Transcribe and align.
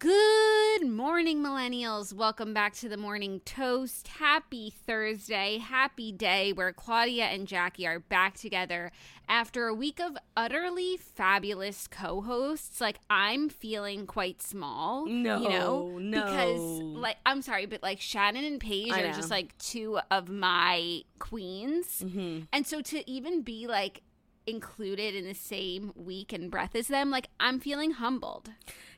Good 0.00 0.86
morning, 0.86 1.42
millennials. 1.42 2.12
Welcome 2.12 2.54
back 2.54 2.72
to 2.74 2.88
the 2.88 2.96
Morning 2.96 3.40
Toast. 3.44 4.06
Happy 4.06 4.72
Thursday. 4.86 5.58
Happy 5.58 6.12
day 6.12 6.52
where 6.52 6.72
Claudia 6.72 7.24
and 7.24 7.48
Jackie 7.48 7.84
are 7.84 7.98
back 7.98 8.36
together 8.36 8.92
after 9.28 9.66
a 9.66 9.74
week 9.74 9.98
of 9.98 10.16
utterly 10.36 10.98
fabulous 10.98 11.88
co 11.88 12.20
hosts. 12.20 12.80
Like, 12.80 13.00
I'm 13.10 13.48
feeling 13.48 14.06
quite 14.06 14.40
small. 14.40 15.04
No, 15.06 15.40
You 15.40 15.48
know? 15.48 15.98
no. 15.98 16.24
Because, 16.24 16.60
like, 17.00 17.16
I'm 17.26 17.42
sorry, 17.42 17.66
but 17.66 17.82
like 17.82 18.00
Shannon 18.00 18.44
and 18.44 18.60
Paige 18.60 18.92
I 18.92 19.00
are 19.02 19.06
know. 19.08 19.14
just 19.14 19.32
like 19.32 19.58
two 19.58 19.98
of 20.12 20.28
my 20.28 21.00
queens. 21.18 22.04
Mm-hmm. 22.06 22.42
And 22.52 22.64
so 22.64 22.82
to 22.82 23.10
even 23.10 23.42
be 23.42 23.66
like, 23.66 24.02
included 24.46 25.14
in 25.14 25.26
the 25.26 25.34
same 25.34 25.92
week 25.94 26.32
and 26.32 26.50
breath 26.50 26.74
as 26.74 26.88
them 26.88 27.10
like 27.10 27.28
i'm 27.38 27.60
feeling 27.60 27.90
humbled 27.90 28.48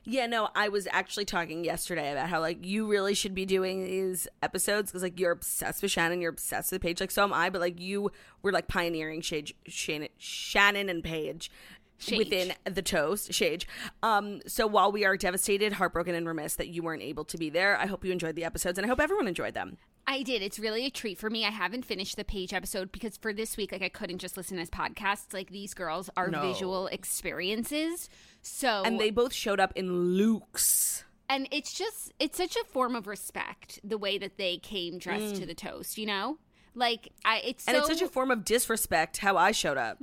Yeah, 0.03 0.25
no, 0.25 0.49
I 0.55 0.69
was 0.69 0.87
actually 0.91 1.25
talking 1.25 1.63
yesterday 1.63 2.11
about 2.11 2.29
how 2.29 2.39
like 2.39 2.65
you 2.65 2.87
really 2.87 3.13
should 3.13 3.35
be 3.35 3.45
doing 3.45 3.83
these 3.83 4.27
episodes 4.41 4.89
because 4.91 5.03
like 5.03 5.19
you're 5.19 5.31
obsessed 5.31 5.83
with 5.83 5.91
Shannon, 5.91 6.21
you're 6.21 6.31
obsessed 6.31 6.71
with 6.71 6.81
Paige, 6.81 6.99
like 6.99 7.11
so 7.11 7.23
am 7.23 7.33
I. 7.33 7.49
But 7.51 7.61
like 7.61 7.79
you 7.79 8.11
were 8.41 8.51
like 8.51 8.67
pioneering 8.67 9.21
Shage, 9.21 9.53
Shannon, 9.67 10.09
Shannon 10.17 10.89
and 10.89 11.03
Paige 11.03 11.51
Shage. 11.99 12.17
within 12.17 12.53
the 12.65 12.81
toast, 12.81 13.31
Shage. 13.31 13.65
Um, 14.01 14.41
so 14.47 14.65
while 14.65 14.91
we 14.91 15.05
are 15.05 15.15
devastated, 15.15 15.73
heartbroken, 15.73 16.15
and 16.15 16.27
remiss 16.27 16.55
that 16.55 16.69
you 16.69 16.81
weren't 16.81 17.03
able 17.03 17.25
to 17.25 17.37
be 17.37 17.51
there, 17.51 17.77
I 17.77 17.85
hope 17.85 18.03
you 18.03 18.11
enjoyed 18.11 18.35
the 18.35 18.43
episodes, 18.43 18.79
and 18.79 18.85
I 18.85 18.89
hope 18.89 18.99
everyone 18.99 19.27
enjoyed 19.27 19.53
them. 19.53 19.77
I 20.07 20.23
did. 20.23 20.41
It's 20.41 20.59
really 20.59 20.85
a 20.85 20.89
treat 20.89 21.17
for 21.17 21.29
me. 21.29 21.45
I 21.45 21.49
haven't 21.51 21.85
finished 21.85 22.17
the 22.17 22.23
Paige 22.25 22.53
episode 22.53 22.91
because 22.91 23.17
for 23.17 23.31
this 23.33 23.55
week, 23.55 23.71
like 23.71 23.81
I 23.81 23.89
couldn't 23.89 24.17
just 24.17 24.35
listen 24.35 24.59
as 24.59 24.69
podcasts. 24.69 25.33
Like 25.33 25.51
these 25.51 25.73
girls 25.73 26.09
are 26.17 26.27
No. 26.27 26.41
visual 26.41 26.87
experiences. 26.87 28.09
So 28.41 28.81
And 28.83 28.99
they 28.99 29.11
both 29.11 29.33
showed 29.33 29.59
up 29.59 29.71
in 29.75 30.15
Luke's. 30.15 31.05
and 31.29 31.47
it's 31.51 31.73
just 31.73 32.11
it's 32.19 32.37
such 32.37 32.55
a 32.57 32.63
form 32.65 32.95
of 32.95 33.07
respect 33.07 33.79
the 33.83 33.97
way 33.97 34.17
that 34.17 34.37
they 34.37 34.57
came 34.57 34.97
dressed 34.97 35.35
to 35.35 35.45
the 35.45 35.53
toast. 35.55 35.97
You 35.97 36.07
know, 36.07 36.37
like 36.75 37.13
I 37.23 37.37
it's 37.45 37.65
Mm. 37.65 37.67
And 37.69 37.75
so, 37.75 37.79
it's 37.91 37.99
such 37.99 38.07
a 38.07 38.11
form 38.11 38.31
of 38.31 38.43
disrespect 38.43 39.17
how 39.17 39.37
I 39.37 39.51
showed 39.51 39.77
up. 39.77 39.99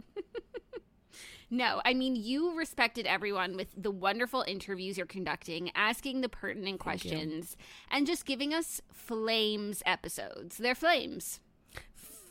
No, 1.50 1.80
I 1.84 1.94
mean 1.94 2.14
you 2.16 2.56
respected 2.56 3.06
everyone 3.06 3.56
with 3.56 3.68
the 3.76 3.90
wonderful 3.90 4.44
interviews 4.46 4.96
you're 4.96 5.06
conducting, 5.06 5.70
asking 5.74 6.20
the 6.20 6.28
pertinent 6.28 6.80
questions, 6.80 7.56
and 7.90 8.06
just 8.06 8.26
giving 8.26 8.52
us 8.52 8.80
flames 8.92 9.82
episodes. 9.86 10.58
They're 10.58 10.74
flames. 10.74 11.40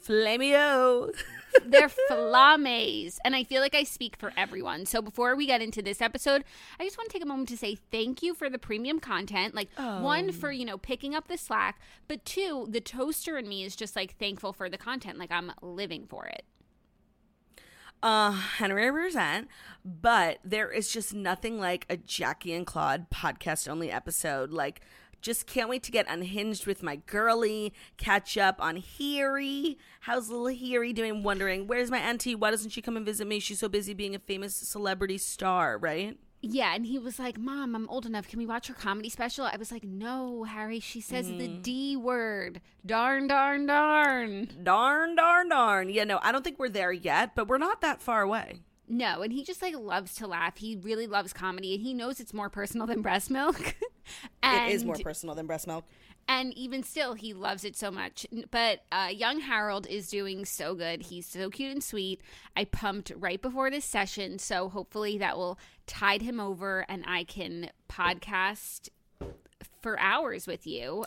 Flamio. 0.07 1.13
They're 1.65 1.89
flames. 2.07 3.19
And 3.25 3.35
I 3.35 3.43
feel 3.43 3.61
like 3.61 3.75
I 3.75 3.83
speak 3.83 4.15
for 4.15 4.31
everyone. 4.37 4.85
So 4.85 5.01
before 5.01 5.35
we 5.35 5.45
get 5.45 5.61
into 5.61 5.81
this 5.81 6.01
episode, 6.01 6.43
I 6.79 6.85
just 6.85 6.97
want 6.97 7.09
to 7.09 7.13
take 7.13 7.23
a 7.23 7.27
moment 7.27 7.49
to 7.49 7.57
say 7.57 7.75
thank 7.91 8.23
you 8.23 8.33
for 8.33 8.49
the 8.49 8.59
premium 8.59 8.99
content. 8.99 9.53
Like, 9.53 9.69
one, 9.75 10.31
for, 10.31 10.49
oh. 10.49 10.53
you 10.53 10.65
know, 10.65 10.77
picking 10.77 11.13
up 11.13 11.27
the 11.27 11.37
slack, 11.37 11.79
but 12.07 12.23
two, 12.23 12.67
the 12.69 12.79
toaster 12.79 13.37
in 13.37 13.49
me 13.49 13.63
is 13.63 13.75
just 13.75 13.95
like 13.95 14.17
thankful 14.17 14.53
for 14.53 14.69
the 14.69 14.77
content. 14.77 15.17
Like, 15.17 15.31
I'm 15.31 15.51
living 15.61 16.05
for 16.05 16.25
it. 16.25 16.43
Uh, 18.03 18.31
Henry 18.31 18.91
percent. 18.91 19.47
But 19.83 20.39
there 20.43 20.71
is 20.71 20.91
just 20.91 21.13
nothing 21.13 21.59
like 21.59 21.85
a 21.89 21.97
Jackie 21.97 22.53
and 22.53 22.65
Claude 22.65 23.09
podcast 23.09 23.69
only 23.69 23.89
episode. 23.91 24.51
Like, 24.51 24.81
just 25.21 25.47
can't 25.47 25.69
wait 25.69 25.83
to 25.83 25.91
get 25.91 26.05
unhinged 26.09 26.67
with 26.67 26.83
my 26.83 26.97
girly, 26.97 27.73
catch 27.97 28.37
up 28.37 28.61
on 28.61 28.83
Harry. 28.99 29.77
How's 30.01 30.29
little 30.29 30.47
Harry 30.47 30.93
doing? 30.93 31.23
Wondering, 31.23 31.67
where's 31.67 31.89
my 31.89 31.99
auntie? 31.99 32.35
Why 32.35 32.51
doesn't 32.51 32.71
she 32.71 32.81
come 32.81 32.97
and 32.97 33.05
visit 33.05 33.27
me? 33.27 33.39
She's 33.39 33.59
so 33.59 33.69
busy 33.69 33.93
being 33.93 34.13
a 34.13 34.19
famous 34.19 34.55
celebrity 34.55 35.17
star, 35.17 35.77
right? 35.77 36.17
Yeah, 36.49 36.73
and 36.75 36.85
he 36.85 36.99
was 36.99 37.19
like, 37.19 37.37
"Mom, 37.37 37.75
I'm 37.75 37.89
old 37.89 38.05
enough. 38.05 38.27
Can 38.27 38.39
we 38.39 38.45
watch 38.45 38.67
her 38.67 38.73
comedy 38.73 39.09
special?" 39.09 39.45
I 39.45 39.57
was 39.57 39.71
like, 39.71 39.83
"No, 39.83 40.43
Harry. 40.43 40.79
She 40.79 41.01
says 41.01 41.27
the 41.27 41.47
mm. 41.47 41.61
D 41.61 41.95
word. 41.95 42.61
Darn, 42.85 43.27
darn, 43.27 43.65
darn." 43.65 44.49
Darn, 44.63 45.15
darn, 45.15 45.49
darn. 45.49 45.89
Yeah, 45.89 46.03
no, 46.03 46.19
I 46.21 46.31
don't 46.31 46.43
think 46.43 46.59
we're 46.59 46.69
there 46.69 46.91
yet, 46.91 47.35
but 47.35 47.47
we're 47.47 47.57
not 47.57 47.81
that 47.81 48.01
far 48.01 48.21
away. 48.21 48.61
No, 48.89 49.21
and 49.21 49.33
he 49.33 49.43
just 49.43 49.61
like 49.61 49.75
loves 49.75 50.15
to 50.15 50.27
laugh. 50.27 50.57
He 50.57 50.77
really 50.81 51.07
loves 51.07 51.33
comedy, 51.33 51.75
and 51.75 51.83
he 51.83 51.93
knows 51.93 52.19
it's 52.19 52.33
more 52.33 52.49
personal 52.49 52.87
than 52.87 53.01
breast 53.01 53.29
milk. 53.29 53.75
and, 54.41 54.69
it 54.71 54.75
is 54.75 54.85
more 54.85 54.95
personal 54.95 55.35
than 55.35 55.45
breast 55.45 55.67
milk. 55.67 55.85
And 56.27 56.53
even 56.57 56.83
still, 56.83 57.13
he 57.13 57.33
loves 57.33 57.63
it 57.63 57.75
so 57.75 57.89
much. 57.89 58.25
But 58.51 58.81
uh, 58.91 59.09
young 59.11 59.39
Harold 59.39 59.87
is 59.87 60.09
doing 60.09 60.45
so 60.45 60.75
good. 60.75 61.03
He's 61.03 61.25
so 61.25 61.49
cute 61.49 61.71
and 61.71 61.83
sweet. 61.83 62.21
I 62.55 62.65
pumped 62.65 63.11
right 63.15 63.41
before 63.41 63.69
this 63.69 63.85
session, 63.85 64.39
so 64.39 64.69
hopefully 64.69 65.17
that 65.19 65.37
will 65.37 65.57
tide 65.85 66.21
him 66.21 66.39
over, 66.39 66.85
and 66.89 67.03
I 67.07 67.23
can 67.23 67.69
podcast 67.89 68.89
for 69.81 69.99
hours 69.99 70.47
with 70.47 70.67
you 70.67 71.05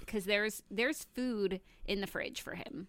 because 0.00 0.24
there's 0.24 0.62
there's 0.70 1.04
food 1.14 1.60
in 1.84 2.00
the 2.00 2.06
fridge 2.06 2.40
for 2.40 2.54
him. 2.54 2.88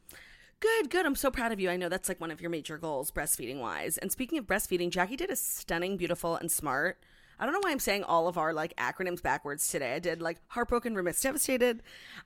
Good, 0.60 0.92
good. 0.92 1.06
I'm 1.06 1.16
so 1.16 1.32
proud 1.32 1.52
of 1.52 1.60
you. 1.60 1.70
I 1.70 1.78
know 1.78 1.90
that's 1.90 2.08
like 2.08 2.22
one 2.22 2.30
of 2.30 2.40
your 2.40 2.52
major 2.52 2.78
goals, 2.78 3.10
breastfeeding 3.10 3.60
wise. 3.60 3.98
And 3.98 4.12
speaking 4.12 4.38
of 4.38 4.46
breastfeeding, 4.46 4.92
Jackie 4.92 5.16
did 5.16 5.32
a 5.32 5.36
stunning, 5.36 5.98
beautiful, 5.98 6.36
and 6.36 6.52
smart. 6.52 7.00
I 7.42 7.46
don't 7.46 7.54
know 7.56 7.60
why 7.64 7.72
I'm 7.72 7.80
saying 7.80 8.04
all 8.04 8.28
of 8.28 8.38
our 8.38 8.54
like 8.54 8.76
acronyms 8.76 9.20
backwards 9.20 9.68
today. 9.68 9.96
I 9.96 10.00
did 10.00 10.22
like 10.22 10.38
heartbroken, 10.48 10.94
remiss, 10.94 11.20
devastated. 11.20 11.82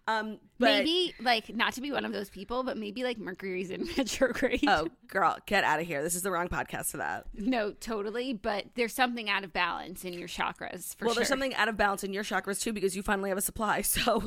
Um, 0.08 0.40
but, 0.60 0.66
maybe 0.66 1.16
like 1.22 1.56
not 1.56 1.72
to 1.74 1.82
be 1.82 1.90
one 1.90 2.04
of 2.04 2.12
those 2.12 2.30
people, 2.30 2.64
but 2.64 2.78
maybe 2.78 3.04
like 3.06 3.18
Mercury's 3.18 3.70
in 3.70 3.88
retrograde. 3.98 4.66
Oh, 4.68 4.90
girl, 5.08 5.38
get 5.46 5.64
out 5.64 5.80
of 5.80 5.88
here. 5.88 6.04
This 6.04 6.16
is 6.16 6.22
the 6.22 6.32
wrong 6.32 6.50
podcast 6.50 6.92
for 6.92 6.98
that. 6.98 7.28
No, 7.34 7.72
totally. 7.72 8.34
But 8.34 8.66
there's 8.76 8.94
something 8.94 9.30
out 9.30 9.46
of 9.46 9.54
balance 9.54 10.04
in 10.04 10.12
your 10.12 10.28
chakras 10.28 10.98
for 10.98 11.06
well, 11.06 11.14
sure. 11.14 11.22
there's 11.22 11.30
something 11.30 11.56
out 11.56 11.70
of 11.70 11.78
balance 11.78 12.04
in 12.04 12.12
your 12.12 12.24
chakras 12.24 12.62
too 12.62 12.74
because 12.74 12.94
you 12.94 13.02
finally 13.02 13.30
have 13.30 13.38
a 13.38 13.42
supply. 13.42 13.84
So, 13.96 14.22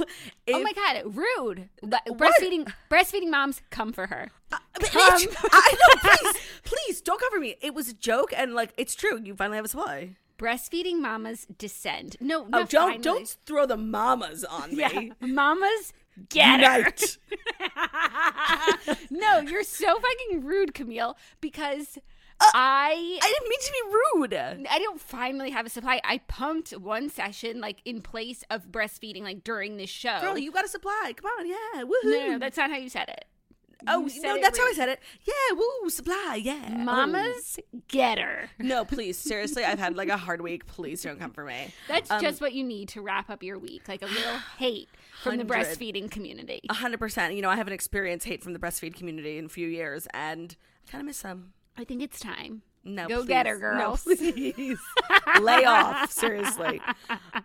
if, 0.46 0.56
Oh 0.56 0.62
my 0.62 0.72
god, 0.72 1.14
rude! 1.14 1.68
But 1.82 2.06
breastfeeding, 2.06 2.72
breastfeeding 2.90 3.28
moms, 3.28 3.60
come 3.68 3.92
for 3.92 4.06
her. 4.06 4.30
But 4.48 4.60
Come. 4.80 5.20
I 5.52 5.74
know. 5.78 6.10
Please, 6.10 6.36
please 6.64 7.00
don't 7.02 7.20
cover 7.20 7.38
me. 7.38 7.56
It 7.60 7.74
was 7.74 7.88
a 7.88 7.92
joke, 7.92 8.32
and 8.34 8.54
like 8.54 8.72
it's 8.78 8.94
true. 8.94 9.20
You 9.22 9.34
finally 9.34 9.56
have 9.56 9.64
a 9.66 9.68
supply. 9.68 10.16
Breastfeeding 10.38 11.00
mamas 11.00 11.46
descend. 11.58 12.16
No, 12.20 12.46
Oh, 12.52 12.64
don't 12.64 12.70
finally. 12.70 12.98
don't 13.02 13.36
throw 13.44 13.66
the 13.66 13.76
mamas 13.76 14.44
on 14.44 14.70
me. 14.70 14.76
Yeah, 14.78 15.10
mamas 15.20 15.92
get. 16.28 16.60
Unite. 16.60 17.18
No, 19.10 19.40
you're 19.40 19.64
so 19.64 19.98
fucking 19.98 20.44
rude, 20.44 20.74
Camille. 20.74 21.16
Because 21.40 21.98
Uh, 22.40 22.50
I 22.54 23.18
I 23.20 23.32
didn't 23.32 23.48
mean 23.48 23.60
to 23.60 23.72
be 23.72 23.82
rude. 24.62 24.66
I 24.70 24.78
don't 24.78 25.00
finally 25.00 25.50
have 25.50 25.66
a 25.66 25.68
supply. 25.68 26.00
I 26.04 26.18
pumped 26.28 26.70
one 26.70 27.10
session 27.10 27.60
like 27.60 27.78
in 27.84 28.00
place 28.00 28.44
of 28.48 28.68
breastfeeding, 28.70 29.22
like 29.22 29.42
during 29.44 29.76
this 29.76 29.90
show. 29.90 30.18
Girl, 30.20 30.38
you 30.38 30.52
got 30.52 30.64
a 30.64 30.68
supply. 30.68 31.12
Come 31.16 31.30
on, 31.38 31.46
yeah. 31.48 31.82
Woohoo. 31.82 32.04
no, 32.04 32.10
no, 32.20 32.26
no, 32.32 32.38
that's 32.38 32.56
not 32.56 32.70
how 32.70 32.76
you 32.76 32.88
said 32.88 33.08
it. 33.08 33.24
Oh, 33.86 34.02
you 34.02 34.08
said 34.10 34.22
no, 34.22 34.34
it 34.36 34.42
that's 34.42 34.58
how 34.58 34.64
I 34.66 34.72
said 34.72 34.88
it. 34.88 35.00
Yeah, 35.24 35.56
woo, 35.56 35.90
supply, 35.90 36.40
yeah. 36.42 36.76
Mamas 36.82 37.58
get 37.88 38.18
her. 38.18 38.50
Oh. 38.60 38.64
No, 38.64 38.84
please, 38.86 39.18
seriously, 39.18 39.64
I've 39.64 39.78
had 39.78 39.96
like 39.96 40.08
a 40.08 40.16
hard 40.16 40.40
week. 40.40 40.66
Please 40.66 41.02
don't 41.02 41.18
come 41.18 41.30
for 41.32 41.44
me. 41.44 41.72
That's 41.86 42.10
Um, 42.10 42.20
just 42.20 42.40
what 42.40 42.52
you 42.52 42.64
need 42.64 42.88
to 42.90 43.00
wrap 43.02 43.30
up 43.30 43.42
your 43.42 43.58
week, 43.58 43.88
like 43.88 44.02
a 44.02 44.06
little 44.06 44.38
hate 44.58 44.88
from 45.22 45.36
the 45.36 45.44
breastfeeding 45.44 46.10
community. 46.10 46.60
A 46.70 46.74
hundred 46.74 46.98
percent. 46.98 47.34
You 47.34 47.42
know, 47.42 47.50
I 47.50 47.56
haven't 47.56 47.72
experienced 47.74 48.26
hate 48.26 48.42
from 48.42 48.52
the 48.52 48.58
breastfeed 48.58 48.94
community 48.94 49.38
in 49.38 49.44
a 49.46 49.48
few 49.50 49.68
years, 49.68 50.06
and 50.12 50.56
I 50.86 50.90
kind 50.90 51.02
of 51.02 51.06
miss 51.06 51.22
them. 51.22 51.52
I 51.76 51.84
think 51.84 52.02
it's 52.02 52.18
time. 52.18 52.62
No, 52.88 53.06
Go 53.08 53.24
get 53.24 53.46
her, 53.46 53.54
please. 53.58 53.60
girls. 53.60 54.06
No, 54.06 54.16
please. 54.16 54.78
Lay 55.40 55.64
off, 55.64 56.10
seriously. 56.10 56.80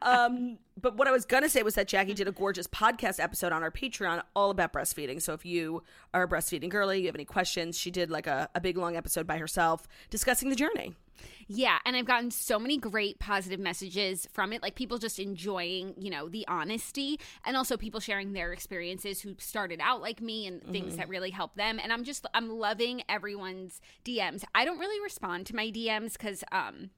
Um, 0.01 0.57
but 0.79 0.95
what 0.97 1.07
I 1.07 1.11
was 1.11 1.25
gonna 1.25 1.49
say 1.49 1.61
was 1.63 1.75
that 1.75 1.87
Jackie 1.87 2.13
did 2.13 2.27
a 2.27 2.31
gorgeous 2.31 2.67
podcast 2.67 3.19
episode 3.21 3.51
on 3.51 3.61
our 3.63 3.71
Patreon 3.71 4.21
all 4.35 4.49
about 4.49 4.73
breastfeeding. 4.73 5.21
So 5.21 5.33
if 5.33 5.45
you 5.45 5.83
are 6.13 6.23
a 6.23 6.27
breastfeeding 6.27 6.69
girly, 6.69 6.99
you 7.01 7.05
have 7.07 7.15
any 7.15 7.25
questions, 7.25 7.77
she 7.77 7.91
did 7.91 8.09
like 8.09 8.27
a, 8.27 8.49
a 8.55 8.61
big 8.61 8.77
long 8.77 8.95
episode 8.95 9.27
by 9.27 9.37
herself 9.37 9.87
discussing 10.09 10.49
the 10.49 10.55
journey. 10.55 10.95
Yeah, 11.47 11.77
and 11.85 11.95
I've 11.95 12.05
gotten 12.05 12.31
so 12.31 12.57
many 12.57 12.77
great 12.77 13.19
positive 13.19 13.59
messages 13.59 14.27
from 14.31 14.53
it, 14.53 14.61
like 14.61 14.75
people 14.75 14.97
just 14.97 15.19
enjoying, 15.19 15.93
you 15.97 16.09
know, 16.09 16.29
the 16.29 16.47
honesty 16.47 17.19
and 17.45 17.55
also 17.57 17.77
people 17.77 17.99
sharing 17.99 18.33
their 18.33 18.53
experiences 18.53 19.21
who 19.21 19.35
started 19.37 19.79
out 19.81 20.01
like 20.01 20.21
me 20.21 20.47
and 20.47 20.63
things 20.71 20.95
that 20.97 21.09
really 21.09 21.31
helped 21.31 21.57
them. 21.57 21.79
And 21.81 21.91
I'm 21.91 22.03
just 22.03 22.25
I'm 22.33 22.49
loving 22.49 23.03
everyone's 23.09 23.81
DMs. 24.05 24.43
I 24.55 24.65
don't 24.65 24.79
really 24.79 25.01
respond 25.01 25.45
to 25.47 25.55
my 25.55 25.69
DMs 25.69 26.17
cuz 26.17 26.43
um 26.51 26.91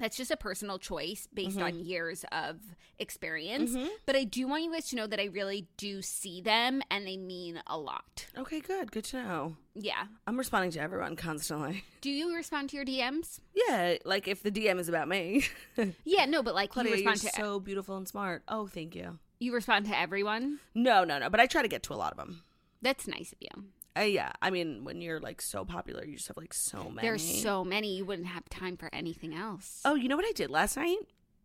that's 0.00 0.16
just 0.16 0.30
a 0.30 0.36
personal 0.36 0.78
choice 0.78 1.28
based 1.32 1.56
mm-hmm. 1.56 1.66
on 1.66 1.78
years 1.78 2.24
of 2.32 2.56
experience. 2.98 3.72
Mm-hmm. 3.72 3.88
But 4.06 4.16
I 4.16 4.24
do 4.24 4.48
want 4.48 4.64
you 4.64 4.72
guys 4.72 4.88
to 4.88 4.96
know 4.96 5.06
that 5.06 5.20
I 5.20 5.24
really 5.26 5.68
do 5.76 6.02
see 6.02 6.40
them 6.40 6.82
and 6.90 7.06
they 7.06 7.16
mean 7.16 7.62
a 7.66 7.78
lot. 7.78 8.26
Okay, 8.36 8.60
good. 8.60 8.90
Good 8.90 9.04
to 9.04 9.22
know. 9.22 9.56
Yeah. 9.74 10.06
I'm 10.26 10.38
responding 10.38 10.70
to 10.72 10.80
everyone 10.80 11.16
constantly. 11.16 11.84
Do 12.00 12.10
you 12.10 12.34
respond 12.34 12.70
to 12.70 12.76
your 12.76 12.84
DMs? 12.84 13.40
Yeah, 13.54 13.96
like 14.04 14.26
if 14.26 14.42
the 14.42 14.50
DM 14.50 14.78
is 14.78 14.88
about 14.88 15.08
me. 15.08 15.44
Yeah, 16.04 16.26
no, 16.26 16.42
but 16.42 16.54
like 16.54 16.70
Claudia, 16.70 16.96
you 16.96 17.04
you're 17.04 17.12
to 17.12 17.30
so 17.30 17.60
beautiful 17.60 17.96
and 17.96 18.06
smart. 18.06 18.42
Oh, 18.48 18.66
thank 18.66 18.94
you. 18.94 19.18
you 19.38 19.54
respond 19.54 19.86
to 19.86 19.98
everyone. 19.98 20.58
No, 20.74 21.04
no, 21.04 21.18
no. 21.18 21.30
But 21.30 21.40
I 21.40 21.46
try 21.46 21.62
to 21.62 21.68
get 21.68 21.82
to 21.84 21.94
a 21.94 21.96
lot 21.96 22.12
of 22.12 22.18
them. 22.18 22.42
That's 22.82 23.06
nice 23.06 23.32
of 23.32 23.38
you. 23.40 23.64
Uh, 23.98 24.02
yeah, 24.02 24.32
I 24.40 24.50
mean, 24.50 24.84
when 24.84 25.00
you're 25.00 25.18
like 25.20 25.42
so 25.42 25.64
popular, 25.64 26.04
you 26.04 26.16
just 26.16 26.28
have 26.28 26.36
like 26.36 26.54
so 26.54 26.84
many. 26.90 27.00
There's 27.06 27.42
so 27.42 27.64
many 27.64 27.96
you 27.96 28.04
wouldn't 28.04 28.28
have 28.28 28.48
time 28.48 28.76
for 28.76 28.88
anything 28.92 29.34
else. 29.34 29.80
Oh, 29.84 29.94
you 29.96 30.08
know 30.08 30.16
what 30.16 30.24
I 30.26 30.32
did 30.32 30.48
last 30.50 30.76
night? 30.76 30.98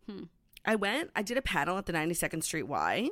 Hmm. 0.09 0.23
I 0.63 0.75
went. 0.75 1.11
I 1.15 1.21
did 1.21 1.37
a 1.37 1.41
panel 1.41 1.77
at 1.77 1.85
the 1.87 1.93
92nd 1.93 2.43
Street 2.43 2.63
Y 2.67 3.09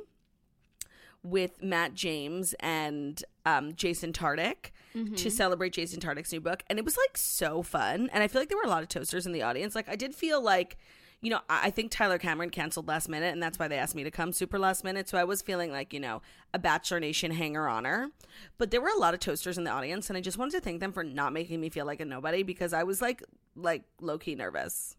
with 1.22 1.62
Matt 1.62 1.94
James 1.94 2.54
and 2.60 3.22
um, 3.46 3.74
Jason 3.74 4.12
Tartick 4.12 4.70
Mm-hmm. 4.94 5.16
to 5.16 5.28
celebrate 5.28 5.72
Jason 5.72 5.98
Tartick's 5.98 6.30
new 6.30 6.40
book, 6.40 6.62
and 6.70 6.78
it 6.78 6.84
was 6.84 6.96
like 6.96 7.16
so 7.18 7.62
fun. 7.62 8.08
And 8.12 8.22
I 8.22 8.28
feel 8.28 8.40
like 8.40 8.48
there 8.48 8.56
were 8.56 8.62
a 8.62 8.68
lot 8.68 8.84
of 8.84 8.88
toasters 8.88 9.26
in 9.26 9.32
the 9.32 9.42
audience. 9.42 9.74
Like 9.74 9.88
I 9.88 9.96
did 9.96 10.14
feel 10.14 10.40
like. 10.40 10.76
You 11.24 11.30
know, 11.30 11.40
I 11.48 11.70
think 11.70 11.90
Tyler 11.90 12.18
Cameron 12.18 12.50
canceled 12.50 12.86
last 12.86 13.08
minute, 13.08 13.32
and 13.32 13.42
that's 13.42 13.58
why 13.58 13.66
they 13.66 13.78
asked 13.78 13.94
me 13.94 14.04
to 14.04 14.10
come 14.10 14.30
super 14.30 14.58
last 14.58 14.84
minute. 14.84 15.08
So 15.08 15.16
I 15.16 15.24
was 15.24 15.40
feeling 15.40 15.72
like, 15.72 15.94
you 15.94 16.00
know, 16.00 16.20
a 16.52 16.58
Bachelor 16.58 17.00
Nation 17.00 17.30
hanger 17.30 17.66
honor. 17.66 18.10
But 18.58 18.70
there 18.70 18.82
were 18.82 18.90
a 18.94 18.98
lot 18.98 19.14
of 19.14 19.20
toasters 19.20 19.56
in 19.56 19.64
the 19.64 19.70
audience, 19.70 20.10
and 20.10 20.18
I 20.18 20.20
just 20.20 20.36
wanted 20.36 20.52
to 20.52 20.60
thank 20.60 20.80
them 20.80 20.92
for 20.92 21.02
not 21.02 21.32
making 21.32 21.62
me 21.62 21.70
feel 21.70 21.86
like 21.86 22.00
a 22.00 22.04
nobody 22.04 22.42
because 22.42 22.74
I 22.74 22.82
was 22.82 23.00
like, 23.00 23.22
like 23.56 23.84
low 24.02 24.18
key 24.18 24.34
nervous. 24.34 24.96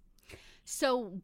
So 0.63 1.21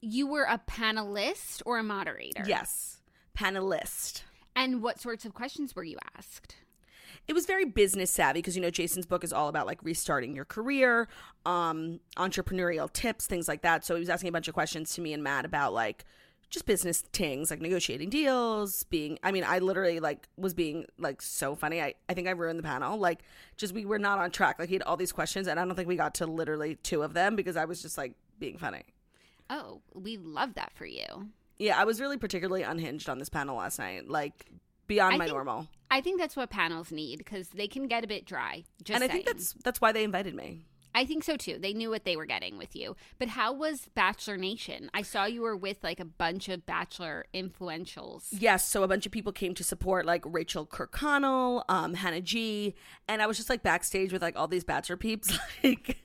you 0.00 0.26
were 0.26 0.44
a 0.44 0.58
panelist 0.66 1.60
or 1.66 1.78
a 1.78 1.82
moderator? 1.82 2.44
Yes, 2.46 3.02
panelist. 3.36 4.22
And 4.56 4.82
what 4.82 4.98
sorts 4.98 5.26
of 5.26 5.34
questions 5.34 5.76
were 5.76 5.84
you 5.84 5.98
asked? 6.16 6.56
It 7.30 7.32
was 7.32 7.46
very 7.46 7.64
business 7.64 8.10
savvy 8.10 8.40
because 8.40 8.56
you 8.56 8.60
know 8.60 8.70
Jason's 8.70 9.06
book 9.06 9.22
is 9.22 9.32
all 9.32 9.46
about 9.46 9.64
like 9.64 9.78
restarting 9.84 10.34
your 10.34 10.44
career, 10.44 11.06
um, 11.46 12.00
entrepreneurial 12.16 12.92
tips, 12.92 13.28
things 13.28 13.46
like 13.46 13.62
that. 13.62 13.84
So 13.84 13.94
he 13.94 14.00
was 14.00 14.08
asking 14.08 14.30
a 14.30 14.32
bunch 14.32 14.48
of 14.48 14.54
questions 14.54 14.92
to 14.94 15.00
me 15.00 15.12
and 15.12 15.22
Matt 15.22 15.44
about 15.44 15.72
like 15.72 16.04
just 16.48 16.66
business 16.66 17.02
things, 17.12 17.48
like 17.48 17.60
negotiating 17.60 18.10
deals, 18.10 18.82
being 18.82 19.16
I 19.22 19.30
mean, 19.30 19.44
I 19.46 19.60
literally 19.60 20.00
like 20.00 20.28
was 20.36 20.54
being 20.54 20.86
like 20.98 21.22
so 21.22 21.54
funny. 21.54 21.80
I, 21.80 21.94
I 22.08 22.14
think 22.14 22.26
I 22.26 22.32
ruined 22.32 22.58
the 22.58 22.64
panel. 22.64 22.98
Like 22.98 23.20
just 23.56 23.74
we 23.74 23.84
were 23.84 24.00
not 24.00 24.18
on 24.18 24.32
track. 24.32 24.58
Like 24.58 24.68
he 24.68 24.74
had 24.74 24.82
all 24.82 24.96
these 24.96 25.12
questions 25.12 25.46
and 25.46 25.60
I 25.60 25.64
don't 25.64 25.76
think 25.76 25.86
we 25.86 25.94
got 25.94 26.14
to 26.14 26.26
literally 26.26 26.78
two 26.82 27.04
of 27.04 27.14
them 27.14 27.36
because 27.36 27.56
I 27.56 27.64
was 27.64 27.80
just 27.80 27.96
like 27.96 28.14
being 28.40 28.58
funny. 28.58 28.82
Oh, 29.48 29.82
we 29.94 30.16
love 30.16 30.54
that 30.54 30.72
for 30.74 30.84
you. 30.84 31.28
Yeah, 31.60 31.80
I 31.80 31.84
was 31.84 32.00
really 32.00 32.16
particularly 32.16 32.64
unhinged 32.64 33.08
on 33.08 33.20
this 33.20 33.28
panel 33.28 33.56
last 33.56 33.78
night. 33.78 34.08
Like 34.08 34.46
beyond 34.90 35.14
I 35.14 35.18
my 35.18 35.24
think- 35.24 35.34
normal. 35.34 35.68
I 35.92 36.00
think 36.02 36.20
that's 36.20 36.36
what 36.36 36.50
panels 36.50 36.92
need 36.92 37.18
because 37.18 37.48
they 37.48 37.66
can 37.66 37.88
get 37.88 38.04
a 38.04 38.06
bit 38.06 38.24
dry. 38.24 38.62
Just 38.84 38.94
and 38.94 39.02
I 39.02 39.12
think 39.12 39.26
that's 39.26 39.54
that's 39.64 39.80
why 39.80 39.90
they 39.90 40.04
invited 40.04 40.34
me. 40.36 40.66
I 40.94 41.04
think 41.04 41.22
so 41.24 41.36
too. 41.36 41.56
They 41.58 41.72
knew 41.72 41.88
what 41.90 42.04
they 42.04 42.16
were 42.16 42.26
getting 42.26 42.58
with 42.58 42.74
you. 42.76 42.96
But 43.18 43.28
how 43.28 43.52
was 43.52 43.86
Bachelor 43.94 44.36
Nation? 44.36 44.90
I 44.94 45.02
saw 45.02 45.24
you 45.24 45.42
were 45.42 45.56
with 45.56 45.78
like 45.82 45.98
a 46.00 46.04
bunch 46.04 46.48
of 46.48 46.66
Bachelor 46.66 47.26
influentials. 47.34 48.26
Yes, 48.30 48.68
so 48.68 48.82
a 48.82 48.88
bunch 48.88 49.06
of 49.06 49.12
people 49.12 49.32
came 49.32 49.54
to 49.54 49.64
support 49.64 50.06
like 50.06 50.22
Rachel 50.26 50.66
Kirkconnell, 50.66 51.62
um, 51.68 51.94
Hannah 51.94 52.20
G, 52.20 52.74
and 53.08 53.20
I 53.22 53.26
was 53.26 53.36
just 53.36 53.50
like 53.50 53.62
backstage 53.62 54.12
with 54.12 54.22
like 54.22 54.36
all 54.36 54.48
these 54.48 54.64
Bachelor 54.64 54.96
peeps, 54.96 55.36
like, 55.64 55.98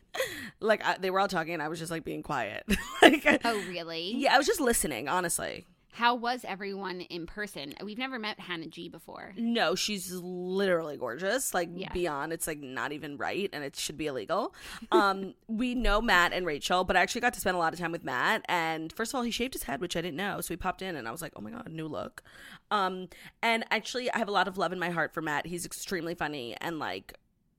like 0.59 0.83
I, 0.85 0.97
they 0.97 1.09
were 1.11 1.19
all 1.19 1.27
talking, 1.27 1.53
and 1.53 1.61
I 1.63 1.67
was 1.67 1.79
just 1.79 1.91
like 1.91 2.03
being 2.03 2.23
quiet. 2.23 2.63
like, 3.01 3.25
Oh, 3.45 3.57
really? 3.67 4.13
yeah, 4.15 4.33
I 4.35 4.37
was 4.37 4.47
just 4.47 4.59
listening, 4.61 5.07
honestly. 5.07 5.65
How 5.95 6.13
was 6.13 6.43
everyone 6.45 6.99
in 7.01 7.25
person? 7.25 7.73
We've 7.81 7.97
never 7.97 8.19
met 8.19 8.37
Hannah 8.37 8.67
G 8.67 8.89
before. 8.89 9.33
No, 9.37 9.75
she's 9.75 10.11
literally 10.11 10.97
gorgeous, 10.97 11.53
like 11.53 11.69
Yeah. 11.73 11.91
beyond. 11.93 12.33
It's 12.33 12.47
like 12.47 12.59
not 12.59 12.91
even 12.91 13.15
right, 13.15 13.49
and 13.53 13.63
it 13.63 13.77
should 13.77 13.97
be 13.97 14.07
illegal. 14.07 14.53
Um, 14.91 15.33
we 15.47 15.73
know 15.73 16.01
Matt 16.01 16.33
and 16.33 16.45
Rachel, 16.45 16.83
but 16.83 16.97
I 16.97 17.01
actually 17.01 17.21
got 17.21 17.33
to 17.35 17.39
spend 17.39 17.55
a 17.55 17.59
lot 17.59 17.73
of 17.73 17.79
time 17.79 17.91
with 17.93 18.03
Matt. 18.03 18.43
And 18.49 18.91
first 18.91 19.11
of 19.13 19.15
all, 19.15 19.23
he 19.23 19.31
shaved 19.31 19.53
his 19.53 19.63
head, 19.63 19.79
which 19.81 19.95
I 19.95 20.01
didn't 20.01 20.17
know. 20.17 20.41
So 20.41 20.51
we 20.53 20.57
popped 20.57 20.81
in, 20.81 20.95
and 20.97 21.07
I 21.07 21.11
was 21.11 21.21
like, 21.21 21.31
"Oh 21.35 21.41
my 21.41 21.51
god, 21.51 21.69
new 21.71 21.87
look." 21.87 22.23
Um, 22.71 23.07
and 23.41 23.63
actually, 23.71 24.11
I 24.11 24.17
have 24.17 24.27
a 24.27 24.31
lot 24.31 24.47
of 24.49 24.57
love 24.57 24.73
in 24.73 24.79
my 24.79 24.89
heart 24.89 25.13
for 25.13 25.21
Matt. 25.21 25.47
He's 25.47 25.65
extremely 25.65 26.13
funny, 26.13 26.55
and 26.59 26.77
like 26.77 27.13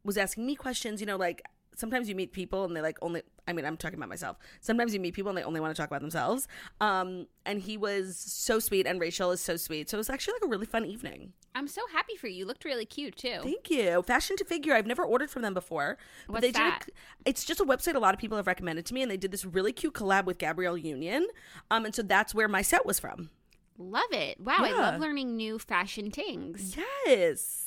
was 0.04 0.16
asking 0.18 0.44
me 0.46 0.54
questions. 0.56 1.00
You 1.00 1.06
know, 1.06 1.16
like 1.16 1.42
sometimes 1.76 2.08
you 2.08 2.14
meet 2.14 2.32
people 2.32 2.64
and 2.64 2.74
they 2.74 2.80
like 2.80 2.98
only. 3.00 3.22
I 3.46 3.52
mean, 3.52 3.64
I'm 3.64 3.76
talking 3.76 3.98
about 3.98 4.08
myself. 4.08 4.38
Sometimes 4.60 4.92
you 4.92 4.98
meet 4.98 5.14
people 5.14 5.28
and 5.28 5.38
they 5.38 5.44
only 5.44 5.60
want 5.60 5.74
to 5.74 5.80
talk 5.80 5.88
about 5.88 6.00
themselves. 6.00 6.48
Um, 6.80 7.28
and 7.44 7.60
he 7.60 7.76
was 7.76 8.16
so 8.16 8.58
sweet, 8.58 8.86
and 8.86 9.00
Rachel 9.00 9.30
is 9.30 9.40
so 9.40 9.56
sweet. 9.56 9.88
So 9.88 9.96
it 9.96 9.98
was 9.98 10.10
actually 10.10 10.34
like 10.34 10.46
a 10.46 10.48
really 10.48 10.66
fun 10.66 10.84
evening. 10.84 11.32
I'm 11.54 11.68
so 11.68 11.82
happy 11.92 12.16
for 12.16 12.26
you. 12.26 12.40
You 12.40 12.46
looked 12.46 12.64
really 12.64 12.84
cute 12.84 13.16
too. 13.16 13.38
Thank 13.42 13.70
you. 13.70 14.02
Fashion 14.02 14.36
to 14.36 14.44
Figure. 14.44 14.74
I've 14.74 14.86
never 14.86 15.04
ordered 15.04 15.30
from 15.30 15.42
them 15.42 15.54
before. 15.54 15.96
But 16.26 16.32
What's 16.32 16.42
they 16.42 16.48
did 16.48 16.56
that? 16.56 16.86
A, 16.88 17.28
it's 17.30 17.44
just 17.44 17.60
a 17.60 17.64
website 17.64 17.94
a 17.94 17.98
lot 17.98 18.12
of 18.12 18.20
people 18.20 18.36
have 18.36 18.46
recommended 18.46 18.84
to 18.86 18.94
me, 18.94 19.02
and 19.02 19.10
they 19.10 19.16
did 19.16 19.30
this 19.30 19.44
really 19.44 19.72
cute 19.72 19.94
collab 19.94 20.24
with 20.24 20.38
Gabrielle 20.38 20.76
Union. 20.76 21.28
Um, 21.70 21.84
and 21.84 21.94
so 21.94 22.02
that's 22.02 22.34
where 22.34 22.48
my 22.48 22.62
set 22.62 22.84
was 22.84 22.98
from. 22.98 23.30
Love 23.78 24.12
it. 24.12 24.40
Wow, 24.40 24.56
I 24.58 24.72
love 24.72 25.00
learning 25.00 25.36
new 25.36 25.58
fashion 25.58 26.10
things. 26.10 26.76
Yes. 27.06 27.65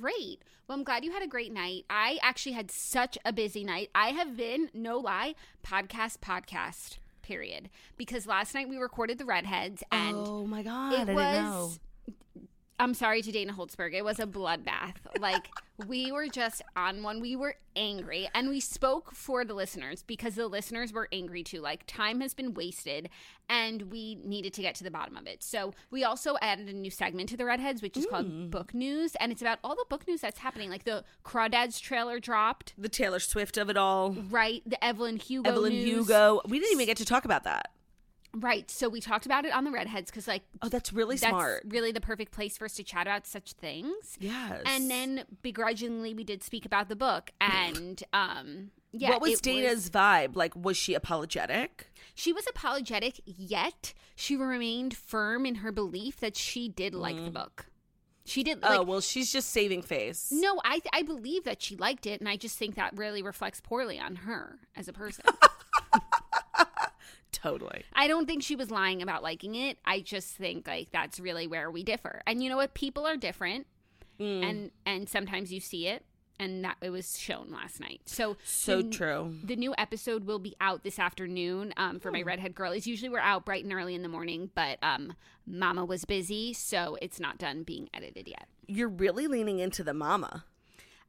Great. 0.00 0.42
Well, 0.68 0.76
I'm 0.76 0.84
glad 0.84 1.04
you 1.04 1.12
had 1.12 1.22
a 1.22 1.28
great 1.28 1.52
night. 1.52 1.84
I 1.88 2.18
actually 2.22 2.52
had 2.52 2.70
such 2.70 3.16
a 3.24 3.32
busy 3.32 3.64
night. 3.64 3.90
I 3.94 4.08
have 4.08 4.36
been, 4.36 4.68
no 4.74 4.98
lie, 4.98 5.34
podcast, 5.64 6.18
podcast, 6.18 6.98
period. 7.22 7.70
Because 7.96 8.26
last 8.26 8.54
night 8.54 8.68
we 8.68 8.76
recorded 8.76 9.18
the 9.18 9.24
Redheads 9.24 9.82
and 9.90 10.16
oh 10.16 10.46
my 10.46 10.62
god, 10.62 10.92
it 10.92 10.96
I 10.96 11.04
didn't 11.04 11.16
know. 11.16 11.62
was. 11.66 11.80
I'm 12.78 12.94
sorry 12.94 13.22
to 13.22 13.32
Dana 13.32 13.52
Holtzberg. 13.52 13.94
It 13.94 14.04
was 14.04 14.20
a 14.20 14.26
bloodbath. 14.26 14.94
Like 15.18 15.48
we 15.86 16.12
were 16.12 16.28
just 16.28 16.62
on 16.76 17.02
one. 17.02 17.20
We 17.20 17.36
were 17.36 17.56
angry, 17.74 18.28
and 18.34 18.48
we 18.48 18.60
spoke 18.60 19.12
for 19.14 19.44
the 19.44 19.54
listeners 19.54 20.02
because 20.02 20.34
the 20.34 20.46
listeners 20.46 20.92
were 20.92 21.08
angry 21.12 21.42
too. 21.42 21.60
Like 21.60 21.84
time 21.86 22.20
has 22.20 22.34
been 22.34 22.52
wasted, 22.54 23.08
and 23.48 23.90
we 23.90 24.16
needed 24.24 24.52
to 24.54 24.62
get 24.62 24.74
to 24.76 24.84
the 24.84 24.90
bottom 24.90 25.16
of 25.16 25.26
it. 25.26 25.42
So 25.42 25.72
we 25.90 26.04
also 26.04 26.36
added 26.42 26.68
a 26.68 26.72
new 26.72 26.90
segment 26.90 27.28
to 27.30 27.36
the 27.36 27.44
Redheads, 27.46 27.80
which 27.82 27.96
is 27.96 28.06
Mm. 28.06 28.10
called 28.10 28.50
Book 28.50 28.74
News, 28.74 29.14
and 29.16 29.32
it's 29.32 29.40
about 29.42 29.58
all 29.64 29.74
the 29.74 29.84
book 29.88 30.06
news 30.06 30.20
that's 30.20 30.38
happening. 30.40 30.68
Like 30.70 30.84
the 30.84 31.04
Crawdads 31.24 31.80
trailer 31.80 32.20
dropped, 32.20 32.74
The 32.76 32.88
Taylor 32.88 33.20
Swift 33.20 33.56
of 33.56 33.70
it 33.70 33.76
all. 33.76 34.12
right? 34.12 34.62
The 34.66 34.82
Evelyn 34.84 35.16
Hugo, 35.16 35.48
Evelyn 35.48 35.72
news. 35.72 35.84
Hugo. 36.08 36.40
We 36.46 36.58
didn't 36.58 36.72
even 36.74 36.86
get 36.86 36.96
to 36.98 37.04
talk 37.06 37.24
about 37.24 37.44
that. 37.44 37.70
Right? 38.40 38.70
So 38.70 38.88
we 38.88 39.00
talked 39.00 39.26
about 39.26 39.44
it 39.44 39.52
on 39.52 39.64
the 39.64 39.70
Redheads 39.70 40.10
because 40.10 40.26
like 40.28 40.42
Oh, 40.62 40.68
that's 40.68 40.92
really 40.92 41.16
that's 41.16 41.30
smart. 41.30 41.62
really 41.68 41.92
the 41.92 42.00
perfect 42.00 42.32
place 42.32 42.56
for 42.56 42.64
us 42.64 42.74
to 42.74 42.82
chat 42.84 43.06
about 43.06 43.26
such 43.26 43.52
things. 43.52 44.16
Yes. 44.18 44.62
And 44.66 44.90
then 44.90 45.24
begrudgingly 45.42 46.14
we 46.14 46.24
did 46.24 46.42
speak 46.42 46.64
about 46.66 46.88
the 46.88 46.96
book 46.96 47.30
and 47.40 48.02
um 48.12 48.70
yeah 48.92 49.10
what 49.10 49.20
was 49.20 49.40
Dana's 49.40 49.90
vibe? 49.90 50.36
Like, 50.36 50.54
was 50.56 50.76
she 50.76 50.94
apologetic? 50.94 51.88
she 52.14 52.32
was 52.32 52.46
apologetic 52.48 53.20
yet 53.26 53.92
she 54.14 54.36
remained 54.36 54.96
firm 54.96 55.44
in 55.44 55.56
her 55.56 55.70
belief 55.70 56.18
that 56.20 56.34
she 56.34 56.66
did 56.66 56.94
like 56.94 57.22
the 57.22 57.30
book 57.30 57.66
she 58.24 58.42
did 58.42 58.62
like 58.62 58.78
oh, 58.78 58.82
well, 58.82 59.00
she's 59.02 59.30
just 59.30 59.50
saving 59.50 59.82
face. 59.82 60.30
no 60.32 60.58
i 60.64 60.80
i 60.94 61.02
believe 61.02 61.44
that 61.44 61.60
she 61.60 61.76
liked 61.76 62.06
it 62.06 62.18
and 62.20 62.28
i 62.28 62.34
just 62.36 62.56
think 62.56 62.74
that 62.74 62.96
really 62.96 63.22
reflects 63.22 63.60
poorly 63.60 63.98
on 63.98 64.16
her 64.16 64.60
as 64.74 64.88
a 64.88 64.94
person 64.94 65.24
Totally. 67.32 67.84
I 67.92 68.08
don't 68.08 68.26
think 68.26 68.42
she 68.42 68.56
was 68.56 68.70
lying 68.70 69.02
about 69.02 69.22
liking 69.22 69.54
it. 69.54 69.78
I 69.84 70.00
just 70.00 70.34
think 70.34 70.66
like 70.66 70.90
that's 70.92 71.20
really 71.20 71.46
where 71.46 71.70
we 71.70 71.82
differ. 71.82 72.22
And 72.26 72.42
you 72.42 72.48
know 72.48 72.56
what? 72.56 72.74
People 72.74 73.06
are 73.06 73.16
different, 73.16 73.66
Mm. 74.18 74.42
and 74.48 74.70
and 74.86 75.08
sometimes 75.08 75.52
you 75.52 75.60
see 75.60 75.86
it, 75.88 76.02
and 76.40 76.64
that 76.64 76.76
it 76.80 76.88
was 76.90 77.18
shown 77.18 77.50
last 77.50 77.80
night. 77.80 78.00
So 78.06 78.36
So 78.44 78.80
the, 78.80 78.90
true. 78.90 79.34
The 79.44 79.56
new 79.56 79.74
episode 79.76 80.24
will 80.24 80.38
be 80.38 80.54
out 80.60 80.82
this 80.84 80.98
afternoon 80.98 81.74
um, 81.76 82.00
for 82.00 82.10
my 82.10 82.20
Hmm. 82.22 82.28
redhead 82.28 82.54
girlies. 82.54 82.86
Usually 82.86 83.10
we're 83.10 83.18
out 83.18 83.44
bright 83.44 83.64
and 83.64 83.72
early 83.74 83.94
in 83.94 84.00
the 84.02 84.08
morning, 84.08 84.50
but 84.54 84.78
um, 84.82 85.12
Mama 85.46 85.84
was 85.84 86.04
busy, 86.06 86.52
so 86.54 86.96
it's 87.02 87.20
not 87.20 87.36
done 87.38 87.62
being 87.62 87.90
edited 87.92 88.26
yet. 88.26 88.48
You're 88.66 88.88
really 88.88 89.26
leaning 89.26 89.58
into 89.58 89.84
the 89.84 89.94
mama. 89.94 90.44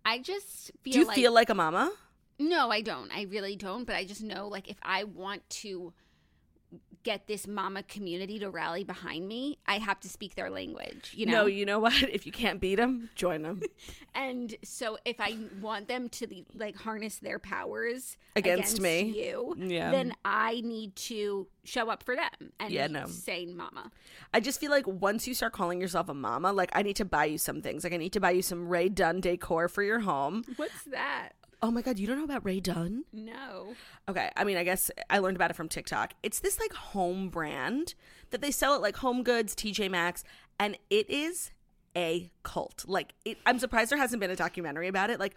I 0.06 0.20
just 0.20 0.72
feel 0.84 0.94
Do 0.94 1.00
you 1.00 1.06
like 1.06 1.16
feel 1.16 1.32
like 1.34 1.50
a 1.50 1.56
mama? 1.56 1.92
No, 2.40 2.70
I 2.70 2.82
don't. 2.82 3.10
I 3.16 3.24
really 3.24 3.56
don't. 3.56 3.86
But 3.86 3.96
I 3.96 4.04
just 4.06 4.22
know, 4.22 4.48
like, 4.48 4.70
if 4.70 4.78
I 4.84 5.06
want 5.06 5.50
to 5.62 5.94
get 7.08 7.26
this 7.26 7.48
mama 7.48 7.84
community 7.84 8.38
to 8.38 8.50
rally 8.50 8.84
behind 8.84 9.26
me, 9.26 9.58
I 9.66 9.78
have 9.78 9.98
to 10.02 10.10
speak 10.10 10.36
their 10.36 10.50
language. 10.50 11.14
You 11.16 11.26
know. 11.26 11.32
No, 11.32 11.46
you 11.46 11.66
know 11.66 11.80
what? 11.80 11.94
If 12.18 12.26
you 12.26 12.34
can't 12.34 12.60
beat 12.60 12.76
them, 12.76 13.10
join 13.16 13.44
them. 13.44 13.62
and 14.14 14.54
so, 14.62 14.98
if 15.06 15.22
I 15.22 15.38
want 15.62 15.88
them 15.88 16.10
to 16.10 16.28
like 16.54 16.76
harness 16.76 17.20
their 17.20 17.40
powers 17.40 18.18
Against 18.36 18.82
me. 18.82 19.04
you, 19.24 19.56
Yeah. 19.58 19.92
then 19.92 20.14
I 20.26 20.62
need 20.66 20.98
to 21.12 21.48
show 21.64 21.90
up 21.90 22.04
for 22.04 22.16
them 22.16 22.52
and 22.60 22.72
Yeah, 22.74 22.88
no. 22.88 23.06
say 23.08 23.46
mama. 23.46 23.90
I 24.34 24.42
just 24.42 24.60
feel 24.60 24.72
like 24.72 24.86
once 24.86 25.28
you 25.28 25.34
start 25.34 25.54
calling 25.54 25.80
yourself 25.80 26.10
a 26.10 26.14
mama, 26.14 26.52
like 26.52 26.72
I 26.74 26.82
need 26.82 26.98
to 26.98 27.06
buy 27.06 27.26
you 27.26 27.38
some 27.38 27.62
things. 27.62 27.86
Like 27.86 27.94
I 27.94 27.98
need 27.98 28.14
to 28.14 28.20
buy 28.20 28.32
you 28.32 28.42
some 28.42 28.68
Rae 28.68 28.90
Dunn 28.90 29.22
decor 29.22 29.70
for 29.70 29.82
your 29.84 30.02
home. 30.02 30.44
What's 30.58 30.84
that? 30.92 31.30
Oh 31.62 31.72
my 31.72 31.82
god, 31.82 31.98
you 31.98 32.06
don't 32.06 32.18
know 32.18 32.24
about 32.24 32.46
Rae 32.46 32.60
Dunn? 32.60 33.04
No. 33.12 33.74
Okay, 34.08 34.30
I 34.36 34.44
mean, 34.44 34.58
I 34.58 34.64
guess 34.64 34.92
I 35.10 35.20
learned 35.20 35.38
about 35.38 35.50
it 35.50 35.56
from 35.56 35.70
TikTok. 35.70 36.14
It's 36.22 36.40
this 36.40 36.60
like 36.60 36.74
home 36.74 37.30
brand 37.30 37.96
that 38.30 38.42
they 38.42 38.52
sell 38.52 38.76
at 38.76 38.82
like 38.82 38.98
Home 38.98 39.24
Goods, 39.24 39.56
TJ 39.56 39.90
Maxx, 39.90 40.24
and 40.60 40.78
it 40.90 41.10
is 41.10 41.52
a 41.96 42.30
cult. 42.44 42.86
Like, 42.88 43.14
it, 43.26 43.40
I'm 43.46 43.58
surprised 43.58 43.92
there 43.92 43.98
hasn't 43.98 44.20
been 44.20 44.30
a 44.30 44.36
documentary 44.36 44.88
about 44.88 45.10
it. 45.10 45.20
Like, 45.20 45.36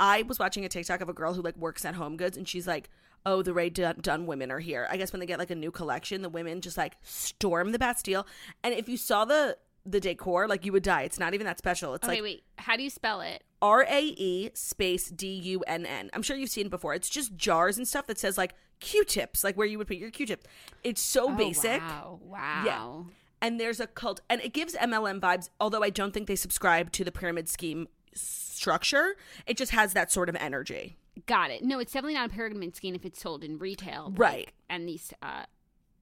I 0.00 0.22
was 0.22 0.38
watching 0.38 0.64
a 0.64 0.68
TikTok 0.68 1.00
of 1.00 1.08
a 1.08 1.12
girl 1.12 1.34
who 1.34 1.42
like 1.42 1.56
works 1.56 1.84
at 1.84 1.94
Home 1.94 2.16
Goods, 2.16 2.36
and 2.36 2.48
she's 2.48 2.66
like, 2.66 2.90
"Oh, 3.24 3.42
the 3.42 3.54
Rae 3.54 3.70
Dun, 3.70 3.98
Dunn 4.00 4.26
women 4.26 4.50
are 4.50 4.58
here." 4.58 4.88
I 4.90 4.96
guess 4.96 5.12
when 5.12 5.20
they 5.20 5.26
get 5.26 5.38
like 5.38 5.50
a 5.50 5.54
new 5.54 5.70
collection, 5.70 6.22
the 6.22 6.28
women 6.28 6.60
just 6.60 6.76
like 6.76 6.96
storm 7.02 7.70
the 7.70 7.78
Bastille. 7.78 8.26
And 8.64 8.74
if 8.74 8.88
you 8.88 8.96
saw 8.96 9.24
the 9.24 9.58
the 9.84 10.00
decor, 10.00 10.46
like 10.48 10.64
you 10.64 10.72
would 10.72 10.82
die. 10.82 11.02
It's 11.02 11.18
not 11.18 11.34
even 11.34 11.46
that 11.46 11.58
special. 11.58 11.94
It's 11.94 12.04
Okay, 12.06 12.14
like 12.16 12.22
wait. 12.22 12.44
How 12.58 12.76
do 12.76 12.82
you 12.82 12.90
spell 12.90 13.20
it? 13.20 13.42
R 13.60 13.84
A 13.88 14.00
E 14.00 14.50
space 14.54 15.08
D 15.10 15.26
U 15.32 15.60
N 15.66 15.84
N. 15.86 16.10
I'm 16.12 16.22
sure 16.22 16.36
you've 16.36 16.50
seen 16.50 16.66
it 16.66 16.70
before. 16.70 16.94
It's 16.94 17.08
just 17.08 17.36
jars 17.36 17.76
and 17.78 17.86
stuff 17.86 18.06
that 18.06 18.18
says 18.18 18.36
like 18.38 18.54
Q-tips, 18.80 19.44
like 19.44 19.56
where 19.56 19.66
you 19.66 19.78
would 19.78 19.86
put 19.86 19.96
your 19.96 20.10
Q-tip. 20.10 20.46
It's 20.84 21.00
so 21.00 21.30
Oh, 21.30 21.36
basic. 21.36 21.80
Wow. 21.80 22.20
Wow. 22.22 23.06
And 23.40 23.58
there's 23.60 23.80
a 23.80 23.86
cult, 23.88 24.20
and 24.30 24.40
it 24.40 24.52
gives 24.52 24.74
MLM 24.74 25.18
vibes. 25.20 25.48
Although 25.60 25.82
I 25.82 25.90
don't 25.90 26.12
think 26.14 26.26
they 26.28 26.36
subscribe 26.36 26.92
to 26.92 27.02
the 27.04 27.10
pyramid 27.12 27.48
scheme 27.48 27.88
structure, 28.14 29.16
it 29.46 29.56
just 29.56 29.72
has 29.72 29.92
that 29.94 30.10
sort 30.12 30.28
of 30.28 30.36
energy. 30.36 30.96
Got 31.26 31.50
it. 31.50 31.62
No, 31.62 31.78
it's 31.78 31.92
definitely 31.92 32.14
not 32.14 32.30
a 32.30 32.32
pyramid 32.32 32.74
scheme 32.76 32.94
if 32.94 33.04
it's 33.04 33.20
sold 33.20 33.44
in 33.44 33.58
retail. 33.58 34.10
like, 34.10 34.18
Right. 34.18 34.52
and 34.70 34.88
these 34.88 35.12
uh, 35.22 35.44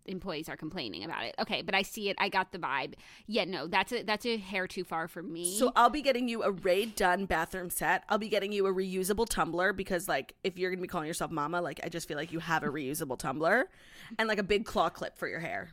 employees 0.06 0.48
are 0.48 0.56
complaining 0.56 1.04
about 1.04 1.24
it. 1.24 1.34
Okay, 1.38 1.62
but 1.62 1.74
I 1.74 1.82
see 1.82 2.08
it. 2.08 2.16
I 2.18 2.28
got 2.28 2.52
the 2.52 2.58
vibe. 2.58 2.94
Yeah, 3.26 3.44
no, 3.44 3.66
that's 3.66 3.92
a 3.92 4.02
that's 4.02 4.26
a 4.26 4.36
hair 4.36 4.66
too 4.66 4.84
far 4.84 5.08
for 5.08 5.22
me. 5.22 5.56
So 5.56 5.72
I'll 5.76 5.90
be 5.90 6.02
getting 6.02 6.28
you 6.28 6.42
a 6.42 6.50
Rae 6.50 6.86
Dunn 6.86 7.26
bathroom 7.26 7.70
set. 7.70 8.04
I'll 8.08 8.18
be 8.18 8.28
getting 8.28 8.52
you 8.52 8.66
a 8.66 8.72
reusable 8.72 9.26
tumbler 9.28 9.72
because, 9.72 10.08
like, 10.08 10.34
if 10.44 10.58
you're 10.58 10.70
gonna 10.70 10.82
be 10.82 10.88
calling 10.88 11.06
yourself 11.06 11.30
mama, 11.30 11.60
like, 11.60 11.80
I 11.84 11.88
just 11.88 12.08
feel 12.08 12.16
like 12.16 12.32
you 12.32 12.38
have 12.38 12.62
a 12.62 12.68
reusable 12.68 13.18
tumbler, 13.18 13.68
and 14.18 14.28
like 14.28 14.38
a 14.38 14.42
big 14.42 14.64
claw 14.64 14.88
clip 14.88 15.18
for 15.18 15.28
your 15.28 15.40
hair. 15.40 15.70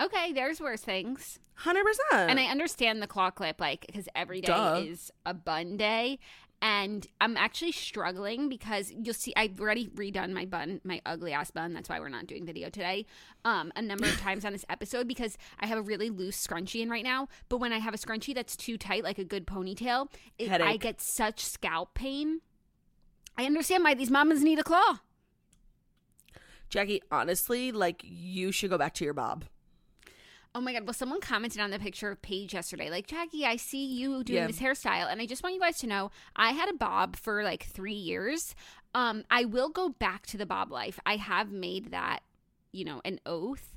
okay, 0.00 0.32
there's 0.32 0.60
worse 0.60 0.80
things. 0.80 1.38
Hundred 1.56 1.84
percent. 1.84 2.30
And 2.30 2.40
I 2.40 2.46
understand 2.46 3.00
the 3.00 3.06
claw 3.06 3.30
clip, 3.30 3.60
like, 3.60 3.86
because 3.86 4.08
every 4.16 4.40
day 4.40 4.48
Duh. 4.48 4.82
is 4.84 5.12
a 5.24 5.32
bun 5.32 5.76
day. 5.76 6.18
And 6.64 7.06
I'm 7.20 7.36
actually 7.36 7.72
struggling 7.72 8.48
because 8.48 8.90
you'll 8.90 9.12
see 9.12 9.34
I've 9.36 9.60
already 9.60 9.88
redone 9.88 10.32
my 10.32 10.46
bun, 10.46 10.80
my 10.82 11.02
ugly 11.04 11.34
ass 11.34 11.50
bun. 11.50 11.74
That's 11.74 11.90
why 11.90 12.00
we're 12.00 12.08
not 12.08 12.26
doing 12.26 12.46
video 12.46 12.70
today. 12.70 13.04
Um, 13.44 13.70
a 13.76 13.82
number 13.82 14.06
of 14.06 14.18
times 14.20 14.46
on 14.46 14.52
this 14.52 14.64
episode 14.70 15.06
because 15.06 15.36
I 15.60 15.66
have 15.66 15.76
a 15.76 15.82
really 15.82 16.08
loose 16.08 16.44
scrunchie 16.44 16.80
in 16.80 16.88
right 16.88 17.04
now. 17.04 17.28
But 17.50 17.58
when 17.58 17.74
I 17.74 17.80
have 17.80 17.92
a 17.92 17.98
scrunchie 17.98 18.34
that's 18.34 18.56
too 18.56 18.78
tight, 18.78 19.04
like 19.04 19.18
a 19.18 19.24
good 19.24 19.46
ponytail, 19.46 20.10
it, 20.38 20.50
I 20.50 20.78
get 20.78 21.02
such 21.02 21.44
scalp 21.44 21.92
pain. 21.92 22.40
I 23.36 23.44
understand 23.44 23.84
why 23.84 23.92
these 23.92 24.10
mamas 24.10 24.42
need 24.42 24.58
a 24.58 24.64
claw. 24.64 25.00
Jackie, 26.70 27.02
honestly, 27.10 27.72
like 27.72 28.00
you 28.02 28.52
should 28.52 28.70
go 28.70 28.78
back 28.78 28.94
to 28.94 29.04
your 29.04 29.12
bob. 29.12 29.44
Oh 30.56 30.60
my 30.60 30.72
god! 30.72 30.86
Well, 30.86 30.94
someone 30.94 31.20
commented 31.20 31.60
on 31.60 31.70
the 31.70 31.78
picture 31.80 32.10
of 32.10 32.22
Paige 32.22 32.54
yesterday, 32.54 32.88
like 32.88 33.08
Jackie, 33.08 33.44
I 33.44 33.56
see 33.56 33.84
you 33.84 34.22
doing 34.22 34.38
Yeah. 34.42 34.46
this 34.46 34.60
hairstyle, 34.60 35.10
and 35.10 35.20
I 35.20 35.26
just 35.26 35.42
want 35.42 35.54
you 35.54 35.60
guys 35.60 35.78
to 35.78 35.86
know 35.88 36.10
I 36.36 36.52
had 36.52 36.68
a 36.68 36.74
bob 36.74 37.16
for 37.16 37.42
like 37.42 37.64
three 37.64 37.92
years. 37.94 38.54
Um, 38.94 39.24
I 39.30 39.44
will 39.44 39.68
go 39.68 39.88
back 39.88 40.26
to 40.28 40.36
the 40.36 40.46
bob 40.46 40.70
life. 40.70 41.00
I 41.04 41.16
have 41.16 41.50
made 41.50 41.90
that, 41.90 42.20
you 42.70 42.84
know, 42.84 43.00
an 43.04 43.18
oath. 43.26 43.72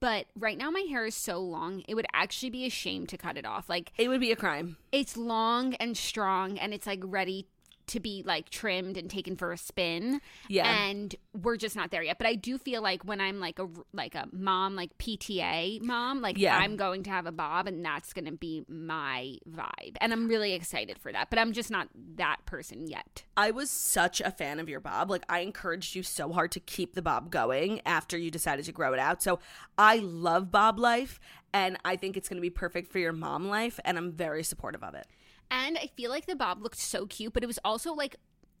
But 0.00 0.26
right 0.34 0.56
now, 0.56 0.70
my 0.70 0.80
hair 0.88 1.04
is 1.04 1.14
so 1.14 1.38
long; 1.38 1.82
it 1.86 1.94
would 1.94 2.06
actually 2.14 2.50
be 2.50 2.64
a 2.64 2.70
shame 2.70 3.06
to 3.08 3.18
cut 3.18 3.36
it 3.36 3.44
off. 3.44 3.68
Like 3.68 3.92
It 3.98 4.08
would 4.08 4.20
be 4.20 4.32
a 4.32 4.36
crime. 4.36 4.78
it's 4.90 5.16
long 5.18 5.74
and 5.74 5.96
strong, 5.96 6.58
and 6.58 6.72
it's 6.72 6.86
like 6.86 7.00
ready 7.04 7.46
to 7.88 8.00
be 8.00 8.22
like 8.24 8.50
trimmed 8.50 8.96
and 8.96 9.10
taken 9.10 9.36
for 9.36 9.52
a 9.52 9.56
spin 9.58 10.20
Yeah. 10.48 10.66
and 10.86 11.14
we're 11.34 11.56
just 11.56 11.76
not 11.76 11.90
there 11.90 12.02
yet 12.02 12.18
but 12.18 12.26
i 12.26 12.34
do 12.34 12.58
feel 12.58 12.82
like 12.82 13.04
when 13.04 13.20
i'm 13.20 13.40
like 13.40 13.58
a 13.58 13.68
like 13.92 14.14
a 14.14 14.26
mom 14.32 14.76
like 14.76 14.96
pta 14.98 15.80
mom 15.82 16.20
like 16.20 16.38
Yeah. 16.38 16.56
i'm 16.58 16.76
going 16.76 17.02
to 17.04 17.10
have 17.10 17.26
a 17.26 17.32
bob 17.32 17.66
and 17.66 17.84
that's 17.84 18.12
going 18.12 18.26
to 18.26 18.32
be 18.32 18.64
my 18.68 19.36
vibe 19.50 19.96
and 20.00 20.12
i'm 20.12 20.28
really 20.28 20.52
excited 20.52 20.98
for 20.98 21.12
that 21.12 21.30
but 21.30 21.38
i'm 21.38 21.52
just 21.52 21.70
not 21.70 21.88
that 22.16 22.38
person 22.46 22.86
yet 22.86 23.24
I 23.34 23.50
was 23.50 23.70
such 23.70 24.20
a 24.20 24.30
fan 24.30 24.60
of 24.60 24.68
your 24.68 24.78
bob. 24.80 25.10
Like 25.10 25.24
I 25.26 25.38
encouraged 25.38 25.94
you 25.96 26.02
so 26.02 26.30
hard 26.32 26.52
to 26.52 26.60
keep 26.60 26.92
the 26.94 27.00
bob 27.00 27.30
going 27.30 27.80
after 27.86 28.18
you 28.18 28.30
decided 28.30 28.66
to 28.66 28.72
grow 28.72 28.92
it 28.92 28.98
out. 28.98 29.22
So 29.22 29.38
I 29.78 29.96
love 29.96 30.50
bob 30.50 30.78
life 30.78 31.18
and 31.54 31.78
I 31.82 31.96
think 31.96 32.18
it's 32.18 32.28
going 32.28 32.36
to 32.36 32.42
be 32.42 32.50
perfect 32.50 32.92
for 32.92 32.98
your 32.98 33.14
mom 33.14 33.48
life 33.48 33.80
and 33.86 33.96
I'm 33.96 34.12
very 34.12 34.44
supportive 34.44 34.84
of 34.84 34.94
it. 34.94 35.06
And 35.50 35.78
i 35.78 35.90
feel 35.96 36.10
like 36.10 36.26
the 36.26 36.36
bob 36.36 36.62
looked 36.62 36.78
so 36.78 37.06
cute 37.06 37.32
but 37.32 37.42
it 37.42 37.46
was 37.46 37.58
also 37.64 37.92
like 37.92 38.16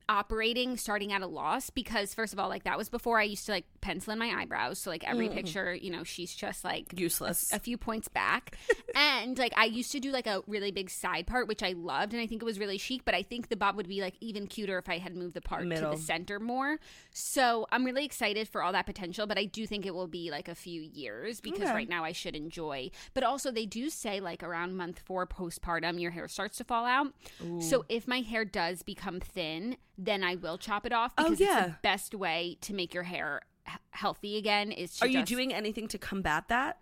operating 0.08 0.76
starting 0.76 1.12
at 1.12 1.22
a 1.22 1.26
loss 1.26 1.70
because 1.70 2.14
first 2.14 2.32
of 2.32 2.38
all 2.38 2.48
like 2.48 2.64
that 2.64 2.78
was 2.78 2.88
before 2.88 3.18
i 3.18 3.22
used 3.22 3.46
to 3.46 3.52
like 3.52 3.64
pencil 3.80 4.12
in 4.12 4.18
my 4.18 4.30
eyebrows 4.30 4.78
so 4.78 4.90
like 4.90 5.08
every 5.08 5.28
mm. 5.28 5.34
picture 5.34 5.74
you 5.74 5.90
know 5.90 6.04
she's 6.04 6.34
just 6.34 6.64
like 6.64 6.98
Useless. 6.98 7.52
a 7.52 7.58
few 7.58 7.76
points 7.76 8.08
back. 8.08 8.56
and 8.94 9.38
like 9.38 9.52
I 9.56 9.64
used 9.66 9.92
to 9.92 10.00
do 10.00 10.10
like 10.10 10.26
a 10.26 10.42
really 10.46 10.70
big 10.70 10.90
side 10.90 11.26
part, 11.26 11.48
which 11.48 11.62
I 11.62 11.72
loved, 11.72 12.12
and 12.12 12.22
I 12.22 12.26
think 12.26 12.42
it 12.42 12.44
was 12.44 12.58
really 12.58 12.78
chic. 12.78 13.04
But 13.04 13.14
I 13.14 13.22
think 13.22 13.48
the 13.48 13.56
bob 13.56 13.76
would 13.76 13.88
be 13.88 14.00
like 14.00 14.14
even 14.20 14.46
cuter 14.46 14.78
if 14.78 14.88
I 14.88 14.98
had 14.98 15.16
moved 15.16 15.34
the 15.34 15.40
part 15.40 15.66
Middle. 15.66 15.92
to 15.92 15.96
the 15.96 16.02
center 16.02 16.38
more. 16.38 16.78
So 17.10 17.66
I'm 17.72 17.84
really 17.84 18.04
excited 18.04 18.48
for 18.48 18.62
all 18.62 18.72
that 18.72 18.86
potential, 18.86 19.26
but 19.26 19.38
I 19.38 19.44
do 19.44 19.66
think 19.66 19.86
it 19.86 19.94
will 19.94 20.06
be 20.06 20.30
like 20.30 20.48
a 20.48 20.54
few 20.54 20.80
years 20.82 21.40
because 21.40 21.62
Okay. 21.62 21.72
right 21.72 21.88
now 21.88 22.04
I 22.04 22.12
should 22.12 22.36
enjoy. 22.36 22.90
But 23.14 23.24
also 23.24 23.50
they 23.50 23.66
do 23.66 23.90
say 23.90 24.20
like 24.20 24.42
around 24.42 24.76
month 24.76 25.00
four 25.04 25.26
postpartum, 25.26 26.00
your 26.00 26.10
hair 26.10 26.28
starts 26.28 26.58
to 26.58 26.64
fall 26.64 26.86
out. 26.86 27.12
So 27.60 27.84
if 27.88 28.06
my 28.06 28.20
hair 28.20 28.44
does 28.44 28.82
become 28.82 29.20
thin, 29.20 29.76
then 29.98 30.22
I 30.24 30.34
will 30.36 30.58
chop 30.58 30.86
it 30.86 30.92
off 30.92 31.12
Oh, 31.18 31.24
because 31.24 31.40
it's 31.40 31.48
yeah. 31.50 31.66
the 31.66 31.76
best 31.82 32.14
way 32.14 32.56
to 32.62 32.74
make 32.74 32.94
your 32.94 33.02
hair 33.04 33.42
h- 33.68 33.74
healthy 33.90 34.36
again 34.36 34.72
is 34.72 34.96
to 34.98 35.04
Are 35.04 35.08
you 35.08 35.24
doing 35.24 35.52
anything 35.52 35.88
to 35.88 35.98
combat 35.98 36.48
that? 36.48 36.78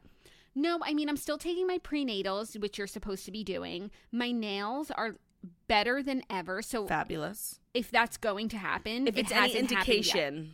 no, 0.54 0.78
I 0.82 0.94
mean, 0.94 1.08
I'm 1.08 1.16
still 1.16 1.38
taking 1.38 1.66
my 1.66 1.78
prenatals, 1.78 2.58
which 2.60 2.76
you're 2.78 2.86
supposed 2.86 3.24
to 3.26 3.30
be 3.30 3.44
doing. 3.44 3.90
My 4.12 4.32
nails 4.32 4.90
are 4.90 5.16
better 5.68 6.02
than 6.02 6.22
ever. 6.28 6.60
So 6.62 6.86
Fabulous. 6.86 7.60
if 7.72 7.90
that's 7.90 8.16
going 8.16 8.48
to 8.50 8.58
happen, 8.58 9.06
If 9.06 9.16
it 9.16 9.20
it's 9.20 9.32
any 9.32 9.40
hasn't 9.52 9.70
happened 9.70 9.88
indication. 9.96 10.52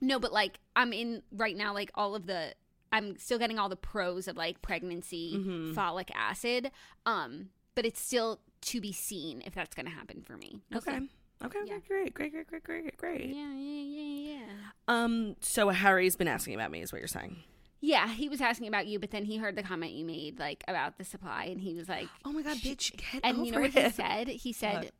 No, 0.00 0.18
but 0.20 0.32
like 0.32 0.60
I'm 0.76 0.92
in 0.92 1.22
right 1.32 1.56
now, 1.56 1.74
like 1.74 1.90
all 1.94 2.14
of 2.14 2.26
the, 2.26 2.54
I'm 2.92 3.18
still 3.18 3.38
getting 3.38 3.58
all 3.58 3.68
the 3.68 3.76
pros 3.76 4.28
of 4.28 4.36
like 4.36 4.62
pregnancy, 4.62 5.34
Mm-hmm. 5.36 5.72
folic 5.78 6.10
acid. 6.14 6.70
Um, 7.04 7.48
but 7.74 7.84
it's 7.84 8.00
still 8.00 8.40
to 8.62 8.80
be 8.80 8.92
seen 8.92 9.42
if 9.44 9.52
that's 9.54 9.74
going 9.74 9.86
to 9.86 9.92
happen 9.92 10.22
for 10.22 10.36
me. 10.36 10.60
We'll 10.70 10.78
Okay. 10.78 10.98
see. 11.00 11.10
Okay, 11.42 11.58
Yeah. 11.66 11.78
great, 11.86 12.14
great, 12.14 12.32
great, 12.32 12.46
great, 12.46 12.64
great, 12.64 12.96
great. 12.96 13.26
Yeah, 13.26 13.52
yeah, 13.52 13.82
yeah, 13.82 14.32
yeah. 14.38 14.52
Um, 14.88 15.36
so 15.40 15.68
Harry's 15.70 16.16
been 16.16 16.28
asking 16.28 16.54
about 16.54 16.70
me, 16.70 16.80
is 16.82 16.92
what 16.92 16.98
you're 17.00 17.08
saying. 17.08 17.36
Yeah, 17.80 18.08
he 18.08 18.28
was 18.30 18.40
asking 18.40 18.68
about 18.68 18.86
you, 18.86 18.98
but 18.98 19.10
then 19.10 19.24
he 19.26 19.36
heard 19.36 19.56
the 19.56 19.62
comment 19.62 19.92
you 19.92 20.06
made, 20.06 20.38
like 20.38 20.64
about 20.68 20.96
the 20.96 21.04
supply, 21.04 21.44
and 21.44 21.60
he 21.60 21.74
was 21.74 21.88
like, 21.88 22.08
Oh 22.24 22.32
my 22.32 22.42
god, 22.42 22.56
bitch, 22.58 22.92
get 22.96 23.20
And 23.22 23.36
over 23.36 23.44
you 23.46 23.52
know 23.52 23.60
what 23.60 23.76
it. 23.76 23.84
he 23.84 23.90
said? 23.90 24.28
He 24.28 24.52
said, 24.52 24.76
What? 24.84 24.90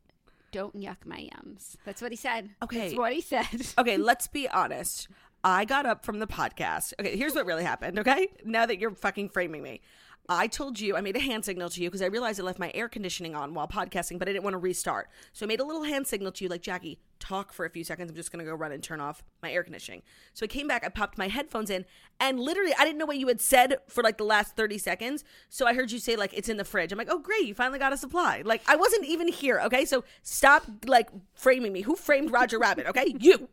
"Don't 0.51 0.75
yuck 0.75 0.97
my 1.05 1.17
yums." 1.33 1.77
That's 1.83 2.01
what 2.01 2.11
he 2.11 2.15
said. 2.15 2.51
Okay. 2.63 2.79
That's 2.89 2.95
what 2.95 3.13
he 3.13 3.21
said. 3.21 3.47
okay, 3.77 3.97
let's 3.97 4.27
be 4.27 4.47
honest. 4.49 5.07
I 5.43 5.65
got 5.65 5.85
up 5.85 6.05
from 6.05 6.19
the 6.19 6.27
podcast. 6.27 6.93
Okay, 6.99 7.15
here's 7.17 7.35
what 7.35 7.45
really 7.45 7.63
happened, 7.63 7.99
okay? 7.99 8.27
Now 8.43 8.65
that 8.65 8.79
you're 8.79 8.91
fucking 8.91 9.29
framing 9.29 9.61
me. 9.63 9.81
I 10.27 10.47
told 10.47 10.79
you, 10.79 10.95
I 10.95 11.01
made 11.01 11.15
a 11.15 11.19
hand 11.19 11.45
signal 11.45 11.69
to 11.69 11.81
you 11.81 11.89
because 11.89 12.01
I 12.01 12.07
realized 12.07 12.39
I 12.39 12.43
left 12.43 12.57
my 12.57 12.71
air 12.73 12.89
conditioning 12.89 13.35
on 13.35 13.53
while 13.53 13.67
podcasting, 13.67 14.17
but 14.17 14.27
I 14.27 14.31
didn't 14.31 14.43
want 14.43 14.55
to 14.55 14.59
restart. 14.59 15.07
So 15.33 15.45
I 15.45 15.47
made 15.47 15.59
a 15.59 15.63
little 15.63 15.83
hand 15.83 16.07
signal 16.07 16.31
to 16.31 16.43
you, 16.43 16.49
like, 16.49 16.63
Jackie, 16.63 16.99
talk 17.19 17.53
for 17.53 17.63
a 17.65 17.69
few 17.69 17.83
seconds. 17.83 18.09
I'm 18.09 18.15
just 18.15 18.31
going 18.31 18.43
to 18.43 18.49
go 18.49 18.55
run 18.55 18.71
and 18.71 18.81
turn 18.81 18.99
off 18.99 19.23
my 19.43 19.51
air 19.51 19.63
conditioning. 19.63 20.01
So 20.33 20.45
I 20.45 20.47
came 20.47 20.67
back, 20.67 20.83
I 20.83 20.89
popped 20.89 21.17
my 21.17 21.27
headphones 21.27 21.69
in, 21.69 21.85
and 22.19 22.39
literally, 22.39 22.73
I 22.77 22.85
didn't 22.85 22.97
know 22.97 23.05
what 23.05 23.17
you 23.17 23.27
had 23.27 23.39
said 23.39 23.77
for 23.87 24.01
like 24.01 24.17
the 24.17 24.23
last 24.23 24.55
30 24.55 24.79
seconds. 24.79 25.23
So 25.49 25.67
I 25.67 25.73
heard 25.73 25.91
you 25.91 25.99
say, 25.99 26.15
like, 26.15 26.33
it's 26.33 26.49
in 26.49 26.57
the 26.57 26.65
fridge. 26.65 26.91
I'm 26.91 26.97
like, 26.97 27.09
oh, 27.11 27.19
great, 27.19 27.45
you 27.45 27.53
finally 27.53 27.79
got 27.79 27.93
a 27.93 27.97
supply. 27.97 28.41
Like, 28.43 28.63
I 28.67 28.75
wasn't 28.75 29.05
even 29.05 29.27
here, 29.27 29.59
okay? 29.65 29.85
So 29.85 30.03
stop, 30.23 30.65
like, 30.87 31.09
framing 31.35 31.71
me. 31.71 31.81
Who 31.81 31.95
framed 31.95 32.31
Roger 32.31 32.57
Rabbit, 32.57 32.87
okay? 32.87 33.13
You. 33.19 33.47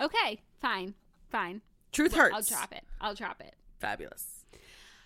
okay, 0.00 0.40
fine, 0.60 0.94
fine. 1.30 1.60
Truth 1.92 2.14
hurts. 2.14 2.34
I'll 2.34 2.58
drop 2.58 2.72
it. 2.72 2.84
I'll 3.00 3.14
drop 3.14 3.40
it. 3.40 3.54
Fabulous. 3.78 4.33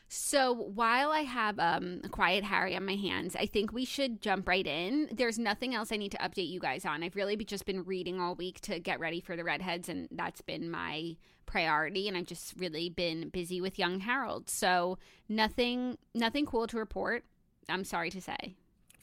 So 0.09 0.55
while 0.55 1.11
I 1.11 1.21
have 1.21 1.59
um, 1.59 2.01
quiet 2.11 2.43
Harry 2.43 2.75
on 2.75 2.87
my 2.87 2.97
hands, 2.97 3.37
I 3.37 3.45
think 3.45 3.73
we 3.73 3.85
should 3.85 4.23
jump 4.23 4.49
right 4.49 4.67
in. 4.67 5.11
There's 5.13 5.39
nothing 5.39 5.75
else 5.75 5.93
I 5.93 5.97
need 5.97 6.13
to 6.13 6.19
update 6.19 6.49
you 6.49 6.61
guys 6.61 6.87
on. 6.87 7.03
I've 7.03 7.15
really 7.15 7.37
just 7.37 7.67
been 7.67 7.85
reading 7.85 8.19
all 8.19 8.35
week 8.35 8.61
to 8.63 8.81
get 8.81 9.01
ready 9.01 9.21
for 9.21 9.37
the 9.37 9.45
redheads, 9.45 9.91
and 9.91 10.09
that's 10.11 10.41
been 10.41 10.71
my 10.71 11.17
priority. 11.45 12.09
And 12.09 12.17
I've 12.17 12.27
just 12.27 12.55
really 12.57 12.89
been 12.89 13.29
busy 13.29 13.61
with 13.61 13.79
young 13.79 14.01
Harold. 14.01 14.49
So 14.49 14.99
nothing, 15.29 15.99
nothing 16.15 16.47
cool 16.47 16.67
to 16.69 16.79
report. 16.79 17.25
I'm 17.69 17.85
sorry 17.85 18.11
to 18.11 18.21
say. 18.21 18.57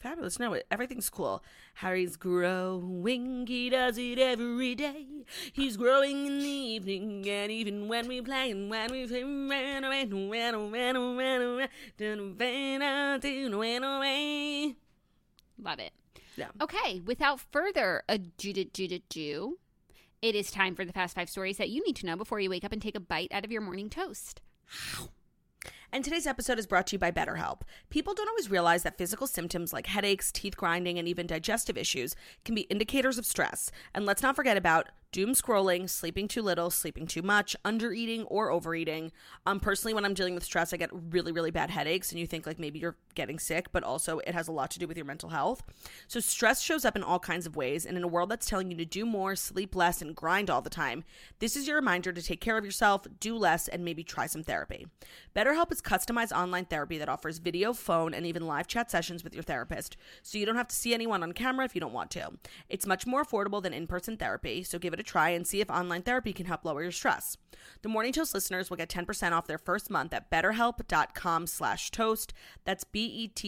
Fabulous. 0.06 0.38
No, 0.38 0.56
everything's 0.70 1.10
cool. 1.10 1.42
Harry's 1.74 2.14
growing. 2.14 3.44
He 3.44 3.68
does 3.70 3.98
it 3.98 4.20
every 4.20 4.76
day. 4.76 5.04
He's 5.52 5.76
growing 5.76 6.26
in 6.26 6.38
the 6.38 6.44
evening, 6.44 7.28
and 7.28 7.50
even 7.50 7.88
when 7.88 8.06
we 8.06 8.20
play 8.20 8.52
and 8.52 8.70
when 8.70 8.92
we 8.92 9.04
play, 9.08 9.24
ran 9.24 9.82
away, 9.82 10.04
ran 10.04 10.54
away, 10.54 10.76
ran 10.78 10.94
away, 10.94 11.88
ran 11.98 13.82
away. 13.82 14.76
Love 15.60 15.80
it. 15.80 15.92
Yeah. 16.36 16.50
Okay, 16.60 17.00
without 17.04 17.40
further 17.40 18.04
ado, 18.08 18.52
do, 18.52 18.64
do, 18.64 19.00
do, 19.08 19.58
it 20.22 20.36
is 20.36 20.52
time 20.52 20.76
for 20.76 20.84
the 20.84 20.92
fast 20.92 21.16
five 21.16 21.28
stories 21.28 21.56
that 21.56 21.70
you 21.70 21.82
need 21.84 21.96
to 21.96 22.06
know 22.06 22.14
before 22.14 22.38
you 22.38 22.50
wake 22.50 22.62
up 22.62 22.70
and 22.70 22.80
take 22.80 22.94
a 22.94 23.00
bite 23.00 23.32
out 23.32 23.44
of 23.44 23.50
your 23.50 23.60
morning 23.62 23.90
toast. 23.90 24.40
And 25.92 26.04
today's 26.04 26.26
episode 26.26 26.58
is 26.58 26.66
brought 26.66 26.86
to 26.88 26.94
you 26.94 26.98
by 26.98 27.12
BetterHelp. 27.12 27.60
People 27.90 28.14
don't 28.14 28.28
always 28.28 28.50
realize 28.50 28.82
that 28.82 28.98
physical 28.98 29.26
symptoms 29.26 29.72
like 29.72 29.86
headaches, 29.86 30.32
teeth 30.32 30.56
grinding, 30.56 30.98
and 30.98 31.06
even 31.06 31.26
digestive 31.26 31.78
issues 31.78 32.16
can 32.44 32.54
be 32.54 32.62
indicators 32.62 33.18
of 33.18 33.26
stress. 33.26 33.70
And 33.94 34.04
let's 34.04 34.22
not 34.22 34.36
forget 34.36 34.56
about 34.56 34.88
doom 35.16 35.32
scrolling, 35.32 35.88
sleeping 35.88 36.28
too 36.28 36.42
little, 36.42 36.68
sleeping 36.68 37.06
too 37.06 37.22
much, 37.22 37.56
under 37.64 37.90
eating 37.90 38.24
or 38.24 38.50
overeating. 38.50 39.10
Um, 39.46 39.60
personally, 39.60 39.94
when 39.94 40.04
I'm 40.04 40.12
dealing 40.12 40.34
with 40.34 40.44
stress, 40.44 40.74
I 40.74 40.76
get 40.76 40.90
really, 40.92 41.32
really 41.32 41.50
bad 41.50 41.70
headaches, 41.70 42.10
and 42.10 42.20
you 42.20 42.26
think 42.26 42.46
like 42.46 42.58
maybe 42.58 42.78
you're 42.78 42.98
getting 43.14 43.38
sick, 43.38 43.72
but 43.72 43.82
also 43.82 44.18
it 44.18 44.34
has 44.34 44.46
a 44.46 44.52
lot 44.52 44.70
to 44.72 44.78
do 44.78 44.86
with 44.86 44.98
your 44.98 45.06
mental 45.06 45.30
health. 45.30 45.62
So, 46.06 46.20
stress 46.20 46.60
shows 46.60 46.84
up 46.84 46.96
in 46.96 47.02
all 47.02 47.18
kinds 47.18 47.46
of 47.46 47.56
ways, 47.56 47.86
and 47.86 47.96
in 47.96 48.04
a 48.04 48.06
world 48.06 48.28
that's 48.28 48.44
telling 48.44 48.70
you 48.70 48.76
to 48.76 48.84
do 48.84 49.06
more, 49.06 49.36
sleep 49.36 49.74
less, 49.74 50.02
and 50.02 50.14
grind 50.14 50.50
all 50.50 50.60
the 50.60 50.68
time, 50.68 51.02
this 51.38 51.56
is 51.56 51.66
your 51.66 51.76
reminder 51.76 52.12
to 52.12 52.20
take 52.20 52.42
care 52.42 52.58
of 52.58 52.66
yourself, 52.66 53.06
do 53.18 53.38
less, 53.38 53.68
and 53.68 53.86
maybe 53.86 54.04
try 54.04 54.26
some 54.26 54.42
therapy. 54.42 54.86
BetterHelp 55.34 55.72
is 55.72 55.80
customized 55.80 56.36
online 56.36 56.66
therapy 56.66 56.98
that 56.98 57.08
offers 57.08 57.38
video, 57.38 57.72
phone, 57.72 58.12
and 58.12 58.26
even 58.26 58.46
live 58.46 58.66
chat 58.66 58.90
sessions 58.90 59.24
with 59.24 59.32
your 59.32 59.44
therapist, 59.44 59.96
so 60.22 60.36
you 60.36 60.44
don't 60.44 60.56
have 60.56 60.68
to 60.68 60.76
see 60.76 60.92
anyone 60.92 61.22
on 61.22 61.32
camera 61.32 61.64
if 61.64 61.74
you 61.74 61.80
don't 61.80 61.94
want 61.94 62.10
to. 62.10 62.32
It's 62.68 62.86
much 62.86 63.06
more 63.06 63.24
affordable 63.24 63.62
than 63.62 63.72
in 63.72 63.86
person 63.86 64.18
therapy, 64.18 64.62
so 64.62 64.78
give 64.78 64.92
it 64.92 65.00
a 65.00 65.05
try 65.06 65.30
and 65.30 65.46
see 65.46 65.60
if 65.60 65.70
online 65.70 66.02
therapy 66.02 66.32
can 66.32 66.46
help 66.46 66.64
lower 66.64 66.82
your 66.82 66.92
stress. 66.92 67.36
The 67.82 67.88
Morning 67.88 68.12
Toast 68.12 68.34
listeners 68.34 68.68
will 68.68 68.76
get 68.76 68.88
10% 68.88 69.32
off 69.32 69.46
their 69.46 69.58
first 69.58 69.90
month 69.90 70.12
at 70.12 70.30
betterhelp.com 70.30 71.46
slash 71.46 71.90
toast. 71.90 72.32
That's 72.64 72.84
B-E-T-T-E-R-H-E-L-P 72.84 73.46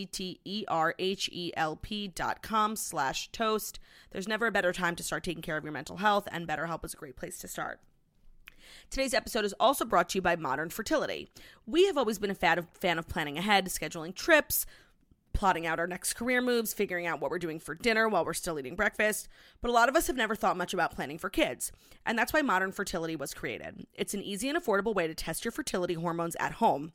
dot 2.09 2.43
com 2.43 2.77
slash 2.77 3.31
toast. 3.33 3.79
There's 4.11 4.29
never 4.29 4.47
a 4.47 4.53
better 4.53 4.73
time 4.73 4.97
to 4.97 5.03
start 5.03 5.25
taking 5.25 5.43
care 5.43 5.57
of 5.57 5.65
your 5.65 5.73
mental 5.73 5.97
health, 5.99 6.29
and 6.31 6.47
BetterHelp 6.49 6.85
is 6.85 6.95
a 6.95 6.99
great 6.99 7.17
place 7.17 7.39
to 7.39 7.49
start. 7.49 7.81
Today's 8.91 9.15
episode 9.15 9.45
is 9.45 9.55
also 9.59 9.85
brought 9.85 10.09
to 10.11 10.19
you 10.19 10.23
by 10.23 10.37
Modern 10.37 10.71
Fertility. 10.71 11.31
We 11.67 11.87
have 11.87 11.97
always 11.99 12.19
been 12.19 12.31
a 12.31 12.35
fan 12.35 12.59
of, 12.59 12.69
fan 12.71 12.99
of 12.99 13.09
planning 13.09 13.39
ahead, 13.39 13.67
scheduling 13.67 14.15
trips, 14.15 14.67
plotting 15.39 15.67
out 15.69 15.79
our 15.79 15.87
next 15.87 16.15
career 16.15 16.43
moves, 16.43 16.75
figuring 16.75 17.07
out 17.07 17.21
what 17.21 17.31
we're 17.31 17.39
doing 17.39 17.61
for 17.61 17.77
dinner 17.77 18.09
while 18.09 18.25
we're 18.25 18.35
still 18.35 18.59
eating 18.59 18.75
breakfast. 18.75 19.29
But 19.61 19.71
a 19.71 19.73
lot 19.73 19.89
of 19.89 19.95
us 19.95 20.09
have 20.09 20.17
never 20.17 20.35
thought 20.35 20.57
much 20.57 20.75
about 20.75 20.95
planning 20.95 21.17
for 21.17 21.31
kids, 21.31 21.71
and 22.05 22.19
that's 22.19 22.33
why 22.33 22.43
Modern 22.43 22.73
Fertility 22.73 23.15
was 23.15 23.35
created. 23.35 23.87
It's 23.95 24.15
an 24.15 24.23
easy 24.23 24.49
and 24.49 24.59
affordable 24.59 24.97
way 24.97 25.07
to 25.07 25.15
test 25.15 25.45
your 25.45 25.53
fertility 25.53 25.95
hormones 25.95 26.35
at 26.41 26.55
home 26.55 26.93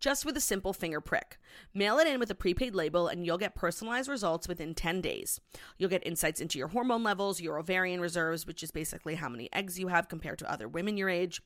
just 0.00 0.24
with 0.24 0.36
a 0.36 0.40
simple 0.40 0.72
finger 0.72 1.00
prick. 1.00 1.38
Mail 1.74 1.98
it 1.98 2.06
in 2.06 2.18
with 2.18 2.30
a 2.30 2.34
prepaid 2.34 2.74
label 2.74 3.06
and 3.06 3.24
you'll 3.24 3.38
get 3.38 3.54
personalized 3.54 4.08
results 4.08 4.48
within 4.48 4.74
10 4.74 5.00
days. 5.00 5.40
You'll 5.78 5.90
get 5.90 6.06
insights 6.06 6.40
into 6.40 6.58
your 6.58 6.68
hormone 6.68 7.02
levels, 7.02 7.40
your 7.40 7.58
ovarian 7.58 8.00
reserves, 8.00 8.46
which 8.46 8.62
is 8.62 8.70
basically 8.70 9.16
how 9.16 9.28
many 9.28 9.48
eggs 9.52 9.78
you 9.78 9.88
have 9.88 10.08
compared 10.08 10.38
to 10.38 10.50
other 10.50 10.66
women 10.66 10.96
your 10.96 11.10
age, 11.10 11.42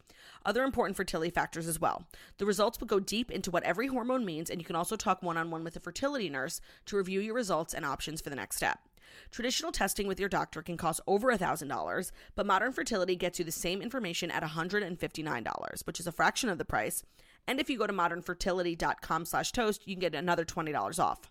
other 0.46 0.62
important 0.62 0.96
fertility 0.96 1.30
factors 1.30 1.66
as 1.66 1.80
well. 1.80 2.04
The 2.38 2.46
results 2.46 2.80
will 2.80 2.86
go 2.86 3.00
deep 3.00 3.30
into 3.30 3.50
what 3.50 3.64
every 3.64 3.88
hormone 3.88 4.24
means, 4.24 4.48
and 4.48 4.60
you 4.60 4.64
can 4.64 4.76
also 4.76 4.96
talk 4.96 5.22
one 5.22 5.36
on 5.36 5.50
one 5.50 5.64
with 5.64 5.76
a 5.76 5.80
fertility 5.80 6.30
nurse 6.30 6.60
to 6.86 6.96
review 6.96 7.20
your 7.20 7.34
results 7.34 7.74
and 7.74 7.84
options 7.84 8.20
for 8.20 8.30
the 8.30 8.36
next 8.36 8.56
step. 8.56 8.78
Traditional 9.30 9.72
testing 9.72 10.06
with 10.06 10.20
your 10.20 10.28
doctor 10.28 10.62
can 10.62 10.76
cost 10.76 11.00
over 11.06 11.32
$1,000, 11.32 12.10
but 12.34 12.46
Modern 12.46 12.72
Fertility 12.72 13.16
gets 13.16 13.38
you 13.38 13.44
the 13.44 13.52
same 13.52 13.82
information 13.82 14.30
at 14.30 14.42
$159, 14.42 15.86
which 15.86 16.00
is 16.00 16.06
a 16.06 16.12
fraction 16.12 16.48
of 16.48 16.58
the 16.58 16.64
price. 16.64 17.02
And 17.46 17.60
if 17.60 17.68
you 17.68 17.78
go 17.78 17.86
to 17.86 17.92
modernfertility.com 17.92 19.24
slash 19.26 19.52
toast, 19.52 19.86
you 19.86 19.94
can 19.94 20.00
get 20.00 20.14
another 20.14 20.44
$20 20.44 20.98
off. 20.98 21.30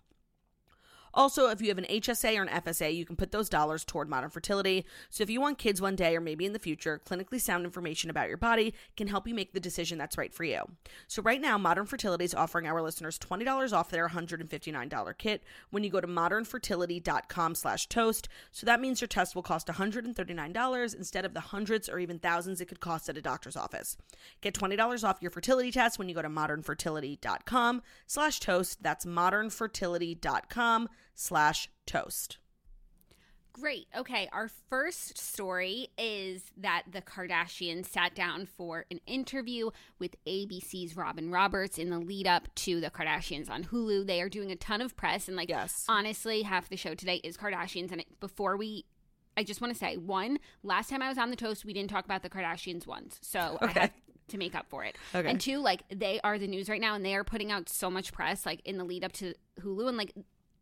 Also, 1.14 1.48
if 1.48 1.62
you 1.62 1.68
have 1.68 1.78
an 1.78 1.86
HSA 1.88 2.36
or 2.36 2.42
an 2.42 2.48
FSA, 2.48 2.94
you 2.94 3.06
can 3.06 3.16
put 3.16 3.32
those 3.32 3.48
dollars 3.48 3.84
toward 3.84 4.08
modern 4.08 4.30
fertility. 4.30 4.84
So 5.10 5.22
if 5.22 5.30
you 5.30 5.40
want 5.40 5.58
kids 5.58 5.80
one 5.80 5.94
day 5.96 6.16
or 6.16 6.20
maybe 6.20 6.44
in 6.44 6.52
the 6.52 6.58
future, 6.58 7.00
clinically 7.06 7.40
sound 7.40 7.64
information 7.64 8.10
about 8.10 8.28
your 8.28 8.36
body 8.36 8.74
can 8.96 9.06
help 9.06 9.28
you 9.28 9.34
make 9.34 9.52
the 9.52 9.60
decision 9.60 9.96
that's 9.96 10.18
right 10.18 10.34
for 10.34 10.44
you. 10.44 10.62
So 11.06 11.22
right 11.22 11.40
now, 11.40 11.56
Modern 11.56 11.86
Fertility 11.86 12.24
is 12.24 12.34
offering 12.34 12.66
our 12.66 12.82
listeners 12.82 13.18
$20 13.18 13.72
off 13.72 13.90
their 13.90 14.08
$159 14.08 15.18
kit 15.18 15.44
when 15.70 15.84
you 15.84 15.90
go 15.90 16.00
to 16.00 16.08
modernfertility.com 16.08 17.54
slash 17.54 17.88
toast. 17.88 18.28
So 18.50 18.66
that 18.66 18.80
means 18.80 19.00
your 19.00 19.08
test 19.08 19.34
will 19.34 19.42
cost 19.42 19.68
$139 19.68 20.94
instead 20.94 21.24
of 21.24 21.32
the 21.32 21.40
hundreds 21.40 21.88
or 21.88 22.00
even 22.00 22.18
thousands 22.18 22.60
it 22.60 22.66
could 22.66 22.80
cost 22.80 23.08
at 23.08 23.16
a 23.16 23.22
doctor's 23.22 23.56
office. 23.56 23.96
Get 24.40 24.54
$20 24.54 25.04
off 25.08 25.22
your 25.22 25.30
fertility 25.30 25.70
test 25.70 25.98
when 25.98 26.08
you 26.08 26.14
go 26.14 26.22
to 26.22 26.28
modernfertility.com 26.28 27.82
slash 28.06 28.40
toast. 28.40 28.82
That's 28.82 29.04
modernfertility.com 29.04 30.88
slash 31.14 31.68
toast. 31.86 32.38
Great. 33.52 33.86
Okay, 33.96 34.28
our 34.32 34.48
first 34.68 35.16
story 35.16 35.86
is 35.96 36.42
that 36.56 36.82
the 36.90 37.00
Kardashians 37.00 37.86
sat 37.86 38.12
down 38.12 38.46
for 38.46 38.84
an 38.90 38.98
interview 39.06 39.70
with 40.00 40.16
ABC's 40.26 40.96
Robin 40.96 41.30
Roberts 41.30 41.78
in 41.78 41.88
the 41.88 42.00
lead 42.00 42.26
up 42.26 42.52
to 42.56 42.80
the 42.80 42.90
Kardashians 42.90 43.48
on 43.48 43.62
Hulu. 43.64 44.08
They 44.08 44.20
are 44.20 44.28
doing 44.28 44.50
a 44.50 44.56
ton 44.56 44.80
of 44.80 44.96
press, 44.96 45.28
and 45.28 45.36
like, 45.36 45.50
Yes. 45.50 45.84
honestly, 45.88 46.42
half 46.42 46.68
the 46.68 46.76
show 46.76 46.96
today 46.96 47.20
is 47.22 47.36
Kardashians. 47.36 47.92
And 47.92 48.04
before 48.18 48.56
we, 48.56 48.86
I 49.36 49.44
just 49.44 49.60
want 49.60 49.72
to 49.72 49.78
say, 49.78 49.98
one, 49.98 50.40
last 50.64 50.90
time 50.90 51.00
I 51.00 51.08
was 51.08 51.16
on 51.18 51.30
the 51.30 51.36
toast, 51.36 51.64
we 51.64 51.72
didn't 51.72 51.90
talk 51.90 52.04
about 52.04 52.24
the 52.24 52.30
Kardashians 52.30 52.88
once, 52.88 53.20
so 53.22 53.56
I 53.60 53.68
have 53.68 53.92
to 54.28 54.36
make 54.36 54.56
up 54.56 54.66
for 54.68 54.82
it. 54.82 54.96
Okay. 55.14 55.28
And 55.30 55.40
two, 55.40 55.58
like, 55.58 55.82
they 55.94 56.18
are 56.24 56.38
the 56.40 56.48
news 56.48 56.68
right 56.68 56.80
now, 56.80 56.96
and 56.96 57.04
they 57.04 57.14
are 57.14 57.22
putting 57.22 57.52
out 57.52 57.68
so 57.68 57.88
much 57.88 58.12
press, 58.12 58.44
like 58.44 58.62
in 58.64 58.78
the 58.78 58.84
lead 58.84 59.04
up 59.04 59.12
to 59.12 59.32
Hulu, 59.60 59.86
and 59.86 59.96
like. 59.96 60.12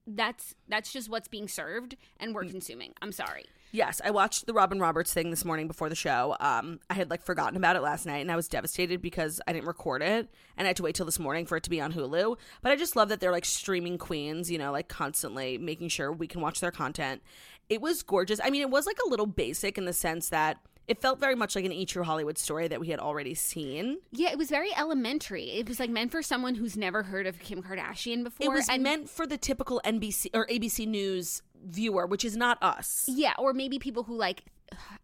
That's 0.07 0.55
that's 0.69 0.93
just 0.93 1.09
what's 1.09 1.29
being 1.29 1.47
served 1.49 1.97
and 2.19 2.33
Mm. 2.33 2.35
we're 2.35 2.45
consuming. 2.47 2.93
I'm 3.01 3.13
sorry. 3.13 3.45
Yes, 3.75 4.03
I 4.05 4.11
watched 4.11 4.45
the 4.45 4.53
Robin 4.53 4.81
Roberts 4.81 5.15
thing 5.15 5.31
this 5.31 5.47
morning 5.47 5.67
before 5.67 5.89
the 5.89 5.95
show. 5.95 6.37
Um, 6.41 6.81
I 6.91 6.95
had 6.95 7.09
like 7.09 7.23
forgotten 7.23 7.57
about 7.57 7.75
it 7.75 7.81
last 7.81 8.05
night, 8.05 8.19
and 8.19 8.31
I 8.31 8.37
was 8.37 8.47
devastated 8.47 9.01
because 9.01 9.41
I 9.47 9.53
didn't 9.55 9.67
record 9.67 10.03
it, 10.03 10.29
and 10.59 10.67
I 10.67 10.69
had 10.69 10.77
to 10.77 10.83
wait 10.83 10.95
till 10.95 11.07
this 11.07 11.19
morning 11.19 11.47
for 11.47 11.57
it 11.57 11.63
to 11.63 11.71
be 11.71 11.81
on 11.81 11.95
Hulu. 11.95 12.37
But 12.61 12.73
I 12.73 12.77
just 12.77 12.97
love 12.97 13.09
that 13.09 13.21
they're 13.21 13.33
like 13.33 13.47
streaming 13.47 13.97
queens, 13.97 14.51
you 14.51 14.59
know, 14.59 14.73
like 14.73 14.89
constantly 14.89 15.57
making 15.57 15.89
sure 15.89 16.13
we 16.13 16.27
can 16.27 16.43
watch 16.43 16.61
their 16.61 16.71
content. 16.71 17.23
It 17.71 17.81
was 17.81 18.03
gorgeous. 18.03 18.41
I 18.45 18.51
mean, 18.51 18.61
it 18.61 18.69
was 18.71 18.85
like 18.85 18.99
a 19.07 19.09
little 19.09 19.25
basic 19.25 19.79
in 19.79 19.87
the 19.87 19.95
sense 19.95 20.29
that 20.29 20.59
it 20.89 21.01
felt 21.01 21.21
very 21.21 21.35
much 21.35 21.55
like 21.57 21.65
an 21.65 21.73
E 21.73 21.87
True 21.87 22.03
Hollywood 22.05 22.39
story 22.39 22.69
that 22.69 22.81
we 22.81 22.89
had 22.89 22.99
already 22.99 23.35
seen. 23.35 23.99
Yeah, 24.11 24.31
it 24.31 24.39
was 24.39 24.49
very 24.51 24.75
elementary. 24.77 25.51
It 25.53 25.69
was 25.69 25.79
like 25.81 25.91
meant 25.91 26.11
for 26.11 26.23
someone 26.23 26.55
who's 26.57 26.77
never 26.77 27.03
heard 27.05 27.27
of 27.27 27.39
Kim 27.39 27.63
Kardashian 27.63 28.25
before. 28.25 28.47
It 28.47 28.51
was 28.51 28.69
and 28.69 28.83
meant 28.83 29.09
for 29.09 29.27
the 29.27 29.39
typical 29.39 29.81
NBC 29.85 30.31
or 30.35 30.47
ABC 30.49 30.87
News 30.87 31.43
viewer, 31.65 32.07
which 32.07 32.25
is 32.25 32.37
not 32.37 32.59
us. 32.63 33.05
yeah, 33.09 33.35
or 33.39 33.53
maybe 33.53 33.79
people 33.79 34.03
who 34.03 34.17
like 34.17 34.45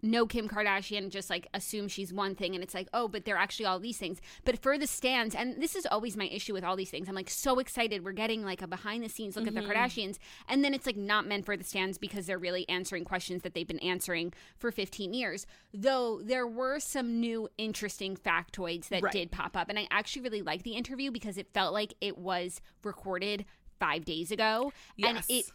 know 0.02 0.26
Kim 0.26 0.48
Kardashian 0.48 1.10
just 1.10 1.30
like 1.30 1.48
assume 1.54 1.88
she's 1.88 2.12
one 2.12 2.34
thing 2.34 2.54
and 2.54 2.62
it's 2.62 2.74
like, 2.74 2.88
oh, 2.92 3.08
but 3.08 3.24
they're 3.24 3.36
actually 3.36 3.66
all 3.66 3.78
these 3.78 3.98
things. 3.98 4.20
But 4.44 4.58
for 4.58 4.78
the 4.78 4.86
stands, 4.86 5.34
and 5.34 5.60
this 5.62 5.74
is 5.74 5.86
always 5.86 6.16
my 6.16 6.26
issue 6.26 6.52
with 6.52 6.64
all 6.64 6.76
these 6.76 6.90
things. 6.90 7.08
I'm 7.08 7.14
like 7.14 7.30
so 7.30 7.58
excited 7.58 8.04
we're 8.04 8.12
getting 8.12 8.44
like 8.44 8.62
a 8.62 8.66
behind 8.66 9.04
the 9.04 9.08
scenes 9.08 9.36
look 9.36 9.46
at 9.46 9.54
the 9.54 9.60
mm-hmm. 9.60 9.70
Kardashians, 9.70 10.18
and 10.48 10.64
then 10.64 10.74
it's 10.74 10.86
like 10.86 10.96
not 10.96 11.26
meant 11.26 11.44
for 11.44 11.56
the 11.56 11.64
stands 11.64 11.98
because 11.98 12.26
they're 12.26 12.38
really 12.38 12.68
answering 12.68 13.04
questions 13.04 13.42
that 13.42 13.54
they've 13.54 13.66
been 13.66 13.78
answering 13.80 14.32
for 14.56 14.70
15 14.70 15.14
years. 15.14 15.46
Though 15.72 16.20
there 16.22 16.46
were 16.46 16.80
some 16.80 17.20
new 17.20 17.48
interesting 17.58 18.16
factoids 18.16 18.88
that 18.88 19.02
Right. 19.02 19.12
did 19.12 19.30
pop 19.30 19.56
up, 19.56 19.68
and 19.68 19.78
I 19.78 19.86
actually 19.90 20.22
really 20.22 20.42
liked 20.42 20.64
the 20.64 20.74
interview 20.74 21.10
because 21.10 21.38
it 21.38 21.52
felt 21.52 21.72
like 21.72 21.94
it 22.00 22.18
was 22.18 22.60
recorded 22.82 23.44
five 23.78 24.04
days 24.04 24.30
ago, 24.30 24.72
and 25.02 25.22
it 25.28 25.46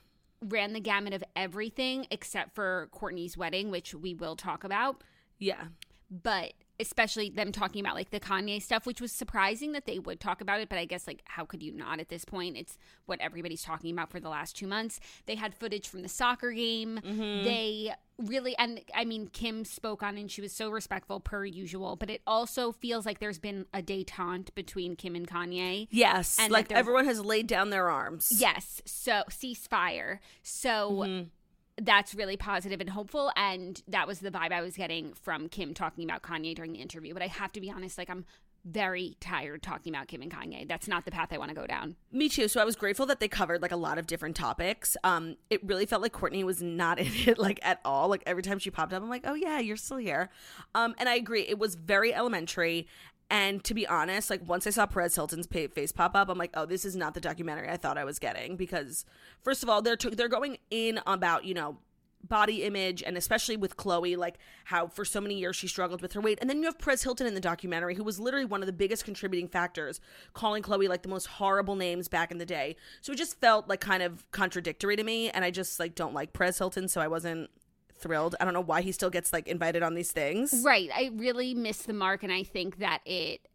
ran 0.47 0.73
the 0.73 0.79
gamut 0.79 1.13
of 1.13 1.23
everything 1.35 2.07
except 2.11 2.55
for 2.55 2.89
Kourtney's 2.93 3.37
wedding, 3.37 3.71
which 3.71 3.93
we 3.93 4.13
will 4.13 4.35
talk 4.35 4.63
about. 4.63 5.03
Yeah. 5.39 5.65
But 6.09 6.53
especially 6.79 7.29
them 7.29 7.51
talking 7.51 7.79
about 7.79 7.95
like 7.95 8.09
the 8.09 8.19
Kanye 8.19 8.61
stuff, 8.61 8.85
which 8.85 8.99
was 8.99 9.11
surprising 9.11 9.73
that 9.73 9.85
they 9.85 9.99
would 9.99 10.19
talk 10.19 10.41
about 10.41 10.59
it. 10.59 10.69
But 10.69 10.79
I 10.79 10.85
guess 10.85 11.07
like 11.07 11.21
how 11.25 11.45
could 11.45 11.61
you 11.61 11.71
not 11.71 11.99
at 11.99 12.09
this 12.09 12.25
point? 12.25 12.57
It's 12.57 12.77
what 13.05 13.21
everybody's 13.21 13.63
talking 13.63 13.91
about 13.91 14.09
for 14.09 14.19
the 14.19 14.29
last 14.29 14.55
two 14.55 14.67
months. 14.67 14.99
They 15.25 15.35
had 15.35 15.53
footage 15.53 15.87
from 15.87 16.01
the 16.01 16.09
soccer 16.09 16.51
game. 16.51 16.99
Mm-hmm. 17.03 17.43
They 17.43 17.93
really 18.19 18.55
and 18.57 18.81
I 18.93 19.05
mean 19.05 19.27
Kim 19.27 19.65
spoke 19.65 20.03
on 20.03 20.17
and 20.17 20.29
she 20.29 20.41
was 20.41 20.51
so 20.51 20.69
respectful 20.69 21.19
per 21.19 21.45
usual. 21.45 21.95
But 21.95 22.09
it 22.09 22.21
also 22.25 22.71
feels 22.71 23.05
like 23.05 23.19
there's 23.19 23.39
been 23.39 23.65
a 23.73 23.81
detente 23.81 24.53
between 24.55 24.95
Kim 24.95 25.15
and 25.15 25.27
Kanye. 25.27 25.87
Yes, 25.91 26.37
And 26.39 26.51
like 26.51 26.71
everyone 26.71 27.05
has 27.05 27.23
laid 27.23 27.47
down 27.47 27.69
their 27.69 27.89
arms. 27.89 28.31
Yes. 28.35 28.81
So 28.85 29.23
ceasefire. 29.29 30.19
So 30.41 30.91
Mm-hmm. 31.03 31.27
That's 31.77 32.13
really 32.13 32.37
positive 32.37 32.79
and 32.79 32.89
hopeful. 32.89 33.31
And 33.35 33.81
that 33.87 34.07
was 34.07 34.19
the 34.19 34.31
vibe 34.31 34.51
I 34.51 34.61
was 34.61 34.75
getting 34.75 35.13
from 35.13 35.49
Kim 35.49 35.73
talking 35.73 36.03
about 36.03 36.21
Kanye 36.21 36.55
during 36.55 36.73
the 36.73 36.79
interview. 36.79 37.13
But 37.13 37.23
I 37.23 37.27
have 37.27 37.51
to 37.53 37.61
be 37.61 37.71
honest, 37.71 37.97
like 37.97 38.09
I'm 38.09 38.25
very 38.65 39.17
tired 39.19 39.61
talking 39.61 39.93
about 39.93 40.07
Kim 40.07 40.21
and 40.21 40.31
Kanye. 40.31 40.67
That's 40.67 40.87
not 40.87 41.03
the 41.03 41.11
path 41.11 41.33
I 41.33 41.37
want 41.37 41.49
to 41.49 41.55
go 41.55 41.67
down. 41.67 41.95
Me 42.11 42.29
too. 42.29 42.47
So 42.47 42.61
I 42.61 42.63
was 42.63 42.75
grateful 42.75 43.05
that 43.07 43.19
they 43.19 43.27
covered 43.27 43.61
like 43.61 43.71
a 43.71 43.77
lot 43.77 43.97
of 43.97 44.07
different 44.07 44.35
topics. 44.35 44.95
Um, 45.03 45.35
it 45.49 45.63
really 45.65 45.85
felt 45.85 46.01
like 46.01 46.13
Kourtney 46.13 46.43
was 46.43 46.61
not 46.61 46.99
in 46.99 47.11
it 47.27 47.37
like 47.37 47.59
at 47.63 47.79
all. 47.83 48.07
Like 48.07 48.23
every 48.25 48.43
time 48.43 48.59
she 48.59 48.71
popped 48.71 48.93
up, 48.93 49.03
I'm 49.03 49.09
like, 49.09 49.23
oh 49.25 49.33
yeah, 49.33 49.59
you're 49.59 49.77
still 49.77 49.97
here. 49.97 50.29
Um, 50.75 50.95
and 50.97 51.09
I 51.09 51.15
agree. 51.15 51.41
It 51.41 51.59
was 51.59 51.75
very 51.75 52.13
elementary. 52.13 52.87
And 53.29 53.63
to 53.63 53.73
be 53.73 53.87
honest, 53.87 54.29
like 54.29 54.47
once 54.47 54.67
I 54.67 54.69
saw 54.69 54.85
Perez 54.85 55.15
Hilton's 55.15 55.47
face 55.47 55.91
pop 55.91 56.15
up, 56.15 56.29
I'm 56.29 56.37
like, 56.37 56.51
oh, 56.53 56.65
this 56.65 56.85
is 56.85 56.95
not 56.95 57.13
the 57.13 57.21
documentary 57.21 57.69
I 57.69 57.77
thought 57.77 57.97
I 57.97 58.03
was 58.03 58.19
getting. 58.19 58.55
Because 58.55 59.05
first 59.41 59.63
of 59.63 59.69
all, 59.69 59.81
they're 59.81 59.97
t- 59.97 60.09
they're 60.09 60.27
going 60.27 60.57
in 60.69 60.99
about 61.07 61.45
you 61.45 61.53
know 61.53 61.77
body 62.23 62.63
image 62.63 63.03
and 63.03 63.17
especially 63.17 63.57
with 63.57 63.75
Khloe, 63.75 64.17
like 64.17 64.37
how 64.65 64.87
for 64.87 65.03
so 65.03 65.19
many 65.19 65.35
years 65.35 65.55
she 65.55 65.67
struggled 65.67 66.01
with 66.01 66.13
her 66.13 66.21
weight. 66.21 66.37
And 66.41 66.49
then 66.49 66.59
you 66.59 66.65
have 66.65 66.79
Perez 66.79 67.03
Hilton 67.03 67.27
in 67.27 67.33
the 67.33 67.41
documentary, 67.41 67.95
who 67.95 68.03
was 68.03 68.19
literally 68.19 68.45
one 68.45 68.61
of 68.61 68.67
the 68.67 68.73
biggest 68.73 69.05
contributing 69.05 69.47
factors, 69.47 69.99
calling 70.33 70.63
Khloe 70.63 70.87
like 70.87 71.03
the 71.03 71.09
most 71.09 71.25
horrible 71.25 71.75
names 71.75 72.07
back 72.07 72.31
in 72.31 72.37
the 72.37 72.45
day. 72.45 72.75
So 73.01 73.11
it 73.11 73.17
just 73.17 73.39
felt 73.39 73.67
like 73.67 73.81
kind 73.81 74.03
of 74.03 74.29
contradictory 74.31 74.95
to 74.95 75.03
me. 75.03 75.29
And 75.29 75.43
I 75.43 75.51
just 75.51 75.79
like 75.79 75.95
don't 75.95 76.13
like 76.13 76.33
Perez 76.33 76.57
Hilton, 76.57 76.87
so 76.87 77.01
I 77.01 77.07
wasn't 77.07 77.49
thrilled. 78.03 78.35
I 78.39 78.45
don't 78.45 78.53
know 78.53 78.61
why 78.61 78.81
he 78.81 78.91
still 78.91 79.09
gets 79.09 79.33
like 79.33 79.47
invited 79.47 79.81
on 79.81 79.95
these 79.95 80.11
things. 80.11 80.61
Right. 80.63 80.89
I 80.93 81.09
really 81.15 81.53
missed 81.55 81.87
the 81.87 81.93
mark 81.93 82.21
and 82.21 82.31
I 82.31 82.43
think 82.43 82.77
that 82.77 82.99
it 83.05 83.47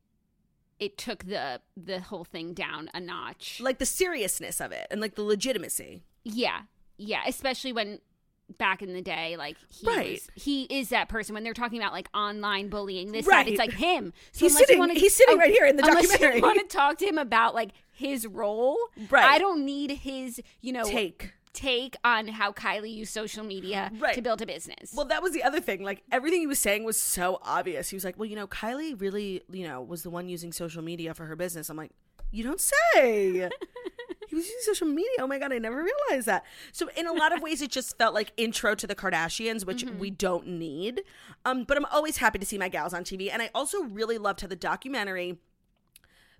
it 0.80 0.96
took 0.96 1.24
the 1.26 1.60
the 1.76 2.00
whole 2.00 2.24
thing 2.24 2.54
down 2.54 2.88
a 2.94 3.00
notch. 3.00 3.60
Like 3.60 3.78
the 3.78 3.86
seriousness 3.86 4.60
of 4.60 4.72
it 4.72 4.86
and 4.90 5.00
like 5.00 5.14
the 5.14 5.22
legitimacy. 5.22 6.02
Yeah. 6.24 6.62
Yeah. 6.96 7.22
Especially 7.26 7.72
when 7.72 8.00
back 8.56 8.80
in 8.80 8.94
the 8.94 9.02
day, 9.02 9.36
like 9.36 9.56
he 9.68 9.86
Right. 9.86 10.10
was, 10.12 10.30
he 10.42 10.62
is 10.64 10.88
that 10.88 11.08
person 11.10 11.34
when 11.34 11.44
they're 11.44 11.52
talking 11.52 11.78
about 11.78 11.92
like 11.92 12.08
online 12.14 12.68
bullying, 12.70 13.12
this 13.12 13.26
Right. 13.26 13.44
that, 13.44 13.50
it's 13.50 13.58
like 13.58 13.72
him. 13.74 14.12
So 14.32 14.46
He's 14.46 14.56
sitting- 14.56 14.78
wanna- 14.78 14.94
he's 14.94 15.14
sitting 15.14 15.34
oh, 15.34 15.38
right 15.38 15.50
here 15.52 15.66
in 15.66 15.76
the 15.76 15.82
documentary. 15.82 16.36
You 16.36 16.42
want 16.42 16.58
to 16.60 16.66
talk 16.76 16.96
to 16.98 17.04
him 17.06 17.18
about 17.18 17.54
like 17.54 17.70
his 17.92 18.26
role, 18.26 18.78
Right. 19.10 19.24
I 19.24 19.38
don't 19.38 19.64
need 19.66 19.90
his, 19.90 20.40
you 20.62 20.72
know, 20.72 20.84
Take. 20.84 21.32
Take 21.52 21.96
on 22.04 22.28
how 22.28 22.52
Kylie 22.52 22.92
used 22.94 23.12
social 23.12 23.44
media 23.44 23.90
Right. 23.98 24.14
to 24.14 24.22
build 24.22 24.42
a 24.42 24.46
business. 24.46 24.92
Well, 24.94 25.06
that 25.06 25.22
was 25.22 25.32
the 25.32 25.42
other 25.42 25.60
thing. 25.60 25.82
Like 25.82 26.02
everything 26.12 26.40
he 26.40 26.46
was 26.46 26.58
saying 26.58 26.84
was 26.84 26.96
so 26.96 27.38
obvious. 27.42 27.88
He 27.90 27.96
was 27.96 28.04
like, 28.04 28.18
"Well, 28.18 28.26
you 28.26 28.36
know, 28.36 28.46
Kylie 28.46 29.00
really, 29.00 29.42
you 29.50 29.66
know, 29.66 29.80
was 29.82 30.02
the 30.02 30.10
one 30.10 30.28
using 30.28 30.52
social 30.52 30.82
media 30.82 31.14
for 31.14 31.26
her 31.26 31.36
business." 31.36 31.68
I'm 31.70 31.76
like, 31.76 31.92
"You 32.30 32.44
don't 32.44 32.60
say." 32.60 33.48
he 34.28 34.34
was 34.36 34.44
using 34.46 34.60
social 34.62 34.86
media. 34.86 35.08
Oh 35.20 35.26
my 35.26 35.38
god, 35.38 35.52
I 35.52 35.58
never 35.58 35.82
realized 35.82 36.26
that. 36.26 36.44
So 36.72 36.88
in 36.96 37.06
a 37.06 37.12
lot 37.12 37.34
of 37.34 37.40
ways, 37.42 37.62
it 37.62 37.70
just 37.70 37.96
felt 37.96 38.14
like 38.14 38.32
intro 38.36 38.74
to 38.74 38.86
the 38.86 38.94
Kardashians, 38.94 39.64
which 39.64 39.84
we 39.84 40.10
don't 40.10 40.46
need. 40.46 41.02
Um, 41.44 41.64
but 41.64 41.76
I'm 41.76 41.86
always 41.86 42.18
happy 42.18 42.38
to 42.38 42.46
see 42.46 42.58
my 42.58 42.68
gals 42.68 42.92
on 42.92 43.04
TV, 43.04 43.30
and 43.32 43.40
I 43.40 43.50
also 43.54 43.82
really 43.84 44.18
loved 44.18 44.40
how 44.42 44.46
the 44.48 44.56
documentary 44.56 45.38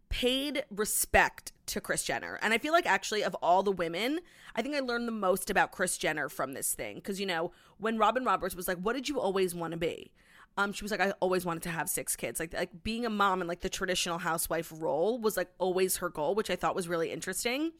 paid 0.08 0.64
respect 0.70 1.52
to 1.66 1.80
Kris 1.80 2.04
Jenner. 2.04 2.38
And 2.42 2.54
I 2.54 2.58
feel 2.58 2.72
like 2.72 2.86
actually 2.86 3.22
of 3.22 3.34
all 3.36 3.62
the 3.62 3.72
women, 3.72 4.20
I 4.54 4.62
think 4.62 4.74
I 4.74 4.80
learned 4.80 5.06
the 5.06 5.12
most 5.12 5.50
about 5.50 5.72
Kris 5.72 5.98
Jenner 5.98 6.28
from 6.28 6.52
this 6.52 6.72
thing 6.72 7.00
cuz 7.00 7.20
you 7.20 7.26
know, 7.26 7.52
when 7.78 7.98
Robin 7.98 8.24
Roberts 8.24 8.54
was 8.54 8.66
like, 8.68 8.78
"What 8.78 8.94
did 8.94 9.08
you 9.08 9.20
always 9.20 9.54
want 9.54 9.72
to 9.72 9.76
be?" 9.76 10.10
Um 10.56 10.72
she 10.72 10.82
was 10.82 10.90
like, 10.90 11.00
"I 11.00 11.12
always 11.20 11.44
wanted 11.44 11.62
to 11.64 11.70
have 11.70 11.88
six 11.88 12.16
kids." 12.16 12.40
Like 12.40 12.54
like 12.54 12.82
being 12.82 13.04
a 13.04 13.10
mom 13.10 13.40
and 13.40 13.48
like 13.48 13.60
the 13.60 13.68
traditional 13.68 14.18
housewife 14.18 14.72
role 14.74 15.18
was 15.20 15.36
like 15.36 15.50
always 15.58 15.98
her 15.98 16.08
goal, 16.08 16.34
which 16.34 16.50
I 16.50 16.56
thought 16.56 16.74
was 16.74 16.88
really 16.88 17.10
interesting. 17.12 17.72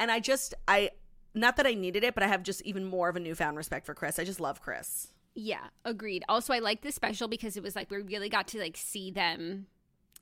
And 0.00 0.10
I 0.10 0.18
just 0.20 0.54
I 0.66 0.90
not 1.34 1.56
that 1.56 1.66
I 1.66 1.74
needed 1.74 2.02
it, 2.02 2.14
but 2.14 2.22
I 2.22 2.28
have 2.28 2.42
just 2.42 2.62
even 2.62 2.84
more 2.84 3.08
of 3.08 3.16
a 3.16 3.20
newfound 3.20 3.56
respect 3.56 3.86
for 3.86 3.94
Kris. 3.94 4.18
I 4.18 4.24
just 4.24 4.40
love 4.40 4.60
Kris. 4.60 5.12
yeah, 5.34 5.66
agreed. 5.84 6.24
Also, 6.30 6.52
I 6.54 6.60
like 6.60 6.80
this 6.80 6.94
special 6.94 7.28
because 7.28 7.56
it 7.58 7.62
was 7.62 7.76
like 7.76 7.90
we 7.90 7.98
really 7.98 8.30
got 8.30 8.48
to 8.48 8.58
like 8.58 8.76
see 8.76 9.10
them 9.10 9.66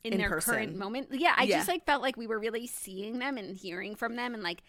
in, 0.05 0.13
In 0.13 0.19
their 0.19 0.29
person. 0.29 0.55
current 0.55 0.77
moment. 0.77 1.09
Yeah, 1.13 1.35
I 1.37 1.45
Yeah. 1.45 1.57
just 1.57 1.69
like 1.69 1.85
felt 1.87 2.03
like 2.03 2.17
we 2.17 2.27
were 2.27 2.39
really 2.39 2.67
seeing 2.67 3.19
them 3.19 3.37
and 3.39 3.57
hearing 3.57 3.97
from 3.97 4.17
them 4.17 4.35
and 4.35 4.43
like 4.43 4.63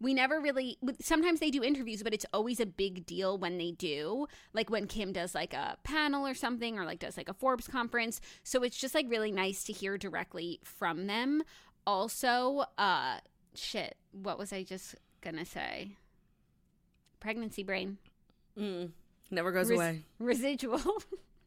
we 0.00 0.14
never 0.14 0.40
really 0.40 0.78
sometimes 1.00 1.40
they 1.40 1.50
do 1.50 1.62
interviews 1.62 2.04
but 2.04 2.14
it's 2.14 2.24
always 2.32 2.60
a 2.60 2.66
big 2.66 3.04
deal 3.04 3.36
when 3.36 3.58
they 3.58 3.72
do 3.72 4.28
like 4.52 4.70
when 4.70 4.86
kim 4.86 5.12
does 5.12 5.34
like 5.34 5.52
a 5.52 5.76
panel 5.82 6.24
or 6.24 6.34
something 6.34 6.78
or 6.78 6.84
like 6.84 7.00
does 7.00 7.16
like 7.16 7.28
a 7.28 7.34
forbes 7.34 7.66
conference 7.66 8.20
so 8.44 8.62
it's 8.62 8.76
just 8.78 8.94
like 8.94 9.06
really 9.08 9.32
nice 9.32 9.64
to 9.64 9.72
hear 9.72 9.98
directly 9.98 10.60
from 10.62 11.08
them 11.08 11.42
also 11.84 12.64
uh 12.78 13.18
shit 13.56 13.96
what 14.12 14.38
was 14.38 14.52
i 14.52 14.62
just 14.62 14.94
gonna 15.20 15.44
say 15.44 15.96
pregnancy 17.20 17.62
brain 17.64 17.98
Mm, 18.56 18.90
never 19.32 19.50
goes 19.52 19.68
Res- 19.68 19.76
away. 19.78 20.02
residual 20.20 20.80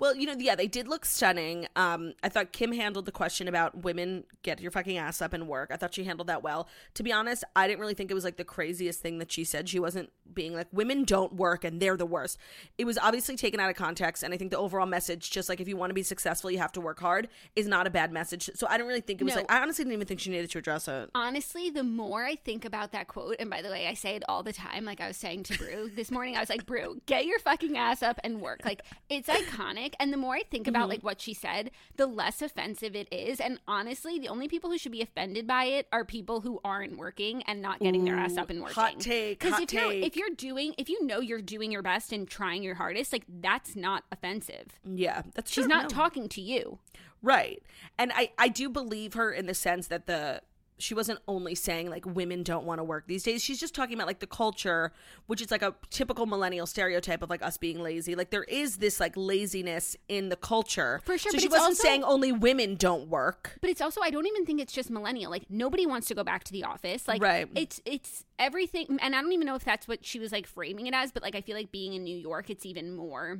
Well, 0.00 0.14
you 0.16 0.26
know, 0.26 0.34
yeah, 0.38 0.54
they 0.56 0.66
did 0.66 0.88
look 0.88 1.04
stunning. 1.04 1.66
Um, 1.76 2.14
I 2.22 2.28
thought 2.28 2.52
Kim 2.52 2.72
handled 2.72 3.06
the 3.06 3.12
question 3.12 3.46
about 3.48 3.84
women 3.84 4.24
get 4.42 4.60
your 4.60 4.70
fucking 4.70 4.98
ass 4.98 5.22
up 5.22 5.32
and 5.32 5.46
work. 5.48 5.70
I 5.72 5.76
thought 5.76 5.94
she 5.94 6.04
handled 6.04 6.26
that 6.28 6.42
well. 6.42 6.68
To 6.94 7.02
be 7.02 7.12
honest, 7.12 7.44
I 7.54 7.66
didn't 7.68 7.80
really 7.80 7.94
think 7.94 8.10
it 8.10 8.14
was 8.14 8.24
like 8.24 8.36
the 8.36 8.44
craziest 8.44 9.00
thing 9.00 9.18
that 9.18 9.30
she 9.30 9.44
said. 9.44 9.68
She 9.68 9.78
wasn't 9.78 10.10
being 10.32 10.52
like 10.54 10.66
women 10.72 11.04
don't 11.04 11.34
work 11.34 11.64
and 11.64 11.80
they're 11.80 11.96
the 11.96 12.06
worst. 12.06 12.38
It 12.76 12.84
was 12.86 12.98
obviously 12.98 13.36
taken 13.36 13.60
out 13.60 13.70
of 13.70 13.76
context, 13.76 14.22
and 14.22 14.34
I 14.34 14.36
think 14.36 14.50
the 14.50 14.58
overall 14.58 14.86
message, 14.86 15.30
just 15.30 15.48
like 15.48 15.60
if 15.60 15.68
you 15.68 15.76
want 15.76 15.90
to 15.90 15.94
be 15.94 16.02
successful, 16.02 16.50
you 16.50 16.58
have 16.58 16.72
to 16.72 16.80
work 16.80 16.98
hard, 16.98 17.28
is 17.54 17.68
not 17.68 17.86
a 17.86 17.90
bad 17.90 18.12
message. 18.12 18.50
So 18.54 18.66
I 18.68 18.72
didn't 18.72 18.88
really 18.88 19.00
think 19.00 19.20
it 19.20 19.24
was 19.24 19.34
No. 19.34 19.42
like. 19.42 19.52
I 19.52 19.60
honestly 19.62 19.84
didn't 19.84 19.94
even 19.94 20.06
think 20.06 20.20
she 20.20 20.30
needed 20.30 20.50
to 20.50 20.58
address 20.58 20.88
it. 20.88 21.10
honestly, 21.14 21.70
the 21.70 21.84
more 21.84 22.24
I 22.24 22.34
think 22.34 22.64
about 22.64 22.92
that 22.92 23.06
quote, 23.08 23.36
and 23.38 23.48
by 23.48 23.62
the 23.62 23.68
way, 23.70 23.86
I 23.86 23.94
say 23.94 24.16
it 24.16 24.22
all 24.28 24.42
the 24.42 24.52
time, 24.52 24.84
like 24.84 25.00
I 25.00 25.06
was 25.08 25.16
saying 25.16 25.44
to 25.44 25.58
Brew 25.58 25.90
this 25.94 26.10
morning, 26.10 26.36
I 26.36 26.40
was 26.40 26.48
like, 26.50 26.66
Brew, 26.66 27.00
get 27.06 27.26
your 27.26 27.38
fucking 27.38 27.76
ass 27.78 28.02
up 28.02 28.18
and 28.24 28.40
work. 28.40 28.62
Like, 28.64 28.82
it's 29.08 29.28
iconic. 29.28 29.83
And 29.98 30.12
the 30.12 30.16
more 30.16 30.34
I 30.34 30.42
think 30.42 30.66
about 30.66 30.82
mm-hmm. 30.82 30.90
like 30.90 31.02
what 31.04 31.20
she 31.20 31.34
said, 31.34 31.70
the 31.96 32.06
less 32.06 32.40
offensive 32.40 32.96
it 32.96 33.12
is. 33.12 33.40
And 33.40 33.58
honestly, 33.68 34.18
the 34.18 34.28
only 34.28 34.48
people 34.48 34.70
who 34.70 34.78
should 34.78 34.92
be 34.92 35.02
offended 35.02 35.46
by 35.46 35.64
it 35.64 35.86
are 35.92 36.04
people 36.04 36.40
who 36.40 36.60
aren't 36.64 36.96
working 36.96 37.42
and 37.42 37.60
not 37.60 37.80
getting 37.80 38.04
their 38.04 38.16
ass 38.16 38.36
up 38.36 38.50
and 38.50 38.60
working. 38.60 38.74
hot 38.74 39.00
take, 39.00 39.40
Because 39.40 39.60
if 39.60 39.72
you're 39.72 39.92
if 39.92 40.16
you're 40.16 40.30
doing 40.36 40.74
if 40.78 40.88
you 40.88 41.04
know 41.04 41.20
you're 41.20 41.42
doing 41.42 41.70
your 41.70 41.82
best 41.82 42.12
and 42.12 42.28
trying 42.28 42.62
your 42.62 42.76
hardest, 42.76 43.12
like 43.12 43.24
that's 43.28 43.76
not 43.76 44.04
offensive. 44.10 44.78
Yeah, 44.84 45.22
that's 45.34 45.50
She's 45.50 45.64
true. 45.64 45.68
not 45.74 45.82
No. 45.84 45.88
talking 45.88 46.28
to 46.30 46.40
you. 46.40 46.78
Right. 47.22 47.62
And 47.98 48.12
I 48.14 48.30
I 48.38 48.48
do 48.48 48.68
believe 48.68 49.14
her 49.14 49.32
in 49.32 49.46
the 49.46 49.54
sense 49.54 49.86
that 49.88 50.06
the 50.06 50.42
she 50.76 50.92
wasn't 50.92 51.20
only 51.28 51.54
saying 51.54 51.88
like 51.88 52.04
women 52.04 52.42
don't 52.42 52.64
want 52.64 52.80
to 52.80 52.84
work 52.84 53.06
these 53.06 53.22
days. 53.22 53.42
She's 53.44 53.60
just 53.60 53.74
talking 53.74 53.94
about 53.94 54.08
like 54.08 54.18
the 54.18 54.26
culture, 54.26 54.92
which 55.26 55.40
is 55.40 55.50
like 55.52 55.62
a 55.62 55.74
typical 55.90 56.26
millennial 56.26 56.66
stereotype 56.66 57.22
of 57.22 57.30
like 57.30 57.42
us 57.42 57.56
being 57.56 57.80
lazy. 57.80 58.14
Like 58.16 58.30
there 58.30 58.42
is 58.44 58.78
this 58.78 58.98
like 58.98 59.12
laziness 59.16 59.96
in 60.08 60.30
the 60.30 60.36
culture. 60.36 61.00
For 61.04 61.16
sure, 61.16 61.30
So 61.30 61.36
but 61.36 61.42
she 61.42 61.48
wasn't 61.48 61.64
also- 61.70 61.82
saying 61.82 62.02
only 62.02 62.32
women 62.32 62.74
don't 62.74 63.08
work. 63.08 63.56
But 63.60 63.70
it's 63.70 63.80
also 63.80 64.00
I 64.02 64.10
don't 64.10 64.26
even 64.26 64.44
think 64.44 64.60
it's 64.60 64.72
just 64.72 64.90
millennial. 64.90 65.30
Like 65.30 65.48
nobody 65.48 65.86
wants 65.86 66.08
to 66.08 66.14
go 66.14 66.24
back 66.24 66.42
to 66.44 66.52
the 66.52 66.64
office. 66.64 67.06
Like 67.06 67.22
Right. 67.22 67.48
it's 67.54 67.80
it's 67.84 68.24
everything 68.38 68.98
and 69.00 69.14
I 69.14 69.20
don't 69.22 69.32
even 69.32 69.46
know 69.46 69.54
if 69.54 69.64
that's 69.64 69.86
what 69.86 70.04
she 70.04 70.18
was 70.18 70.32
like 70.32 70.46
framing 70.46 70.88
it 70.88 70.94
as, 70.94 71.12
but 71.12 71.22
like 71.22 71.36
I 71.36 71.40
feel 71.40 71.54
like 71.56 71.70
being 71.70 71.92
in 71.92 72.02
New 72.02 72.16
York 72.16 72.50
it's 72.50 72.66
even 72.66 72.96
more 72.96 73.38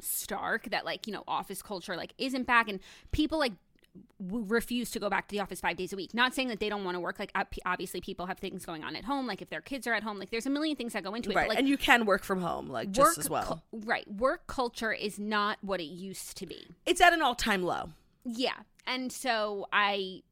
stark 0.00 0.68
that 0.70 0.84
like, 0.84 1.06
you 1.06 1.12
know, 1.12 1.24
office 1.26 1.62
culture 1.62 1.96
like 1.96 2.12
isn't 2.18 2.46
back 2.46 2.68
and 2.68 2.80
people 3.12 3.38
like 3.38 3.52
refuse 4.20 4.90
to 4.92 4.98
go 4.98 5.08
back 5.08 5.28
to 5.28 5.32
the 5.32 5.40
office 5.40 5.60
5 5.60 5.76
days 5.76 5.92
a 5.92 5.96
week. 5.96 6.14
Not 6.14 6.34
saying 6.34 6.48
that 6.48 6.60
they 6.60 6.68
don't 6.68 6.84
want 6.84 6.94
to 6.96 7.00
work 7.00 7.18
like 7.18 7.30
uh, 7.34 7.44
obviously 7.64 8.00
people 8.00 8.26
have 8.26 8.38
things 8.38 8.64
going 8.64 8.82
on 8.84 8.96
at 8.96 9.04
home 9.04 9.26
like 9.26 9.42
if 9.42 9.50
their 9.50 9.60
kids 9.60 9.86
are 9.86 9.94
at 9.94 10.02
home 10.02 10.18
like 10.18 10.30
there's 10.30 10.46
a 10.46 10.50
million 10.50 10.76
things 10.76 10.92
that 10.94 11.04
go 11.04 11.14
into 11.14 11.30
it. 11.30 11.36
Right. 11.36 11.44
But, 11.44 11.50
like 11.50 11.58
and 11.58 11.68
you 11.68 11.76
can 11.76 12.06
work 12.06 12.22
from 12.24 12.40
home 12.40 12.68
like 12.68 12.90
just 12.90 13.18
as 13.18 13.28
well. 13.30 13.44
cul- 13.44 13.62
right. 13.72 14.10
Work 14.10 14.46
culture 14.46 14.92
is 14.92 15.18
not 15.18 15.58
what 15.60 15.80
it 15.80 15.84
used 15.84 16.36
to 16.38 16.46
be. 16.46 16.66
it's 16.86 17.00
at 17.00 17.12
an 17.12 17.22
all-time 17.22 17.62
low. 17.62 17.90
Yeah, 18.24 18.54
and 18.86 19.12
so 19.12 19.66
I, 19.72 20.22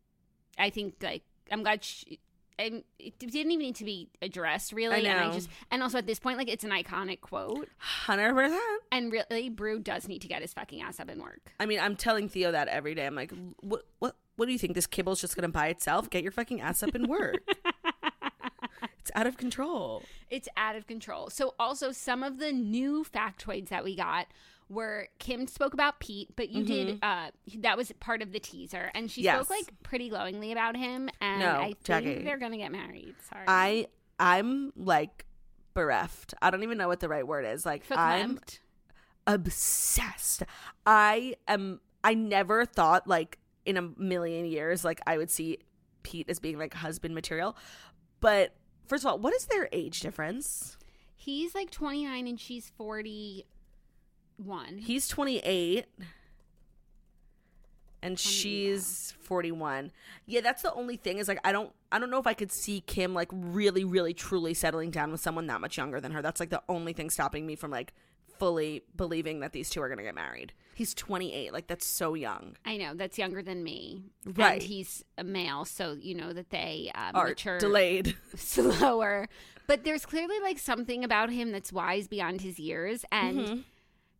I 0.58 0.70
think 0.70 0.94
like 1.02 1.22
I'm 1.50 1.62
glad 1.62 1.84
she, 1.84 2.18
and 2.58 2.84
it 2.98 3.18
didn't 3.18 3.34
even 3.34 3.58
need 3.58 3.76
to 3.76 3.84
be 3.84 4.08
addressed 4.22 4.72
really. 4.72 4.94
I 4.94 5.10
And 5.10 5.30
I 5.30 5.32
just 5.32 5.48
and 5.70 5.82
also 5.82 5.98
at 5.98 6.06
this 6.06 6.18
point 6.18 6.38
like 6.38 6.48
it's 6.48 6.64
an 6.64 6.70
iconic 6.70 7.20
quote, 7.20 7.68
100%. 8.06 8.58
and 8.92 9.12
really 9.12 9.48
Brew 9.48 9.78
does 9.78 10.08
need 10.08 10.22
to 10.22 10.28
get 10.28 10.42
his 10.42 10.52
fucking 10.52 10.82
ass 10.82 11.00
up 11.00 11.08
and 11.08 11.20
work. 11.22 11.40
I 11.60 11.66
mean, 11.66 11.80
I'm 11.80 11.96
telling 11.96 12.28
Theo 12.28 12.52
that 12.52 12.68
every 12.68 12.94
day. 12.94 13.06
I'm 13.06 13.14
like, 13.14 13.32
what 13.60 13.82
what 13.98 14.16
what 14.36 14.46
do 14.46 14.52
you 14.52 14.58
think 14.58 14.74
this 14.74 14.86
kibble's 14.86 15.20
just 15.20 15.36
going 15.36 15.42
to 15.42 15.52
buy 15.52 15.68
itself? 15.68 16.10
Get 16.10 16.22
your 16.22 16.32
fucking 16.32 16.60
ass 16.60 16.82
up 16.82 16.94
and 16.94 17.06
work. 17.06 17.42
it's 18.98 19.10
out 19.14 19.26
of 19.26 19.36
control. 19.36 20.02
It's 20.30 20.48
out 20.56 20.76
of 20.76 20.86
control. 20.86 21.30
So 21.30 21.54
also 21.58 21.92
some 21.92 22.22
of 22.22 22.38
the 22.38 22.52
new 22.52 23.04
factoids 23.04 23.68
that 23.68 23.84
we 23.84 23.94
got 23.94 24.26
where 24.68 25.08
Kim 25.18 25.46
spoke 25.46 25.74
about 25.74 26.00
Pete, 26.00 26.30
but 26.36 26.48
you 26.50 26.64
did 26.64 26.98
uh 27.02 27.28
that 27.58 27.76
was 27.76 27.92
part 28.00 28.22
of 28.22 28.32
the 28.32 28.40
teaser, 28.40 28.90
and 28.94 29.10
she 29.10 29.20
Mm-hmm. 29.20 29.24
Yes. 29.26 29.46
spoke 29.46 29.50
like 29.50 29.82
pretty 29.82 30.08
glowingly 30.08 30.52
about 30.52 30.76
him, 30.76 31.08
and 31.20 31.40
No, 31.40 31.50
I 31.60 31.64
think 31.64 31.84
Jackie. 31.84 32.22
they're 32.24 32.38
gonna 32.38 32.56
get 32.56 32.72
married. 32.72 33.14
Sorry, 33.28 33.44
I 33.46 33.86
I'm 34.18 34.72
like 34.76 35.26
bereft. 35.74 36.34
I 36.40 36.50
don't 36.50 36.62
even 36.62 36.78
know 36.78 36.88
what 36.88 37.00
the 37.00 37.08
right 37.08 37.26
word 37.26 37.44
is. 37.44 37.66
Like 37.66 37.82
I'm 37.90 38.38
obsessed. 39.26 40.42
I 40.86 41.34
am 41.48 41.80
I 42.02 42.14
never 42.14 42.64
thought 42.64 43.06
like 43.06 43.38
in 43.66 43.76
a 43.76 43.82
million 43.96 44.44
years 44.46 44.84
like 44.84 45.00
I 45.06 45.16
would 45.16 45.30
see 45.30 45.58
Pete 46.02 46.28
as 46.28 46.38
being 46.38 46.58
like 46.58 46.74
husband 46.74 47.14
material. 47.14 47.56
But 48.20 48.54
first 48.86 49.04
of 49.04 49.10
all, 49.10 49.18
what 49.18 49.34
is 49.34 49.46
their 49.46 49.68
age 49.72 50.00
difference? 50.00 50.76
He's 51.16 51.54
like 51.54 51.70
29 51.70 52.26
and 52.26 52.38
she's 52.38 52.70
41. 54.36 54.78
He's 54.78 55.08
28 55.08 55.86
and 58.02 58.18
she's 58.18 59.14
41. 59.22 59.90
Yeah, 60.26 60.40
that's 60.42 60.62
the 60.62 60.72
only 60.74 60.96
thing 60.96 61.18
is 61.18 61.28
like 61.28 61.40
I 61.44 61.52
don't 61.52 61.72
I 61.90 61.98
don't 61.98 62.10
know 62.10 62.18
if 62.18 62.26
I 62.26 62.34
could 62.34 62.52
see 62.52 62.80
Kim 62.80 63.14
like 63.14 63.28
really 63.32 63.84
really 63.84 64.12
truly 64.14 64.54
settling 64.54 64.90
down 64.90 65.10
with 65.10 65.20
someone 65.20 65.46
that 65.46 65.60
much 65.60 65.76
younger 65.78 66.00
than 66.00 66.12
her. 66.12 66.20
That's 66.22 66.40
like 66.40 66.50
the 66.50 66.62
only 66.68 66.92
thing 66.92 67.10
stopping 67.10 67.46
me 67.46 67.56
from 67.56 67.70
like 67.70 67.94
fully 68.38 68.82
believing 68.96 69.40
that 69.40 69.52
these 69.52 69.70
two 69.70 69.80
are 69.80 69.88
going 69.88 69.98
to 69.98 70.04
get 70.04 70.14
married. 70.14 70.52
He's 70.74 70.92
28. 70.92 71.52
Like 71.52 71.66
that's 71.68 71.86
so 71.86 72.14
young. 72.14 72.56
I 72.64 72.76
know 72.76 72.94
that's 72.94 73.16
younger 73.16 73.42
than 73.42 73.62
me, 73.62 74.02
Right. 74.26 74.54
And 74.54 74.62
he's 74.62 75.04
a 75.16 75.22
male, 75.24 75.64
so 75.64 75.96
you 75.98 76.14
know 76.16 76.32
that 76.32 76.50
they 76.50 76.90
um, 76.94 77.12
Are 77.14 77.28
mature 77.28 77.58
delayed. 77.60 78.16
slower. 78.36 79.28
But 79.66 79.84
there's 79.84 80.04
clearly 80.04 80.40
like 80.40 80.58
something 80.58 81.04
about 81.04 81.30
him 81.30 81.52
that's 81.52 81.72
wise 81.72 82.06
beyond 82.08 82.40
his 82.42 82.58
years, 82.58 83.04
and 83.12 83.38
Mm-hmm. 83.38 83.60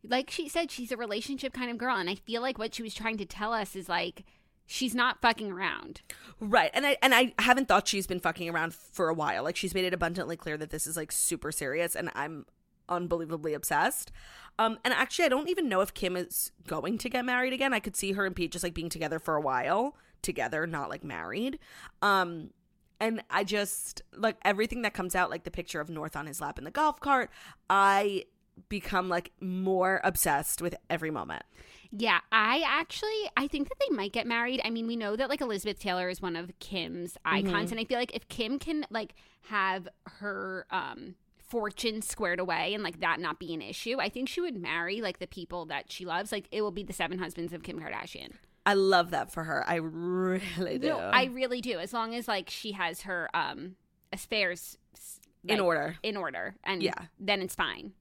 Like 0.09 0.29
she 0.29 0.47
said, 0.47 0.71
she's 0.71 0.91
a 0.91 0.97
relationship 0.97 1.53
kind 1.53 1.71
of 1.71 1.77
girl, 1.77 1.97
and 1.97 2.09
I 2.09 2.15
feel 2.15 2.41
like 2.41 2.57
what 2.57 2.73
she 2.75 2.83
was 2.83 2.93
trying 2.93 3.17
to 3.17 3.25
tell 3.25 3.53
us 3.53 3.75
is 3.75 3.89
like 3.89 4.23
she's 4.65 4.95
not 4.95 5.21
fucking 5.21 5.51
around. 5.51 6.01
Right. 6.39 6.71
And 6.73 6.85
I 6.85 6.97
and 7.01 7.13
I 7.13 7.33
haven't 7.39 7.67
thought 7.67 7.87
she's 7.87 8.07
been 8.07 8.19
fucking 8.19 8.49
around 8.49 8.73
for 8.73 9.09
a 9.09 9.13
while. 9.13 9.43
Like 9.43 9.55
she's 9.55 9.73
made 9.73 9.85
it 9.85 9.93
abundantly 9.93 10.35
clear 10.35 10.57
that 10.57 10.69
this 10.69 10.87
is 10.87 10.97
like 10.97 11.11
super 11.11 11.51
serious 11.51 11.95
and 11.95 12.09
I'm 12.15 12.45
unbelievably 12.89 13.53
obsessed. 13.53 14.11
Um 14.59 14.79
and 14.83 14.93
actually 14.93 15.25
I 15.25 15.29
don't 15.29 15.49
even 15.49 15.69
know 15.69 15.81
if 15.81 15.93
Kim 15.93 16.15
is 16.15 16.51
going 16.67 16.97
to 16.99 17.09
get 17.09 17.25
married 17.25 17.53
again. 17.53 17.73
I 17.73 17.79
could 17.79 17.95
see 17.95 18.13
her 18.13 18.25
and 18.25 18.35
Pete 18.35 18.51
just 18.51 18.63
like 18.63 18.73
being 18.73 18.89
together 18.89 19.19
for 19.19 19.35
a 19.35 19.41
while, 19.41 19.95
together, 20.21 20.65
not 20.65 20.89
like 20.89 21.03
married. 21.03 21.59
Um 22.01 22.51
and 22.99 23.21
I 23.29 23.43
just 23.43 24.01
like 24.15 24.37
everything 24.43 24.81
that 24.83 24.93
comes 24.93 25.15
out 25.15 25.29
like 25.29 25.43
the 25.43 25.51
picture 25.51 25.81
of 25.81 25.89
North 25.89 26.15
on 26.15 26.27
his 26.27 26.41
lap 26.41 26.57
in 26.57 26.63
the 26.63 26.71
golf 26.71 26.99
cart, 26.99 27.29
I 27.69 28.25
become 28.69 29.09
like 29.09 29.31
more 29.41 30.01
obsessed 30.03 30.61
with 30.61 30.75
every 30.89 31.11
moment. 31.11 31.43
Yeah, 31.91 32.19
I 32.31 32.63
actually 32.65 33.29
I 33.37 33.47
think 33.47 33.69
that 33.69 33.75
they 33.79 33.95
might 33.95 34.11
get 34.11 34.27
married. 34.27 34.59
I 34.63 34.69
mean, 34.69 34.87
we 34.87 34.95
know 34.95 35.15
that 35.15 35.29
like 35.29 35.41
Elizabeth 35.41 35.79
Taylor 35.79 36.09
is 36.09 36.21
one 36.21 36.35
of 36.35 36.51
Kim's 36.59 37.17
icons 37.23 37.71
and 37.71 37.79
I 37.79 37.85
feel 37.85 37.97
like 37.97 38.15
if 38.15 38.27
Kim 38.27 38.59
can 38.59 38.85
like 38.89 39.13
have 39.49 39.87
her 40.19 40.65
um 40.71 41.15
fortune 41.37 42.01
squared 42.01 42.39
away 42.39 42.73
and 42.73 42.83
like 42.83 42.99
that 43.01 43.19
not 43.19 43.39
be 43.39 43.53
an 43.53 43.61
issue, 43.61 43.97
I 43.99 44.09
think 44.09 44.27
she 44.29 44.41
would 44.41 44.57
marry 44.57 44.99
like 45.01 45.19
the 45.19 45.27
people 45.27 45.65
that 45.67 45.91
she 45.91 46.05
loves. 46.05 46.31
Like 46.31 46.47
it 46.51 46.61
will 46.61 46.71
be 46.71 46.83
the 46.83 46.91
seven 46.93 47.19
husbands 47.19 47.53
of 47.53 47.63
Kim 47.63 47.79
Kardashian. 47.79 48.31
I 48.65 48.73
love 48.73 49.11
that 49.11 49.31
for 49.31 49.43
her. 49.43 49.63
I 49.67 49.75
really 49.75 50.79
do. 50.79 50.87
No, 50.89 50.97
I 50.99 51.25
really 51.25 51.61
do. 51.61 51.77
As 51.77 51.93
long 51.93 52.15
as 52.15 52.27
like 52.27 52.49
she 52.49 52.71
has 52.73 53.01
her 53.01 53.29
um 53.33 53.75
affairs 54.11 54.77
s- 54.95 55.19
In 55.47 55.59
order. 55.59 55.97
In 56.03 56.17
order. 56.17 56.55
And 56.63 56.81
Yeah. 56.81 56.93
then 57.19 57.41
it's 57.41 57.55
fine. 57.55 57.93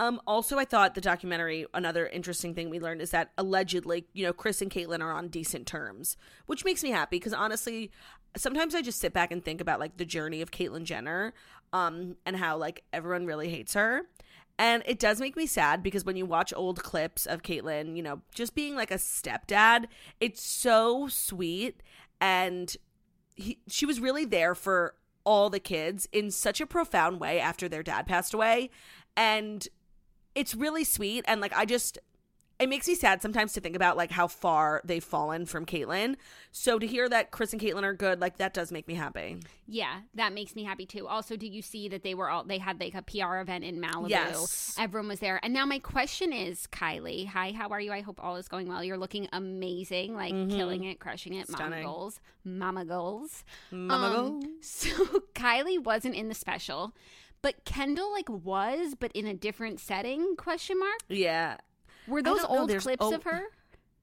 Um, 0.00 0.18
also, 0.26 0.58
I 0.58 0.64
thought 0.64 0.94
the 0.94 1.02
documentary, 1.02 1.66
another 1.74 2.06
interesting 2.06 2.54
thing 2.54 2.70
we 2.70 2.80
learned 2.80 3.02
is 3.02 3.10
that 3.10 3.32
allegedly, 3.36 4.06
you 4.14 4.24
know, 4.24 4.32
Kris 4.32 4.62
and 4.62 4.70
Caitlyn 4.70 5.02
are 5.02 5.12
on 5.12 5.28
decent 5.28 5.66
terms, 5.66 6.16
which 6.46 6.64
makes 6.64 6.82
me 6.82 6.88
happy 6.88 7.16
because 7.16 7.34
honestly, 7.34 7.90
sometimes 8.34 8.74
I 8.74 8.80
just 8.80 8.98
sit 8.98 9.12
back 9.12 9.30
and 9.30 9.44
think 9.44 9.60
about 9.60 9.78
like 9.78 9.98
the 9.98 10.06
journey 10.06 10.40
of 10.40 10.50
Caitlyn 10.50 10.84
Jenner 10.84 11.34
um, 11.74 12.16
and 12.24 12.34
how 12.34 12.56
like 12.56 12.82
everyone 12.94 13.26
really 13.26 13.50
hates 13.50 13.74
her. 13.74 14.04
And 14.58 14.82
it 14.86 14.98
does 14.98 15.20
make 15.20 15.36
me 15.36 15.44
sad 15.44 15.82
because 15.82 16.06
when 16.06 16.16
you 16.16 16.24
watch 16.24 16.54
old 16.56 16.82
clips 16.82 17.26
of 17.26 17.42
Caitlyn, 17.42 17.94
you 17.94 18.02
know, 18.02 18.22
just 18.34 18.54
being 18.54 18.74
like 18.74 18.90
a 18.90 18.94
stepdad, 18.94 19.84
it's 20.18 20.42
so 20.42 21.08
sweet. 21.08 21.82
And 22.22 22.74
he, 23.34 23.58
she 23.68 23.84
was 23.84 24.00
really 24.00 24.24
there 24.24 24.54
for 24.54 24.94
all 25.24 25.50
the 25.50 25.60
kids 25.60 26.08
in 26.10 26.30
such 26.30 26.58
a 26.58 26.66
profound 26.66 27.20
way 27.20 27.38
after 27.38 27.68
their 27.68 27.82
dad 27.82 28.06
passed 28.06 28.32
away. 28.32 28.70
And 29.14 29.68
it's 30.34 30.54
really 30.54 30.84
sweet. 30.84 31.24
And 31.26 31.40
like, 31.40 31.56
I 31.56 31.64
just, 31.64 31.98
it 32.58 32.68
makes 32.68 32.86
me 32.86 32.94
sad 32.94 33.22
sometimes 33.22 33.54
to 33.54 33.60
think 33.60 33.74
about 33.74 33.96
like 33.96 34.10
how 34.10 34.26
far 34.26 34.82
they've 34.84 35.02
fallen 35.02 35.46
from 35.46 35.64
Caitlyn. 35.64 36.16
So 36.52 36.78
to 36.78 36.86
hear 36.86 37.08
that 37.08 37.30
Kris 37.30 37.52
and 37.54 37.62
Caitlyn 37.62 37.84
are 37.84 37.94
good, 37.94 38.20
like, 38.20 38.36
that 38.36 38.52
does 38.52 38.70
make 38.70 38.86
me 38.86 38.94
happy. 38.94 39.38
Yeah, 39.66 40.00
that 40.14 40.34
makes 40.34 40.54
me 40.54 40.64
happy 40.64 40.84
too. 40.84 41.06
Also, 41.06 41.36
did 41.36 41.54
you 41.54 41.62
see 41.62 41.88
that 41.88 42.02
they 42.02 42.14
were 42.14 42.28
all 42.28 42.44
they 42.44 42.58
had 42.58 42.78
like 42.78 42.94
a 42.94 43.02
PR 43.02 43.36
event 43.36 43.64
in 43.64 43.80
Malibu? 43.80 44.10
Yes. 44.10 44.74
Everyone 44.78 45.08
was 45.08 45.20
there. 45.20 45.40
And 45.42 45.54
now 45.54 45.64
my 45.64 45.78
question 45.78 46.32
is, 46.34 46.66
Kylie, 46.66 47.26
hi, 47.26 47.52
how 47.52 47.70
are 47.70 47.80
you? 47.80 47.92
I 47.92 48.02
hope 48.02 48.22
all 48.22 48.36
is 48.36 48.46
going 48.48 48.68
well. 48.68 48.84
You're 48.84 48.98
looking 48.98 49.26
amazing, 49.32 50.14
like 50.14 50.32
killing 50.50 50.84
it, 50.84 51.00
crushing 51.00 51.34
it, 51.34 51.48
mama 51.48 51.76
Mm-hmm. 51.76 51.84
Goals, 51.84 52.20
mama 52.44 52.84
goals. 52.84 53.44
Mama 53.70 54.18
Um, 54.18 54.42
So 54.60 54.88
Kylie 55.34 55.82
wasn't 55.82 56.14
in 56.14 56.28
the 56.28 56.34
special, 56.34 56.92
but 57.42 57.64
Kendall 57.64 58.12
like 58.12 58.28
was, 58.28 58.94
but 58.98 59.12
in 59.12 59.26
a 59.26 59.34
different 59.34 59.80
setting? 59.80 60.36
Question 60.36 60.78
mark. 60.78 61.00
Yeah. 61.08 61.56
Were 62.06 62.22
those 62.22 62.42
know, 62.42 62.48
old 62.48 62.76
clips 62.78 62.98
oh. 63.00 63.14
of 63.14 63.24
her? 63.24 63.44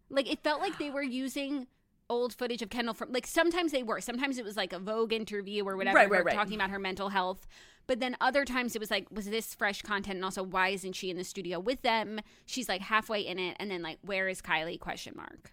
Like 0.09 0.31
it 0.31 0.43
felt 0.43 0.61
like 0.61 0.77
they 0.77 0.89
were 0.89 1.03
using 1.03 1.67
old 2.09 2.33
footage 2.33 2.61
of 2.61 2.69
Kendall 2.69 2.93
from 2.93 3.11
like 3.11 3.27
sometimes 3.27 3.71
they 3.71 3.83
were. 3.83 4.01
Sometimes 4.01 4.37
it 4.37 4.45
was 4.45 4.57
like 4.57 4.73
a 4.73 4.79
Vogue 4.79 5.13
interview 5.13 5.67
or 5.67 5.75
whatever, 5.75 5.97
Right, 5.97 6.09
right, 6.09 6.25
right. 6.25 6.35
talking 6.35 6.55
about 6.55 6.69
her 6.69 6.79
mental 6.79 7.09
health. 7.09 7.47
But 7.85 8.01
then 8.01 8.17
other 8.19 8.43
times 8.43 8.75
it 8.75 8.79
was 8.79 8.91
like, 8.91 9.07
was 9.11 9.29
this 9.29 9.55
fresh 9.55 9.81
content? 9.81 10.17
And 10.17 10.25
also, 10.25 10.43
why 10.43 10.69
isn't 10.69 10.93
she 10.93 11.09
in 11.09 11.17
the 11.17 11.23
studio 11.23 11.57
with 11.57 11.81
them? 11.83 12.19
She's 12.45 12.67
like 12.67 12.81
halfway 12.81 13.21
in 13.21 13.39
it, 13.39 13.55
and 13.59 13.71
then 13.71 13.81
like, 13.81 13.99
where 14.01 14.27
is 14.27 14.41
Kylie? 14.41 14.79
Question 14.79 15.13
mark. 15.15 15.51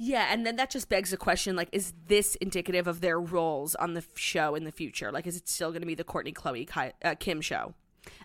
Yeah, 0.00 0.28
and 0.30 0.46
then 0.46 0.56
that 0.56 0.70
just 0.70 0.88
begs 0.88 1.10
the 1.10 1.16
question: 1.16 1.56
like, 1.56 1.68
is 1.72 1.92
this 2.06 2.36
indicative 2.36 2.86
of 2.86 3.00
their 3.00 3.20
roles 3.20 3.74
on 3.74 3.94
the 3.94 4.00
f- 4.00 4.16
show 4.16 4.54
in 4.54 4.64
the 4.64 4.70
future? 4.72 5.10
Like, 5.10 5.26
is 5.26 5.36
it 5.36 5.48
still 5.48 5.70
going 5.70 5.82
to 5.82 5.86
be 5.86 5.96
the 5.96 6.04
Kourtney, 6.04 6.32
Khloe, 6.32 6.66
Ki- 6.72 6.92
uh, 7.04 7.14
Kim 7.18 7.40
show? 7.40 7.74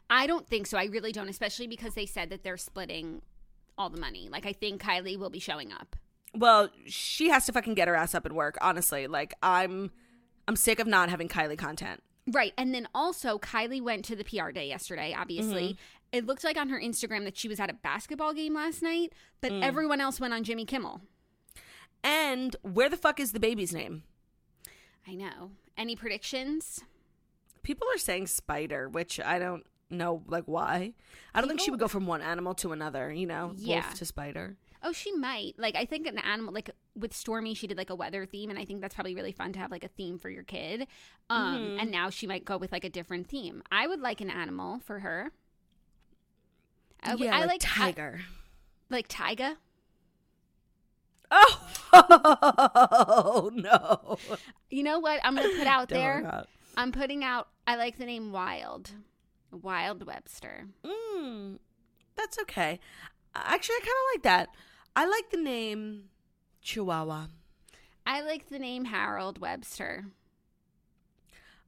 I 0.09 0.27
don't 0.27 0.47
think 0.47 0.67
so. 0.67 0.77
I 0.77 0.85
really 0.85 1.11
don't, 1.11 1.29
especially 1.29 1.67
because 1.67 1.95
they 1.95 2.05
said 2.05 2.29
that 2.29 2.43
they're 2.43 2.57
splitting 2.57 3.21
all 3.77 3.89
the 3.89 3.99
money. 3.99 4.29
Like, 4.29 4.45
I 4.45 4.53
think 4.53 4.81
Kylie 4.81 5.17
will 5.17 5.31
be 5.31 5.39
showing 5.39 5.71
up. 5.71 5.95
Well, 6.35 6.69
she 6.85 7.29
has 7.29 7.45
to 7.47 7.51
fucking 7.51 7.73
get 7.73 7.87
her 7.87 7.95
ass 7.95 8.13
up 8.13 8.25
and 8.25 8.35
work. 8.35 8.57
Honestly, 8.61 9.07
like, 9.07 9.33
I'm, 9.41 9.91
I'm 10.47 10.55
sick 10.55 10.79
of 10.79 10.85
not 10.87 11.09
having 11.09 11.27
Kylie 11.27 11.57
content. 11.57 12.01
Right. 12.31 12.53
And 12.57 12.73
then 12.73 12.87
also, 12.93 13.37
Kylie 13.39 13.81
went 13.81 14.05
to 14.05 14.15
the 14.15 14.23
PR 14.23 14.51
day 14.51 14.67
yesterday, 14.67 15.15
obviously. 15.17 15.69
Mm-hmm. 15.69 15.77
It 16.17 16.25
looked 16.27 16.43
like 16.43 16.57
on 16.57 16.69
her 16.69 16.79
Instagram 16.79 17.23
that 17.25 17.35
she 17.37 17.47
was 17.47 17.59
at 17.59 17.69
a 17.69 17.73
basketball 17.73 18.33
game 18.33 18.53
last 18.53 18.81
night, 18.83 19.11
but 19.41 19.51
Mm. 19.51 19.63
everyone 19.63 19.99
else 19.99 20.19
went 20.19 20.33
on 20.33 20.43
Jimmy 20.43 20.65
Kimmel. 20.65 21.01
And 22.03 22.55
where 22.61 22.89
the 22.89 22.97
fuck 22.97 23.19
is 23.19 23.31
the 23.31 23.39
baby's 23.39 23.73
name? 23.73 24.03
I 25.07 25.15
know. 25.15 25.51
Any 25.77 25.95
predictions? 25.95 26.81
People 27.63 27.87
are 27.93 27.97
saying 27.97 28.27
spider, 28.27 28.89
which 28.89 29.19
I 29.19 29.39
don't 29.39 29.65
know, 29.89 30.21
like, 30.27 30.43
why. 30.45 30.93
I 31.33 31.39
don't 31.39 31.47
think 31.47 31.61
she 31.61 31.71
would 31.71 31.79
go 31.79 31.87
from 31.87 32.05
one 32.07 32.21
animal 32.21 32.53
to 32.55 32.71
another. 32.73 33.11
You 33.11 33.25
know, 33.27 33.53
Yeah. 33.55 33.81
wolf 33.85 33.93
to 33.95 34.05
spider. 34.05 34.57
Oh, 34.85 34.91
she 34.91 35.13
might. 35.13 35.53
Like, 35.57 35.75
I 35.75 35.85
think 35.85 36.07
an 36.07 36.17
animal, 36.19 36.53
like 36.53 36.69
with 36.93 37.13
Stormi, 37.13 37.55
she 37.55 37.67
did 37.67 37.77
like 37.77 37.89
a 37.89 37.95
weather 37.95 38.25
theme, 38.25 38.49
and 38.49 38.59
I 38.59 38.65
think 38.65 38.81
that's 38.81 38.93
probably 38.95 39.15
really 39.15 39.31
fun 39.31 39.53
to 39.53 39.59
have 39.59 39.71
like 39.71 39.85
a 39.85 39.87
theme 39.87 40.17
for 40.19 40.29
your 40.29 40.43
kid. 40.43 40.87
Um, 41.29 41.55
Mm-hmm. 41.57 41.79
And 41.79 41.91
now 41.91 42.09
she 42.09 42.27
might 42.27 42.43
go 42.43 42.57
with 42.57 42.71
like 42.73 42.83
a 42.83 42.89
different 42.89 43.27
theme. 43.29 43.63
I 43.71 43.87
would 43.87 44.01
like 44.01 44.19
an 44.19 44.29
animal 44.29 44.79
for 44.79 44.99
her. 44.99 45.31
I, 47.01 47.15
yeah, 47.15 47.35
I 47.35 47.39
like, 47.41 47.47
like 47.49 47.61
tiger. 47.63 48.19
I- 48.21 48.93
like 48.93 49.07
Tyga. 49.07 49.55
Oh 51.95 53.51
no! 53.53 54.17
You 54.69 54.83
know 54.83 54.99
what? 54.99 55.19
I'm 55.23 55.35
gonna 55.35 55.49
put 55.49 55.67
out 55.67 55.89
there. 55.89 56.45
I'm 56.77 56.91
putting 56.91 57.23
out. 57.23 57.47
I 57.67 57.75
like 57.75 57.97
the 57.97 58.05
name 58.05 58.31
Wild, 58.31 58.91
Wild 59.51 60.05
Webster. 60.05 60.67
Mm, 60.85 61.59
that's 62.15 62.39
okay. 62.39 62.79
Actually, 63.35 63.75
I 63.75 63.79
kind 63.79 63.89
of 63.89 64.15
like 64.15 64.23
that. 64.23 64.49
I 64.95 65.05
like 65.05 65.29
the 65.31 65.37
name 65.37 66.05
Chihuahua. 66.61 67.27
I 68.05 68.21
like 68.21 68.49
the 68.49 68.59
name 68.59 68.85
Harold 68.85 69.39
Webster. 69.39 70.05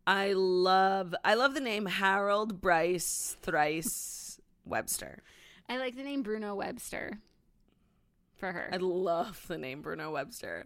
I 0.07 0.33
love 0.33 1.15
I 1.23 1.33
love 1.33 1.53
the 1.55 1.61
name 1.61 1.87
Harold 1.87 2.61
Bryce 2.61 3.37
Thrice 3.41 4.39
Webster. 4.63 5.23
I 5.67 5.77
like 5.77 5.95
the 5.95 6.03
name 6.03 6.21
Bruno 6.21 6.53
Webster 6.53 7.19
for 8.45 8.51
her. 8.59 8.69
I 8.71 8.77
love 8.77 9.45
the 9.47 9.57
name 9.57 9.81
Bruno 9.81 10.11
Webster. 10.11 10.65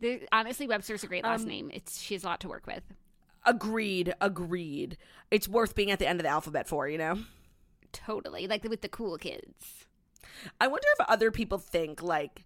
There- 0.00 0.20
honestly, 0.32 0.66
Webster's 0.66 1.04
a 1.04 1.06
great 1.06 1.24
last 1.24 1.42
Um, 1.42 1.48
name. 1.48 1.70
It's 1.72 2.00
she 2.00 2.14
has 2.14 2.24
a 2.24 2.26
lot 2.26 2.40
to 2.40 2.48
work 2.48 2.66
with. 2.66 2.82
Agreed, 3.46 4.14
agreed. 4.20 4.96
It's 5.30 5.48
worth 5.48 5.74
being 5.74 5.90
at 5.90 5.98
the 5.98 6.06
end 6.06 6.18
of 6.20 6.24
the 6.24 6.30
alphabet 6.30 6.68
for, 6.68 6.88
you 6.88 6.98
know? 6.98 7.24
totally. 7.92 8.46
Like 8.48 8.64
with 8.64 8.80
the 8.80 8.88
cool 8.88 9.16
kids. 9.18 9.86
I 10.60 10.66
wonder 10.66 10.86
if 10.98 11.06
other 11.08 11.30
people 11.30 11.58
think 11.58 12.02
like 12.02 12.44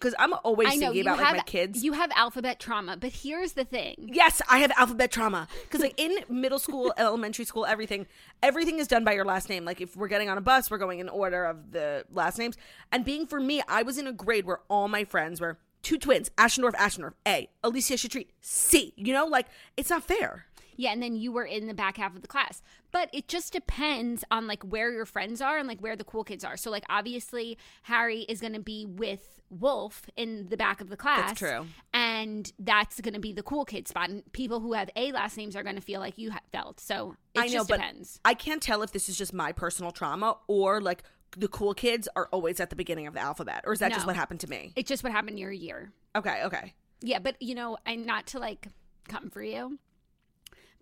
because 0.00 0.14
I'm 0.18 0.32
always 0.44 0.68
know 0.80 0.86
thinking 0.86 1.02
about 1.02 1.18
have 1.18 1.32
like 1.32 1.36
my 1.38 1.42
kids. 1.44 1.84
you 1.84 1.92
have 1.92 2.10
alphabet 2.16 2.58
trauma, 2.58 2.96
but 2.96 3.12
here's 3.12 3.52
the 3.52 3.64
thing. 3.64 3.96
Yes, 3.98 4.40
I 4.48 4.58
have 4.58 4.72
alphabet 4.76 5.12
trauma 5.12 5.46
because 5.64 5.80
like 5.80 5.94
in 5.98 6.24
middle 6.28 6.58
school, 6.58 6.92
elementary 6.98 7.44
school, 7.44 7.66
everything, 7.66 8.06
everything 8.42 8.78
is 8.78 8.88
done 8.88 9.04
by 9.04 9.12
your 9.12 9.24
last 9.24 9.48
name. 9.48 9.64
Like 9.64 9.80
if 9.80 9.96
we're 9.96 10.08
getting 10.08 10.30
on 10.30 10.38
a 10.38 10.40
bus, 10.40 10.70
we're 10.70 10.78
going 10.78 11.00
in 11.00 11.08
order 11.08 11.44
of 11.44 11.72
the 11.72 12.04
last 12.12 12.38
names. 12.38 12.56
And 12.90 13.04
being 13.04 13.26
for 13.26 13.40
me, 13.40 13.62
I 13.68 13.82
was 13.82 13.98
in 13.98 14.06
a 14.06 14.12
grade 14.12 14.46
where 14.46 14.60
all 14.68 14.88
my 14.88 15.04
friends 15.04 15.40
were 15.40 15.58
two 15.82 15.98
twins, 15.98 16.30
Ashendorf, 16.30 16.74
Ashendorf, 16.74 17.12
A, 17.26 17.48
Alicia 17.62 17.94
Chatry, 17.94 18.26
C. 18.40 18.94
You 18.96 19.12
know, 19.12 19.26
like 19.26 19.46
it's 19.76 19.90
not 19.90 20.04
fair. 20.04 20.46
Yeah, 20.76 20.92
and 20.92 21.02
then 21.02 21.16
you 21.16 21.32
were 21.32 21.44
in 21.44 21.66
the 21.66 21.74
back 21.74 21.96
half 21.96 22.14
of 22.14 22.22
the 22.22 22.28
class. 22.28 22.62
But 22.92 23.08
it 23.12 23.28
just 23.28 23.52
depends 23.52 24.24
on 24.30 24.46
like 24.46 24.62
where 24.62 24.90
your 24.90 25.06
friends 25.06 25.40
are 25.40 25.58
and 25.58 25.68
like 25.68 25.80
where 25.80 25.96
the 25.96 26.04
cool 26.04 26.24
kids 26.24 26.44
are. 26.44 26.56
So 26.56 26.70
like 26.70 26.84
obviously 26.88 27.58
Harry 27.82 28.20
is 28.22 28.40
going 28.40 28.54
to 28.54 28.60
be 28.60 28.86
with 28.86 29.40
Wolf 29.50 30.02
in 30.16 30.48
the 30.48 30.56
back 30.56 30.80
of 30.80 30.88
the 30.88 30.96
class. 30.96 31.36
true. 31.38 31.66
And 31.92 32.52
that's 32.58 33.00
going 33.00 33.14
to 33.14 33.20
be 33.20 33.32
the 33.32 33.42
cool 33.42 33.64
kid 33.64 33.88
spot. 33.88 34.08
And 34.08 34.32
people 34.32 34.60
who 34.60 34.74
have 34.74 34.90
A 34.96 35.12
last 35.12 35.36
names 35.36 35.56
are 35.56 35.62
going 35.62 35.76
to 35.76 35.82
feel 35.82 36.00
like 36.00 36.18
you 36.18 36.32
felt. 36.52 36.80
So 36.80 37.16
it 37.34 37.40
I 37.40 37.46
know, 37.46 37.64
but 37.64 37.76
depends. 37.76 38.20
I 38.24 38.34
can't 38.34 38.62
tell 38.62 38.82
if 38.82 38.92
this 38.92 39.08
is 39.08 39.16
just 39.16 39.32
my 39.32 39.52
personal 39.52 39.90
trauma 39.90 40.36
or 40.46 40.80
like 40.80 41.02
the 41.36 41.48
cool 41.48 41.74
kids 41.74 42.08
are 42.16 42.28
always 42.32 42.60
at 42.60 42.70
the 42.70 42.76
beginning 42.76 43.06
of 43.06 43.14
the 43.14 43.20
alphabet, 43.20 43.62
or 43.64 43.72
is 43.72 43.78
that 43.80 43.92
just 43.92 44.06
what 44.06 44.16
happened 44.16 44.40
to 44.40 44.50
me? 44.50 44.72
It's 44.76 44.88
just 44.88 45.04
what 45.04 45.12
happened 45.12 45.38
your 45.38 45.52
year. 45.52 45.92
Okay, 46.16 46.42
okay. 46.44 46.74
Yeah, 47.02 47.18
but 47.18 47.40
you 47.40 47.54
know, 47.54 47.78
and 47.86 48.04
not 48.04 48.26
to 48.28 48.38
like 48.38 48.66
come 49.08 49.30
for 49.30 49.42
you, 49.42 49.78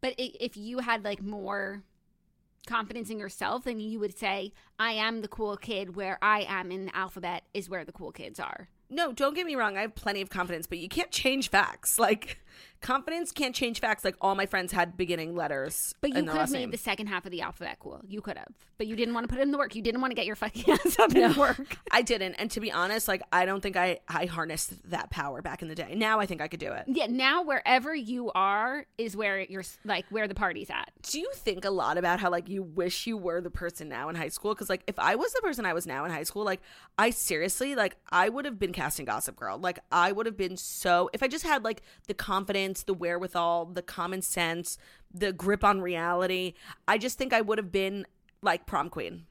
but 0.01 0.15
if 0.19 0.57
you 0.57 0.79
had 0.79 1.05
like 1.05 1.23
more 1.23 1.83
confidence 2.67 3.11
in 3.11 3.19
yourself, 3.19 3.65
then 3.65 3.81
you 3.81 3.99
would 3.99 4.17
say, 4.17 4.53
"I 4.79 4.93
am 4.93 5.23
the 5.23 5.29
cool 5.29 5.57
kid. 5.57 5.97
Where 5.97 6.19
I 6.23 6.43
am 6.49 6.71
in 6.71 6.87
the 6.87 6.97
alphabet 6.97 7.45
is 7.55 7.69
where 7.69 7.85
the 7.85 7.93
cool 7.93 8.13
kids 8.13 8.39
are." 8.39 8.69
No, 8.91 9.13
don't 9.13 9.35
get 9.35 9.47
me 9.47 9.55
wrong. 9.55 9.77
I 9.77 9.83
have 9.83 9.95
plenty 9.95 10.23
of 10.23 10.31
confidence, 10.31 10.67
but 10.67 10.79
you 10.79 10.89
can't 10.89 11.11
change 11.11 11.51
facts. 11.51 11.99
Like 12.09 12.41
confidence 12.81 13.33
can't 13.33 13.55
change 13.55 13.81
facts. 13.81 14.05
Like 14.05 14.17
all 14.21 14.35
my 14.35 14.47
friends 14.47 14.73
had 14.73 14.97
beginning 14.97 15.35
letters, 15.35 15.95
But 16.01 16.11
you 16.11 16.23
could 16.25 16.29
have 16.29 16.51
made 16.51 16.61
name. 16.61 16.71
the 16.71 16.79
second 16.79 17.09
half 17.09 17.25
of 17.25 17.33
the 17.33 17.41
alphabet 17.43 17.79
cool. 17.81 18.01
You 18.07 18.21
could 18.21 18.37
have, 18.39 18.49
but 18.77 18.87
you 18.87 18.97
didn't 18.97 19.15
want 19.15 19.29
to 19.29 19.33
put 19.35 19.41
in 19.43 19.51
the 19.51 19.59
work. 19.59 19.75
You 19.75 19.83
didn't 19.83 20.01
want 20.01 20.11
to 20.11 20.15
get 20.15 20.27
your 20.27 20.37
fucking 20.37 20.65
ass 20.85 20.99
up 20.99 21.15
and 21.15 21.37
work. 21.37 21.77
I 21.91 22.03
didn't, 22.03 22.35
and 22.35 22.51
to 22.53 22.61
be 22.61 22.71
honest, 22.71 23.09
like 23.09 23.23
I 23.33 23.45
don't 23.47 23.61
think 23.63 23.77
I 23.77 23.99
I 24.09 24.27
harnessed 24.27 24.91
that 24.91 25.11
power 25.11 25.43
back 25.43 25.63
in 25.63 25.69
the 25.69 25.75
day. 25.75 25.95
Now 25.97 26.21
I 26.21 26.27
think 26.27 26.41
I 26.41 26.49
could 26.49 26.61
do 26.61 26.73
it. 26.73 26.85
Yeah, 26.87 27.07
now 27.09 27.43
wherever 27.43 27.95
you 27.95 28.31
are 28.35 28.87
is 28.97 29.17
where 29.17 29.41
you're 29.41 29.65
like 29.85 30.05
where 30.11 30.29
the 30.29 30.35
party's 30.35 30.71
at. 30.71 30.91
Do 31.03 31.19
you 31.21 31.31
think 31.35 31.65
a 31.65 31.71
lot 31.71 31.99
about 31.99 32.21
how 32.21 32.31
like 32.31 32.49
you 32.49 32.63
wish 32.63 33.07
you 33.07 33.17
were 33.17 33.41
the 33.41 33.51
person 33.51 33.89
now 33.89 34.09
in 34.09 34.15
high 34.17 34.29
school? 34.29 34.55
Because 34.55 34.69
like 34.69 34.83
if 34.87 34.99
I 34.99 35.15
was 35.17 35.33
the 35.33 35.41
person 35.41 35.65
I 35.67 35.73
was 35.73 35.87
now 35.87 36.05
in 36.05 36.11
high 36.11 36.23
school, 36.25 36.45
like 36.45 36.61
I 36.99 37.11
seriously 37.11 37.75
like 37.75 37.97
I 38.11 38.29
would 38.29 38.45
have 38.45 38.59
been 38.59 38.73
casting 38.73 39.05
Gossip 39.07 39.37
Girl. 39.37 39.59
Like 39.59 39.79
I 39.91 40.13
would 40.13 40.27
have 40.27 40.37
been 40.37 40.57
so 40.57 41.11
if 41.13 41.23
I 41.23 41.29
just 41.29 41.45
had 41.45 41.65
like 41.65 41.83
the 42.07 42.15
confidence, 42.15 42.68
the 42.75 42.95
wherewithal, 42.95 43.67
the 43.67 43.83
common 43.83 44.23
sense, 44.23 44.79
the 45.13 45.33
grip 45.33 45.65
on 45.65 45.81
reality. 45.81 46.55
I 46.87 46.99
just 46.99 47.19
think 47.19 47.33
I 47.33 47.41
would 47.41 47.59
have 47.59 47.73
been 47.73 48.07
like 48.43 48.67
prom 48.67 48.89
queen. 48.91 49.27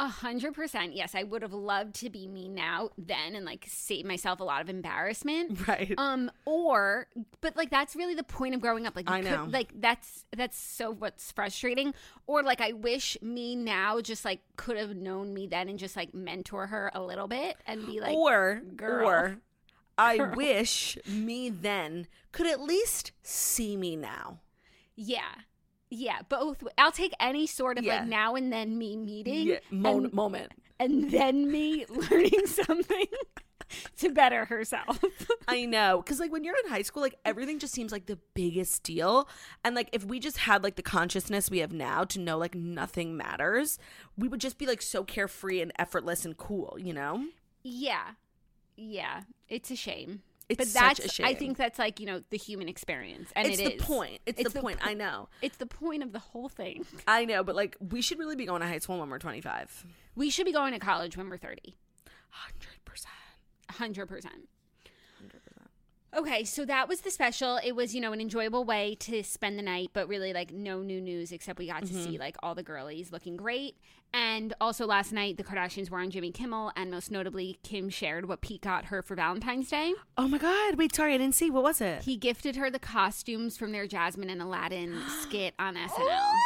A 0.00 0.08
hundred 0.08 0.54
percent. 0.54 0.96
Yes, 0.96 1.14
I 1.14 1.22
would 1.22 1.42
have 1.42 1.52
loved 1.52 1.94
to 1.96 2.10
be 2.10 2.26
me 2.26 2.48
now 2.48 2.88
then 2.98 3.36
and 3.36 3.44
like 3.44 3.66
save 3.68 4.04
myself 4.04 4.40
a 4.40 4.44
lot 4.44 4.60
of 4.60 4.68
embarrassment. 4.68 5.58
Right. 5.68 5.94
Um, 5.96 6.30
or 6.44 7.06
but 7.40 7.56
like 7.56 7.70
that's 7.70 7.94
really 7.94 8.14
the 8.14 8.24
point 8.24 8.54
of 8.54 8.60
growing 8.60 8.86
up. 8.86 8.96
Like 8.96 9.08
I 9.08 9.20
could- 9.20 9.30
know. 9.30 9.46
like 9.50 9.70
that's 9.80 10.24
that's 10.36 10.58
so 10.58 10.90
what's 10.90 11.30
frustrating. 11.30 11.94
Or 12.26 12.42
like 12.42 12.60
I 12.60 12.72
wish 12.72 13.16
me 13.22 13.54
now 13.54 14.00
just 14.00 14.24
like 14.24 14.40
could 14.56 14.76
have 14.76 14.96
known 14.96 15.32
me 15.34 15.46
then 15.46 15.68
and 15.68 15.78
just 15.78 15.94
like 15.94 16.12
mentor 16.14 16.66
her 16.68 16.90
a 16.94 17.02
little 17.02 17.28
bit 17.28 17.56
and 17.66 17.86
be 17.86 18.00
like 18.00 18.16
or 18.16 18.60
girl. 18.74 19.06
or 19.08 19.38
I 20.02 20.34
wish 20.34 20.98
me 21.06 21.48
then 21.50 22.06
could 22.32 22.46
at 22.46 22.60
least 22.60 23.12
see 23.22 23.76
me 23.76 23.96
now. 23.96 24.40
Yeah. 24.96 25.32
Yeah, 25.90 26.20
both. 26.28 26.62
I'll 26.78 26.92
take 26.92 27.12
any 27.20 27.46
sort 27.46 27.78
of 27.78 27.84
Yeah. 27.84 28.00
like 28.00 28.08
now 28.08 28.34
and 28.34 28.52
then 28.52 28.78
me 28.78 28.96
meeting 28.96 29.46
Yeah, 29.48 29.58
mo- 29.70 29.98
and, 29.98 30.12
moment. 30.12 30.52
and 30.80 31.10
then 31.10 31.50
me 31.50 31.84
learning 31.90 32.46
something 32.46 33.06
to 33.98 34.10
better 34.10 34.46
herself. 34.46 35.02
I 35.48 35.66
know. 35.66 36.00
Because, 36.02 36.18
like, 36.20 36.32
when 36.32 36.44
you're 36.44 36.56
in 36.64 36.70
high 36.70 36.82
school, 36.82 37.02
like, 37.02 37.16
everything 37.24 37.58
just 37.58 37.74
seems 37.74 37.92
like 37.92 38.06
the 38.06 38.18
biggest 38.34 38.82
deal. 38.82 39.28
And, 39.64 39.74
like, 39.74 39.88
if 39.92 40.04
we 40.04 40.18
just 40.18 40.38
had, 40.38 40.62
like, 40.62 40.76
the 40.76 40.82
consciousness 40.82 41.50
we 41.50 41.58
have 41.58 41.72
now 41.72 42.04
to 42.04 42.18
know, 42.20 42.38
like, 42.38 42.54
nothing 42.54 43.16
matters, 43.16 43.78
we 44.16 44.28
would 44.28 44.40
just 44.40 44.56
be, 44.58 44.66
like, 44.66 44.80
so 44.82 45.04
carefree 45.04 45.60
and 45.60 45.72
effortless 45.78 46.24
and 46.24 46.36
cool, 46.36 46.76
you 46.78 46.92
know? 46.94 47.26
Yeah. 47.62 48.12
Yeah. 48.90 49.22
It's 49.48 49.70
a 49.70 49.76
shame. 49.76 50.22
It's 50.48 50.58
but 50.58 50.66
such 50.66 50.98
that's 50.98 51.18
a 51.18 51.24
I 51.24 51.28
shame. 51.28 51.36
think 51.38 51.56
that's 51.56 51.78
like, 51.78 52.00
you 52.00 52.06
know, 52.06 52.20
the 52.30 52.36
human 52.36 52.68
experience. 52.68 53.30
And 53.36 53.46
it's 53.48 53.58
it 53.60 53.64
the 53.64 53.74
is. 53.76 53.82
point. 53.82 54.20
It's, 54.26 54.40
It's 54.40 54.52
the, 54.52 54.58
the 54.58 54.62
point. 54.62 54.80
po- 54.80 54.90
I 54.90 54.94
know. 54.94 55.28
It's 55.40 55.56
the 55.56 55.66
point 55.66 56.02
of 56.02 56.12
the 56.12 56.18
whole 56.18 56.48
thing. 56.48 56.84
I 57.06 57.24
know. 57.24 57.42
But, 57.44 57.54
like, 57.54 57.76
we 57.80 58.02
should 58.02 58.18
really 58.18 58.36
be 58.36 58.44
going 58.44 58.60
to 58.60 58.66
high 58.66 58.78
school 58.78 58.98
when 58.98 59.08
we're 59.08 59.18
25. 59.18 59.86
We 60.16 60.28
should 60.30 60.44
be 60.44 60.52
going 60.52 60.72
to 60.74 60.78
college 60.78 61.16
when 61.16 61.30
we're 61.30 61.38
30. 61.38 61.74
100%. 63.70 64.06
100%. 64.06 64.26
Okay, 66.14 66.44
so 66.44 66.66
that 66.66 66.88
was 66.88 67.00
the 67.00 67.10
special. 67.10 67.58
It 67.64 67.72
was, 67.72 67.94
you 67.94 68.00
know, 68.00 68.12
an 68.12 68.20
enjoyable 68.20 68.64
way 68.64 68.96
to 69.00 69.22
spend 69.22 69.58
the 69.58 69.62
night, 69.62 69.90
but 69.94 70.08
really 70.08 70.34
like 70.34 70.52
no 70.52 70.82
new 70.82 71.00
news 71.00 71.32
except 71.32 71.58
we 71.58 71.66
got 71.66 71.80
to 71.82 71.94
see 71.94 72.10
mm-hmm. 72.10 72.20
like 72.20 72.36
all 72.42 72.54
the 72.54 72.62
girlies 72.62 73.10
looking 73.10 73.34
great. 73.34 73.76
And 74.12 74.52
also 74.60 74.84
last 74.84 75.10
night 75.12 75.38
the 75.38 75.44
Kardashians 75.44 75.88
were 75.88 75.98
on 75.98 76.10
Jimmy 76.10 76.30
Kimmel 76.30 76.70
and 76.76 76.90
most 76.90 77.10
notably 77.10 77.58
Kim 77.62 77.88
shared 77.88 78.28
what 78.28 78.42
Pete 78.42 78.60
got 78.60 78.86
her 78.86 79.00
for 79.00 79.14
Valentine's 79.14 79.70
Day. 79.70 79.94
Oh, 80.18 80.28
my 80.28 80.36
God. 80.36 80.76
Wait, 80.76 80.94
sorry. 80.94 81.14
I 81.14 81.18
didn't 81.18 81.34
see. 81.34 81.50
What 81.50 81.62
was 81.62 81.80
it? 81.80 82.02
He 82.02 82.18
gifted 82.18 82.56
her 82.56 82.70
the 82.70 82.78
costumes 82.78 83.56
from 83.56 83.72
their 83.72 83.86
Jasmine 83.86 84.28
and 84.28 84.42
Aladdin 84.42 84.94
skit 85.22 85.54
on 85.58 85.76
SNL. 85.76 86.30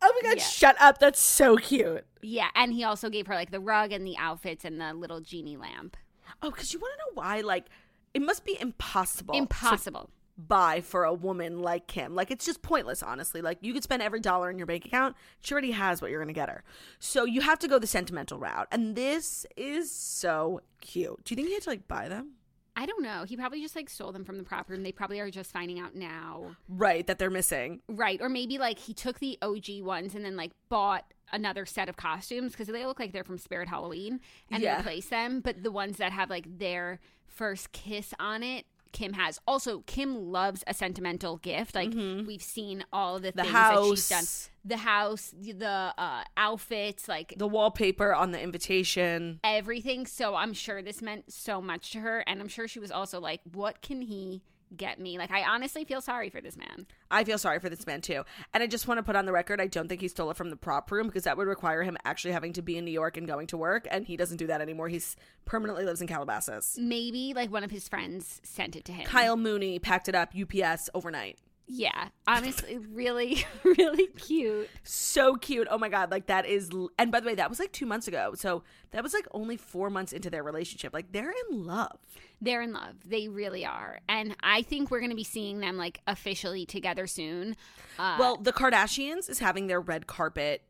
Oh, 0.00 0.12
my 0.22 0.28
God. 0.28 0.38
Yeah. 0.38 0.44
Shut 0.44 0.76
up. 0.80 0.98
That's 0.98 1.20
so 1.20 1.56
cute. 1.56 2.06
Yeah, 2.22 2.48
and 2.54 2.72
he 2.72 2.84
also 2.84 3.10
gave 3.10 3.26
her 3.26 3.34
like 3.34 3.50
the 3.50 3.58
rug 3.58 3.90
and 3.90 4.06
the 4.06 4.16
outfits 4.16 4.64
and 4.64 4.80
the 4.80 4.94
little 4.94 5.20
genie 5.20 5.56
lamp. 5.56 5.96
Oh, 6.42 6.50
because 6.50 6.72
you 6.72 6.78
want 6.78 6.92
to 6.94 6.98
know 6.98 7.22
why? 7.22 7.40
Like, 7.40 7.66
it 8.14 8.22
must 8.22 8.44
be 8.44 8.56
impossible. 8.60 9.34
Impossible. 9.34 10.10
buy 10.36 10.80
for 10.80 11.02
a 11.04 11.12
woman 11.12 11.60
like 11.60 11.88
Kim. 11.88 12.14
Like 12.14 12.30
it's 12.30 12.46
just 12.46 12.62
pointless, 12.62 13.02
honestly. 13.02 13.42
Like 13.42 13.58
you 13.60 13.72
could 13.74 13.82
spend 13.82 14.02
every 14.02 14.20
dollar 14.20 14.48
in 14.50 14.56
your 14.56 14.66
bank 14.68 14.86
account. 14.86 15.16
She 15.40 15.52
already 15.52 15.72
has 15.72 16.00
what 16.00 16.10
you're 16.12 16.20
gonna 16.20 16.32
get 16.32 16.48
her. 16.48 16.62
So 17.00 17.24
you 17.24 17.40
have 17.40 17.58
to 17.58 17.68
go 17.68 17.78
the 17.80 17.88
sentimental 17.88 18.38
route. 18.38 18.68
And 18.70 18.94
this 18.94 19.44
is 19.56 19.90
so 19.90 20.60
cute. 20.80 21.24
Do 21.24 21.32
you 21.32 21.36
think 21.36 21.48
he 21.48 21.54
had 21.54 21.64
to 21.64 21.70
like 21.70 21.88
buy 21.88 22.08
them? 22.08 22.34
I 22.80 22.86
don't 22.86 23.02
know. 23.02 23.24
He 23.24 23.36
probably 23.36 23.60
just 23.60 23.74
like 23.74 23.90
stole 23.90 24.12
them 24.12 24.24
from 24.24 24.38
the 24.38 24.44
prop 24.44 24.70
room. 24.70 24.84
They 24.84 24.92
probably 24.92 25.18
are 25.18 25.32
just 25.32 25.50
finding 25.50 25.80
out 25.80 25.96
now. 25.96 26.54
Right, 26.68 27.04
that 27.08 27.18
they're 27.18 27.28
missing. 27.28 27.80
Right. 27.88 28.20
Or 28.22 28.28
maybe 28.28 28.56
like 28.56 28.78
he 28.78 28.94
took 28.94 29.18
the 29.18 29.36
OG 29.42 29.82
ones 29.82 30.14
and 30.14 30.24
then 30.24 30.36
like 30.36 30.52
bought 30.68 31.04
another 31.32 31.66
set 31.66 31.88
of 31.88 31.96
costumes 31.96 32.52
because 32.52 32.68
they 32.68 32.86
look 32.86 33.00
like 33.00 33.12
they're 33.12 33.24
from 33.24 33.36
Spirit 33.36 33.66
Halloween 33.68 34.20
and 34.48 34.62
Yeah. 34.62 34.78
replace 34.78 35.08
them. 35.08 35.40
But 35.40 35.64
the 35.64 35.72
ones 35.72 35.96
that 35.96 36.12
have 36.12 36.30
like 36.30 36.58
their 36.58 37.00
first 37.26 37.72
kiss 37.72 38.14
on 38.20 38.44
it, 38.44 38.64
Kim 38.92 39.12
has. 39.14 39.40
Also, 39.46 39.80
Kim 39.86 40.30
loves 40.32 40.64
a 40.66 40.74
sentimental 40.74 41.36
gift. 41.38 41.74
Like 41.74 41.92
we've 41.94 42.42
seen 42.42 42.84
all 42.92 43.16
of 43.16 43.22
the, 43.22 43.32
Mm-hmm. 43.32 43.38
The 43.38 43.44
things 43.44 43.52
that 43.52 43.84
she's 43.96 44.08
done. 44.08 44.24
The 44.64 44.76
house, 44.78 45.34
the 45.40 45.92
uh, 45.96 46.24
outfits, 46.36 47.08
like 47.08 47.34
The 47.36 47.46
wallpaper 47.48 48.14
on 48.14 48.32
the 48.32 48.40
invitation. 48.40 49.40
everything. 49.44 50.06
So 50.06 50.34
I'm 50.34 50.52
sure 50.52 50.82
this 50.82 51.00
meant 51.00 51.32
so 51.32 51.60
much 51.62 51.90
to 51.92 52.00
her. 52.00 52.20
And 52.26 52.40
I'm 52.40 52.48
sure 52.48 52.68
she 52.68 52.78
was 52.80 52.90
also 52.90 53.20
like, 53.20 53.40
what 53.52 53.80
can 53.82 54.02
he 54.02 54.42
get 54.76 55.00
me? 55.00 55.18
Like, 55.18 55.30
I 55.30 55.42
honestly 55.42 55.84
feel 55.84 56.00
sorry 56.00 56.30
for 56.30 56.40
this 56.40 56.56
man. 56.56 56.86
I 57.10 57.24
feel 57.24 57.38
sorry 57.38 57.58
for 57.58 57.68
this 57.68 57.86
man 57.86 58.00
too. 58.00 58.24
And 58.52 58.62
I 58.62 58.66
just 58.66 58.86
want 58.88 58.98
to 58.98 59.02
put 59.02 59.16
on 59.16 59.26
the 59.26 59.32
record 59.32 59.60
I 59.60 59.66
don't 59.66 59.88
think 59.88 60.00
he 60.00 60.08
stole 60.08 60.30
it 60.30 60.36
from 60.36 60.50
the 60.50 60.56
prop 60.56 60.90
room 60.90 61.06
because 61.06 61.24
that 61.24 61.36
would 61.36 61.48
require 61.48 61.82
him 61.82 61.96
actually 62.04 62.32
having 62.32 62.52
to 62.54 62.62
be 62.62 62.76
in 62.76 62.84
New 62.84 62.90
York 62.90 63.16
and 63.16 63.26
going 63.26 63.46
to 63.48 63.56
work. 63.56 63.86
And 63.90 64.06
he 64.06 64.16
doesn't 64.16 64.36
do 64.36 64.46
that 64.48 64.60
anymore. 64.60 64.88
He's 64.88 65.16
permanently 65.44 65.84
lives 65.84 66.00
in 66.00 66.06
Calabasas. 66.06 66.76
Maybe 66.78 67.32
like 67.34 67.50
one 67.50 67.64
of 67.64 67.70
his 67.70 67.88
friends 67.88 68.40
sent 68.44 68.76
it 68.76 68.84
to 68.86 68.92
him. 68.92 69.06
Kyle 69.06 69.36
Mooney 69.36 69.78
packed 69.78 70.08
it 70.08 70.14
up 70.14 70.32
UPS 70.34 70.90
overnight. 70.94 71.38
Yeah, 71.70 72.08
honestly, 72.26 72.78
really, 72.78 73.44
really 73.62 74.06
cute. 74.06 74.70
so 74.82 75.34
cute. 75.36 75.68
Oh 75.70 75.76
my 75.76 75.90
god, 75.90 76.10
like 76.10 76.26
that 76.26 76.46
is 76.46 76.70
and 76.98 77.12
by 77.12 77.20
the 77.20 77.26
way, 77.26 77.34
that 77.34 77.50
was 77.50 77.58
like 77.60 77.72
2 77.72 77.84
months 77.84 78.08
ago. 78.08 78.32
So 78.34 78.62
that 78.90 79.02
was 79.02 79.12
like 79.12 79.26
only 79.32 79.58
4 79.58 79.90
months 79.90 80.12
into 80.12 80.30
their 80.30 80.42
relationship. 80.42 80.94
Like 80.94 81.12
they're 81.12 81.34
in 81.50 81.64
love. 81.66 81.98
They're 82.40 82.62
in 82.62 82.72
love. 82.72 82.94
They 83.04 83.28
really 83.28 83.66
are. 83.66 84.00
And 84.08 84.34
I 84.42 84.62
think 84.62 84.90
we're 84.90 85.00
going 85.00 85.10
to 85.10 85.16
be 85.16 85.24
seeing 85.24 85.60
them 85.60 85.76
like 85.76 86.00
officially 86.06 86.64
together 86.64 87.06
soon. 87.06 87.54
Uh, 87.98 88.16
well, 88.18 88.36
the 88.36 88.52
Kardashians 88.52 89.28
is 89.28 89.40
having 89.40 89.66
their 89.66 89.80
red 89.80 90.06
carpet 90.06 90.62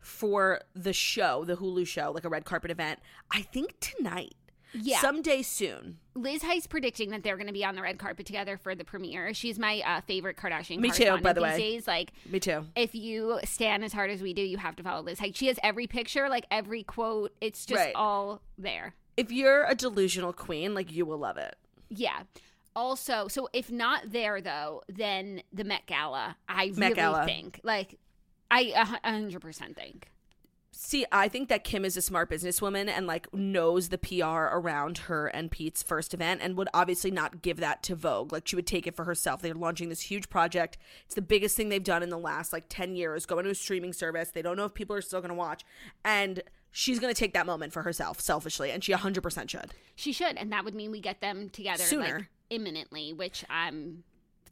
for 0.00 0.60
the 0.74 0.92
show, 0.92 1.44
the 1.44 1.56
Hulu 1.56 1.86
show, 1.86 2.10
like 2.10 2.24
a 2.24 2.28
red 2.28 2.44
carpet 2.44 2.70
event. 2.70 2.98
I 3.30 3.42
think 3.42 3.76
tonight. 3.80 4.34
Yeah. 4.74 5.00
Someday 5.00 5.42
soon. 5.42 5.98
Liz 6.14 6.42
Heist 6.42 6.68
predicting 6.68 7.10
that 7.10 7.22
they're 7.22 7.36
going 7.36 7.46
to 7.46 7.52
be 7.52 7.64
on 7.64 7.74
the 7.74 7.82
red 7.82 7.98
carpet 7.98 8.26
together 8.26 8.56
for 8.56 8.74
the 8.74 8.84
premiere. 8.84 9.32
She's 9.34 9.58
my 9.58 9.80
uh, 9.86 10.00
favorite 10.02 10.36
Kardashian. 10.36 10.78
Me 10.78 10.90
too, 10.90 11.18
by 11.18 11.32
the 11.32 11.42
way. 11.42 11.56
Days. 11.58 11.86
Like, 11.86 12.12
Me 12.30 12.38
too. 12.40 12.66
if 12.76 12.94
you 12.94 13.38
stand 13.44 13.84
as 13.84 13.92
hard 13.92 14.10
as 14.10 14.22
we 14.22 14.32
do, 14.34 14.42
you 14.42 14.56
have 14.58 14.76
to 14.76 14.82
follow 14.82 15.02
Liz 15.02 15.18
Heist. 15.18 15.36
She 15.36 15.46
has 15.48 15.58
every 15.62 15.86
picture, 15.86 16.28
like 16.28 16.46
every 16.50 16.82
quote. 16.82 17.32
It's 17.40 17.64
just 17.66 17.78
Right. 17.78 17.94
all 17.94 18.40
there. 18.58 18.94
If 19.16 19.30
you're 19.30 19.64
a 19.66 19.74
delusional 19.74 20.32
queen, 20.32 20.74
like 20.74 20.90
you 20.92 21.04
will 21.06 21.18
love 21.18 21.36
it. 21.36 21.54
Yeah. 21.90 22.22
Also, 22.74 23.28
so 23.28 23.48
if 23.52 23.70
not 23.70 24.12
there 24.12 24.40
though, 24.40 24.82
then 24.88 25.42
the 25.52 25.64
Met 25.64 25.84
Gala. 25.86 26.36
I 26.48 26.68
Met 26.68 26.78
really 26.78 26.94
Gala. 26.94 27.24
think, 27.26 27.60
like, 27.62 27.98
I 28.50 28.72
a 28.74 28.86
hu- 28.86 28.96
a 29.04 29.10
hundred 29.10 29.40
percent 29.42 29.76
think. 29.76 30.10
See, 30.74 31.04
I 31.12 31.28
think 31.28 31.50
that 31.50 31.64
Kim 31.64 31.84
is 31.84 31.98
a 31.98 32.02
smart 32.02 32.30
businesswoman 32.30 32.88
and 32.88 33.06
like 33.06 33.32
knows 33.34 33.90
the 33.90 33.98
PR 33.98 34.24
around 34.24 34.98
her 34.98 35.26
and 35.26 35.50
Pete's 35.50 35.82
first 35.82 36.14
event 36.14 36.40
and 36.42 36.56
would 36.56 36.70
obviously 36.72 37.10
not 37.10 37.42
give 37.42 37.58
that 37.58 37.82
to 37.84 37.94
Vogue. 37.94 38.32
Like 38.32 38.48
she 38.48 38.56
would 38.56 38.66
take 38.66 38.86
it 38.86 38.96
for 38.96 39.04
herself. 39.04 39.42
They're 39.42 39.52
launching 39.52 39.90
this 39.90 40.00
huge 40.00 40.30
project. 40.30 40.78
It's 41.04 41.14
the 41.14 41.20
biggest 41.20 41.58
thing 41.58 41.68
they've 41.68 41.84
done 41.84 42.02
in 42.02 42.08
the 42.08 42.18
last 42.18 42.54
like 42.54 42.64
10 42.70 42.96
years, 42.96 43.26
going 43.26 43.44
to 43.44 43.50
a 43.50 43.54
streaming 43.54 43.92
service. 43.92 44.30
They 44.30 44.40
don't 44.40 44.56
know 44.56 44.64
if 44.64 44.72
people 44.72 44.96
are 44.96 45.02
still 45.02 45.20
going 45.20 45.28
to 45.28 45.34
watch. 45.34 45.62
And 46.06 46.42
she's 46.70 46.98
going 46.98 47.12
to 47.14 47.18
take 47.18 47.34
that 47.34 47.44
moment 47.44 47.74
for 47.74 47.82
herself 47.82 48.18
selfishly 48.18 48.70
and 48.70 48.82
she 48.82 48.92
100% 48.92 49.50
should. 49.50 49.74
She 49.94 50.12
should, 50.12 50.38
and 50.38 50.50
that 50.52 50.64
would 50.64 50.74
mean 50.74 50.90
we 50.90 51.00
get 51.00 51.20
them 51.20 51.50
together 51.50 51.84
Sooner. 51.84 52.16
like 52.16 52.28
imminently, 52.48 53.12
which 53.12 53.44
I'm 53.50 54.04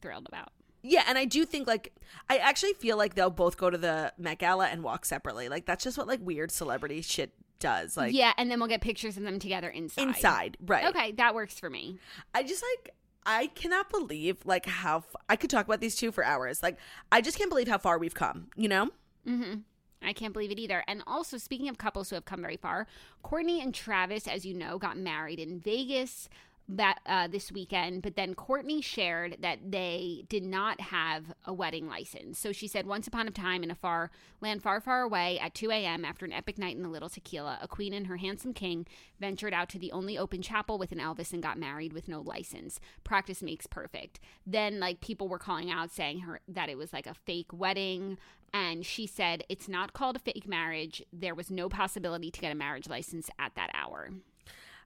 thrilled 0.03 0.27
about. 0.29 0.53
Yeah, 0.83 1.05
and 1.07 1.19
I 1.19 1.25
do 1.25 1.45
think 1.45 1.67
like 1.67 1.93
I 2.29 2.39
actually 2.39 2.73
feel 2.75 2.97
like 2.97 3.15
they'll 3.15 3.31
both 3.31 3.57
go 3.57 3.71
to 3.71 3.79
the 3.79 4.13
Met 4.19 4.39
Gala 4.39 4.69
and 4.69 4.83
walk 4.83 5.05
separately. 5.05 5.49
Like 5.49 5.67
that's 5.67 5.85
just 5.85 5.99
what 5.99 6.07
like 6.07 6.21
weird 6.23 6.51
celebrity 6.51 7.03
shit 7.03 7.33
does. 7.59 7.97
Like 7.97 8.15
yeah, 8.15 8.33
and 8.39 8.51
then 8.51 8.59
we'll 8.59 8.69
get 8.69 8.81
pictures 8.81 9.17
of 9.17 9.23
them 9.23 9.39
together 9.39 9.69
inside. 9.69 10.09
inside, 10.09 10.57
right? 10.65 10.87
Okay, 10.87 11.13
that 11.13 11.35
works 11.35 11.59
for 11.59 11.71
me. 11.71 11.99
I 12.35 12.43
just 12.43 12.65
like 12.77 12.95
I 13.27 13.49
cannot 13.49 13.91
believe 13.91 14.39
like 14.47 14.67
how 14.67 14.99
f- 14.99 15.17
I 15.29 15.37
could 15.37 15.51
talk 15.51 15.67
about 15.67 15.81
these 15.81 15.97
two 15.97 16.11
for 16.11 16.25
hours. 16.25 16.63
Like 16.63 16.79
I 17.13 17.21
just 17.21 17.37
can't 17.39 17.51
believe 17.51 17.69
how 17.69 17.79
far 17.79 17.99
we've 17.99 18.15
come. 18.15 18.49
You 18.57 18.69
know? 18.69 18.91
hmm 19.27 19.55
I 20.03 20.15
can't 20.15 20.33
believe 20.33 20.51
it 20.51 20.59
either. 20.59 20.83
And 20.89 21.03
also, 21.07 21.37
speaking 21.37 21.69
of 21.69 21.77
couples 21.77 22.09
who 22.09 22.17
have 22.17 22.25
come 22.25 22.41
very 22.41 22.57
far, 22.57 22.87
Kourtney 23.23 23.63
and 23.63 23.75
Travis, 23.75 24.27
as 24.27 24.47
you 24.47 24.55
know, 24.55 24.79
got 24.79 24.97
married 24.97 25.39
in 25.39 25.61
Vegas 25.61 26.31
that 26.77 26.99
uh, 27.07 27.27
this 27.27 27.51
weekend. 27.51 28.03
But 28.03 28.17
then 28.17 28.35
Kourtney 28.35 28.83
shared 28.83 29.39
that 29.41 29.59
they 29.71 30.25
did 30.29 30.45
not 30.45 30.81
have 30.81 31.33
a 31.45 31.53
wedding 31.53 31.89
license. 31.89 32.39
So 32.39 32.53
she 32.53 32.69
said, 32.69 32.87
once 32.87 33.07
upon 33.07 33.27
a 33.27 33.33
time 33.33 33.63
in 33.63 33.71
a 33.71 33.75
far 33.75 34.11
land 34.41 34.63
far, 34.63 34.81
far 34.81 35.03
away, 35.03 35.39
at 35.39 35.55
2 35.55 35.71
a.m. 35.71 36.05
after 36.05 36.25
an 36.25 36.33
epic 36.33 36.59
night 36.59 36.77
in 36.77 36.83
the 36.83 36.89
Little 36.89 37.09
Tequila, 37.09 37.59
a 37.61 37.69
queen 37.69 37.93
and 37.93 38.07
her 38.07 38.17
handsome 38.19 38.55
king 38.55 38.87
ventured 39.19 39.53
out 39.53 39.69
to 39.71 39.79
the 39.79 39.93
only 39.93 40.17
open 40.17 40.43
chapel 40.43 40.79
with 40.79 40.93
an 40.93 40.99
Elvis 40.99 41.33
and 41.33 41.43
got 41.43 41.59
married 41.59 41.93
with 41.93 42.09
no 42.09 42.21
license. 42.21 42.81
Practice 43.05 43.43
makes 43.43 43.67
perfect. 43.67 44.21
Then, 44.47 44.81
like 44.81 45.01
people 45.01 45.29
were 45.29 45.39
calling 45.39 45.71
out 45.71 45.91
saying 45.91 46.21
her 46.21 46.41
that 46.49 46.69
it 46.69 46.79
was 46.79 46.93
like 46.93 47.07
a 47.07 47.15
fake 47.15 47.53
wedding. 47.53 48.17
And 48.53 48.85
she 48.85 49.07
said, 49.07 49.45
It's 49.49 49.69
not 49.69 49.93
called 49.93 50.17
a 50.17 50.21
fake 50.21 50.49
marriage. 50.49 51.03
There 51.13 51.35
was 51.35 51.51
no 51.51 51.69
possibility 51.69 52.31
to 52.31 52.41
get 52.41 52.53
a 52.53 52.57
marriage 52.57 52.89
license 52.89 53.31
at 53.39 53.55
that 53.55 53.71
hour. 53.75 54.11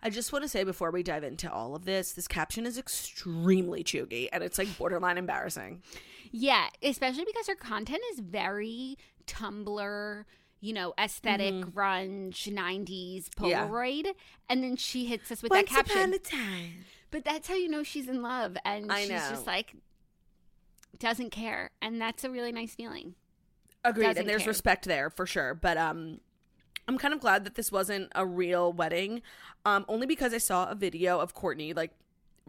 I 0.05 0.11
just 0.11 0.33
want 0.33 0.43
to 0.45 0.49
say 0.49 0.65
before 0.65 0.91
we 0.91 1.03
dive 1.03 1.25
into 1.25 1.51
all 1.51 1.75
of 1.75 1.87
this, 1.87 2.13
this 2.13 2.29
caption 2.29 2.67
is 2.67 2.77
extremely 2.79 3.83
cheugy 3.83 4.29
and 4.33 4.45
it's 4.45 4.59
like 4.59 4.77
borderline 4.77 5.17
embarrassing. 5.19 5.83
Yeah, 6.31 6.67
especially 6.83 7.25
because 7.25 7.47
her 7.47 7.55
content 7.55 8.03
is 8.13 8.21
very 8.21 8.99
Tumblr, 9.27 10.25
you 10.61 10.73
know, 10.75 10.93
aesthetic, 11.01 11.55
grunge, 11.55 12.47
90s, 12.53 13.29
Yeah. 13.41 13.67
Polaroid. 13.67 14.09
And 14.51 14.63
then 14.63 14.77
she 14.77 15.07
hits 15.07 15.33
us 15.33 15.43
with 15.43 15.53
that 15.53 15.67
caption. 15.67 16.13
time. 16.23 16.85
But 17.11 17.25
that's 17.25 17.49
how 17.49 17.55
you 17.55 17.69
know 17.71 17.83
she's 17.83 18.09
in 18.09 18.21
love. 18.21 18.57
And 18.65 18.93
I 18.93 19.01
she's 19.03 19.11
know. 19.11 19.27
just 19.31 19.47
like, 19.47 19.75
doesn't 20.99 21.31
care. 21.31 21.71
And 21.81 22.01
that's 22.01 22.25
a 22.25 22.31
really 22.31 22.53
nice 22.53 22.75
feeling. 22.75 23.15
Agreed, 23.85 24.05
Doesn't 24.07 24.21
and 24.23 24.29
there's 24.29 24.43
care. 24.43 24.49
respect 24.49 24.85
there 24.87 25.11
for 25.11 25.27
sure. 25.27 25.55
But 25.55 25.77
um, 25.77 26.21
I'm 26.87 26.99
kind 26.99 27.15
of 27.15 27.21
glad 27.21 27.45
that 27.45 27.55
this 27.55 27.73
wasn't 27.73 28.11
a 28.15 28.27
real 28.27 28.73
wedding, 28.73 29.23
um, 29.65 29.85
only 29.89 30.07
because 30.07 30.35
I 30.35 30.39
saw 30.39 30.69
a 30.69 30.75
video 30.75 31.19
of 31.21 31.35
Kourtney 31.35 31.75
like 31.75 31.93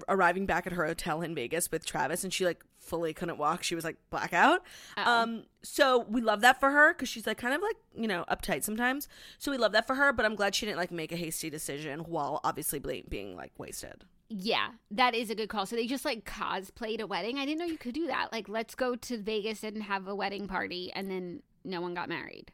arriving 0.10 0.46
back 0.46 0.68
at 0.68 0.74
her 0.74 0.86
hotel 0.86 1.22
in 1.22 1.34
Vegas 1.36 1.72
with 1.72 1.86
Travis, 1.86 2.24
and 2.24 2.34
she 2.34 2.46
like 2.46 2.64
fully 2.80 3.14
couldn't 3.14 3.38
walk. 3.38 3.64
She 3.64 3.76
was 3.76 3.84
like 3.84 3.98
blackout. 4.10 4.62
Um, 4.98 5.44
so 5.64 6.06
we 6.10 6.22
love 6.22 6.42
that 6.42 6.60
for 6.60 6.72
her 6.72 6.94
because 6.94 7.10
she's 7.10 7.26
like 7.26 7.38
kind 7.38 7.54
of 7.54 7.62
like 7.62 7.78
you 7.96 8.08
know 8.08 8.26
uptight 8.30 8.64
sometimes. 8.64 9.08
So 9.38 9.52
we 9.52 9.58
love 9.58 9.72
that 9.72 9.88
for 9.88 9.96
her. 9.96 10.12
But 10.14 10.26
I'm 10.26 10.36
glad 10.36 10.56
she 10.56 10.66
didn't 10.66 10.78
like 10.78 10.92
make 10.92 11.12
a 11.12 11.18
hasty 11.18 11.50
decision 11.50 12.02
while 12.02 12.42
obviously 12.44 12.80
ble- 12.80 13.08
being 13.08 13.36
like 13.36 13.52
wasted. 13.58 14.06
Yeah, 14.28 14.70
that 14.92 15.14
is 15.14 15.30
a 15.30 15.36
good 15.36 15.50
call. 15.50 15.66
So 15.66 15.76
they 15.76 15.86
just 15.86 16.06
like 16.06 16.26
cosplayed 16.26 17.00
a 17.00 17.08
wedding. 17.08 17.38
I 17.38 17.46
didn't 17.46 17.60
know 17.60 17.66
you 17.66 17.78
could 17.78 17.94
do 17.94 18.08
that. 18.08 18.32
Like, 18.32 18.50
let's 18.50 18.74
go 18.74 18.96
to 18.96 19.18
Vegas 19.18 19.64
and 19.64 19.84
have 19.84 20.08
a 20.08 20.16
wedding 20.16 20.48
party, 20.48 20.92
and 20.94 21.10
then 21.10 21.44
no 21.64 21.80
one 21.80 21.94
got 21.94 22.10
married. 22.10 22.52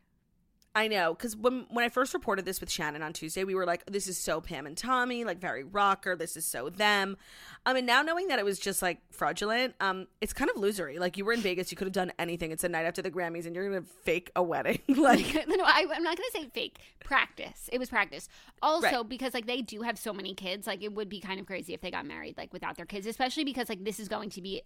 I 0.74 0.88
know, 0.88 1.14
because 1.14 1.36
when 1.36 1.66
when 1.70 1.84
I 1.84 1.90
first 1.90 2.14
reported 2.14 2.46
this 2.46 2.62
with 2.62 2.72
Shannon 2.72 3.02
on 3.04 3.12
Tuesday, 3.12 3.44
we 3.44 3.54
were 3.56 3.66
like, 3.66 3.86
"This 3.88 4.08
is 4.08 4.18
so 4.18 4.40
Pam 4.40 4.66
and 4.66 4.78
Tommy, 4.78 5.26
like 5.26 5.38
very 5.38 5.66
rocker. 5.66 6.16
This 6.16 6.38
is 6.38 6.46
so 6.46 6.70
them." 6.70 7.18
Um, 7.66 7.76
and 7.76 7.86
now 7.86 8.02
knowing 8.02 8.30
that 8.30 8.40
it 8.40 8.46
was 8.46 8.58
just 8.58 8.82
like 8.82 9.00
fraudulent, 9.12 9.76
um, 9.82 10.08
it's 10.22 10.32
kind 10.32 10.50
of 10.50 10.56
losery. 10.56 10.98
Like 10.98 11.18
you 11.18 11.26
were 11.26 11.34
in 11.34 11.42
Vegas, 11.42 11.72
you 11.72 11.76
could 11.78 11.88
have 11.88 11.94
done 11.94 12.14
anything. 12.18 12.52
It's 12.52 12.62
the 12.62 12.70
night 12.70 12.86
after 12.86 13.02
the 13.02 13.12
Grammys, 13.12 13.46
and 13.46 13.54
you're 13.54 13.68
gonna 13.68 13.82
fake 14.04 14.32
a 14.34 14.42
wedding. 14.42 14.80
like, 14.88 15.34
no, 15.48 15.62
I, 15.66 15.86
I'm 15.94 16.04
not 16.04 16.16
gonna 16.16 16.30
say 16.32 16.46
fake. 16.54 16.80
Practice. 17.04 17.70
It 17.74 17.78
was 17.78 17.90
practice. 17.90 18.30
Also, 18.62 18.88
Right. 19.00 19.10
because 19.10 19.34
like 19.34 19.48
they 19.48 19.62
do 19.62 19.82
have 19.82 20.00
so 20.00 20.14
many 20.14 20.34
kids, 20.34 20.68
like 20.68 20.82
it 20.84 20.94
would 20.94 21.10
be 21.10 21.20
kind 21.20 21.42
of 21.42 21.46
crazy 21.48 21.74
if 21.74 21.82
they 21.82 21.92
got 21.92 22.06
married 22.06 22.38
like 22.38 22.54
without 22.54 22.78
their 22.78 22.86
kids, 22.86 23.06
especially 23.08 23.44
because 23.44 23.68
like 23.68 23.84
this 23.84 24.00
is 24.00 24.08
going 24.08 24.30
to 24.30 24.42
be 24.42 24.62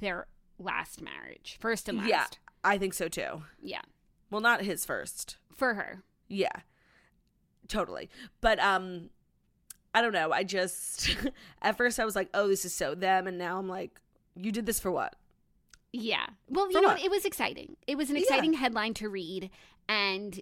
their 0.00 0.26
last 0.58 1.00
marriage, 1.00 1.58
first 1.60 1.88
and 1.88 1.98
last. 1.98 2.08
yeah, 2.08 2.26
I 2.64 2.76
think 2.76 2.92
so 2.94 3.06
too. 3.08 3.44
yeah, 3.62 3.82
Well, 4.32 4.40
not 4.40 4.62
his 4.62 4.84
first. 4.84 5.36
for 5.54 5.74
her. 5.74 6.02
Yeah, 6.28 6.50
totally. 7.68 8.10
But 8.40 8.58
um, 8.58 9.10
I 9.94 10.00
don't 10.02 10.12
know. 10.12 10.32
I 10.32 10.42
just 10.44 11.16
at 11.62 11.76
first 11.76 12.00
I 12.00 12.04
was 12.04 12.16
like, 12.16 12.28
"Oh, 12.34 12.48
this 12.48 12.64
is 12.64 12.74
so 12.74 12.94
them," 12.94 13.26
and 13.26 13.38
now 13.38 13.58
I'm 13.58 13.68
like, 13.68 14.00
"You 14.34 14.50
did 14.50 14.66
this 14.66 14.80
for 14.80 14.90
what?" 14.90 15.14
Yeah. 15.92 16.26
Well, 16.48 16.66
you 16.68 16.72
For 16.72 16.80
know, 16.80 16.88
what? 16.88 16.96
what? 16.98 17.04
it 17.04 17.10
was 17.10 17.24
exciting. 17.26 17.76
It 17.86 17.96
was 17.98 18.08
an 18.10 18.16
Yeah. 18.16 18.22
exciting 18.22 18.54
headline 18.54 18.94
to 18.94 19.08
read, 19.10 19.50
and 19.88 20.40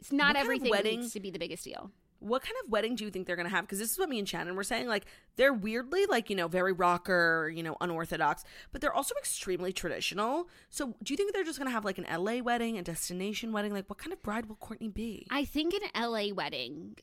it's 0.00 0.10
not 0.12 0.28
What 0.30 0.34
kind 0.34 0.36
of 0.36 0.42
everything 0.42 0.70
wedding- 0.70 1.00
needs 1.00 1.12
to 1.12 1.20
be 1.20 1.30
the 1.30 1.38
biggest 1.38 1.62
deal. 1.64 1.92
What 2.20 2.42
kind 2.42 2.54
of 2.64 2.70
wedding 2.70 2.96
do 2.96 3.04
you 3.04 3.10
think 3.10 3.26
they're 3.26 3.36
gonna 3.36 3.48
have? 3.48 3.64
Because 3.64 3.78
this 3.78 3.92
is 3.92 3.98
what 3.98 4.08
me 4.08 4.18
and 4.18 4.28
Shannon 4.28 4.56
were 4.56 4.64
saying. 4.64 4.88
Like 4.88 5.06
they're 5.36 5.52
weirdly 5.52 6.06
like 6.06 6.30
you 6.30 6.36
know 6.36 6.48
very 6.48 6.72
rocker, 6.72 7.52
you 7.54 7.62
know 7.62 7.76
unorthodox, 7.80 8.44
but 8.72 8.80
they're 8.80 8.92
also 8.94 9.14
extremely 9.18 9.72
traditional. 9.72 10.48
So 10.70 10.94
do 11.02 11.12
you 11.12 11.16
think 11.16 11.32
they're 11.32 11.44
just 11.44 11.58
gonna 11.58 11.70
have 11.70 11.84
like 11.84 11.98
an 11.98 12.06
LA 12.10 12.38
wedding, 12.38 12.78
a 12.78 12.82
destination 12.82 13.52
wedding? 13.52 13.72
Like 13.72 13.88
what 13.88 13.98
kind 13.98 14.12
of 14.12 14.22
bride 14.22 14.46
will 14.46 14.56
Kourtney 14.56 14.92
be? 14.92 15.26
I 15.30 15.44
think 15.44 15.74
an 15.74 16.10
LA 16.10 16.34
wedding. 16.34 16.96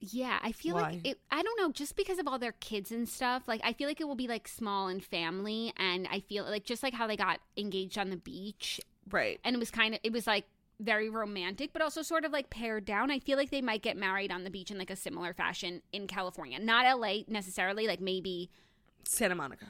Yeah, 0.00 0.38
I 0.42 0.52
feel 0.52 0.76
Why? 0.76 0.82
like 0.82 1.06
it. 1.06 1.18
I 1.30 1.42
don't 1.42 1.60
know, 1.60 1.70
just 1.70 1.94
because 1.94 2.18
of 2.18 2.26
all 2.26 2.38
their 2.38 2.52
kids 2.52 2.90
and 2.90 3.06
stuff. 3.06 3.46
Like, 3.46 3.60
I 3.62 3.74
feel 3.74 3.86
like 3.86 4.00
it 4.00 4.08
will 4.08 4.14
be 4.14 4.28
like 4.28 4.48
small 4.48 4.88
and 4.88 5.04
family, 5.04 5.74
and 5.76 6.08
I 6.10 6.20
feel 6.20 6.44
like 6.44 6.64
just 6.64 6.82
like 6.82 6.94
how 6.94 7.06
they 7.06 7.16
got 7.16 7.40
engaged 7.58 7.98
on 7.98 8.08
the 8.08 8.16
beach, 8.16 8.80
right. 9.10 9.38
and 9.44 9.54
it 9.54 9.58
was 9.58 9.70
kind 9.70 9.94
of 9.94 10.00
it 10.02 10.12
was 10.12 10.26
like 10.26 10.46
very 10.80 11.08
romantic, 11.08 11.72
but 11.72 11.82
also 11.82 12.02
sort 12.02 12.24
of 12.24 12.32
like 12.32 12.50
pared 12.50 12.84
down. 12.84 13.10
I 13.10 13.18
feel 13.18 13.36
like 13.36 13.50
they 13.50 13.62
might 13.62 13.82
get 13.82 13.96
married 13.96 14.32
on 14.32 14.44
the 14.44 14.50
beach 14.50 14.70
in 14.70 14.78
like 14.78 14.90
a 14.90 14.96
similar 14.96 15.32
fashion 15.32 15.82
in 15.92 16.06
California, 16.06 16.58
not 16.58 16.86
LA 16.98 17.18
necessarily. 17.28 17.86
Like 17.86 18.00
maybe 18.00 18.50
Santa 19.04 19.34
Monica. 19.34 19.66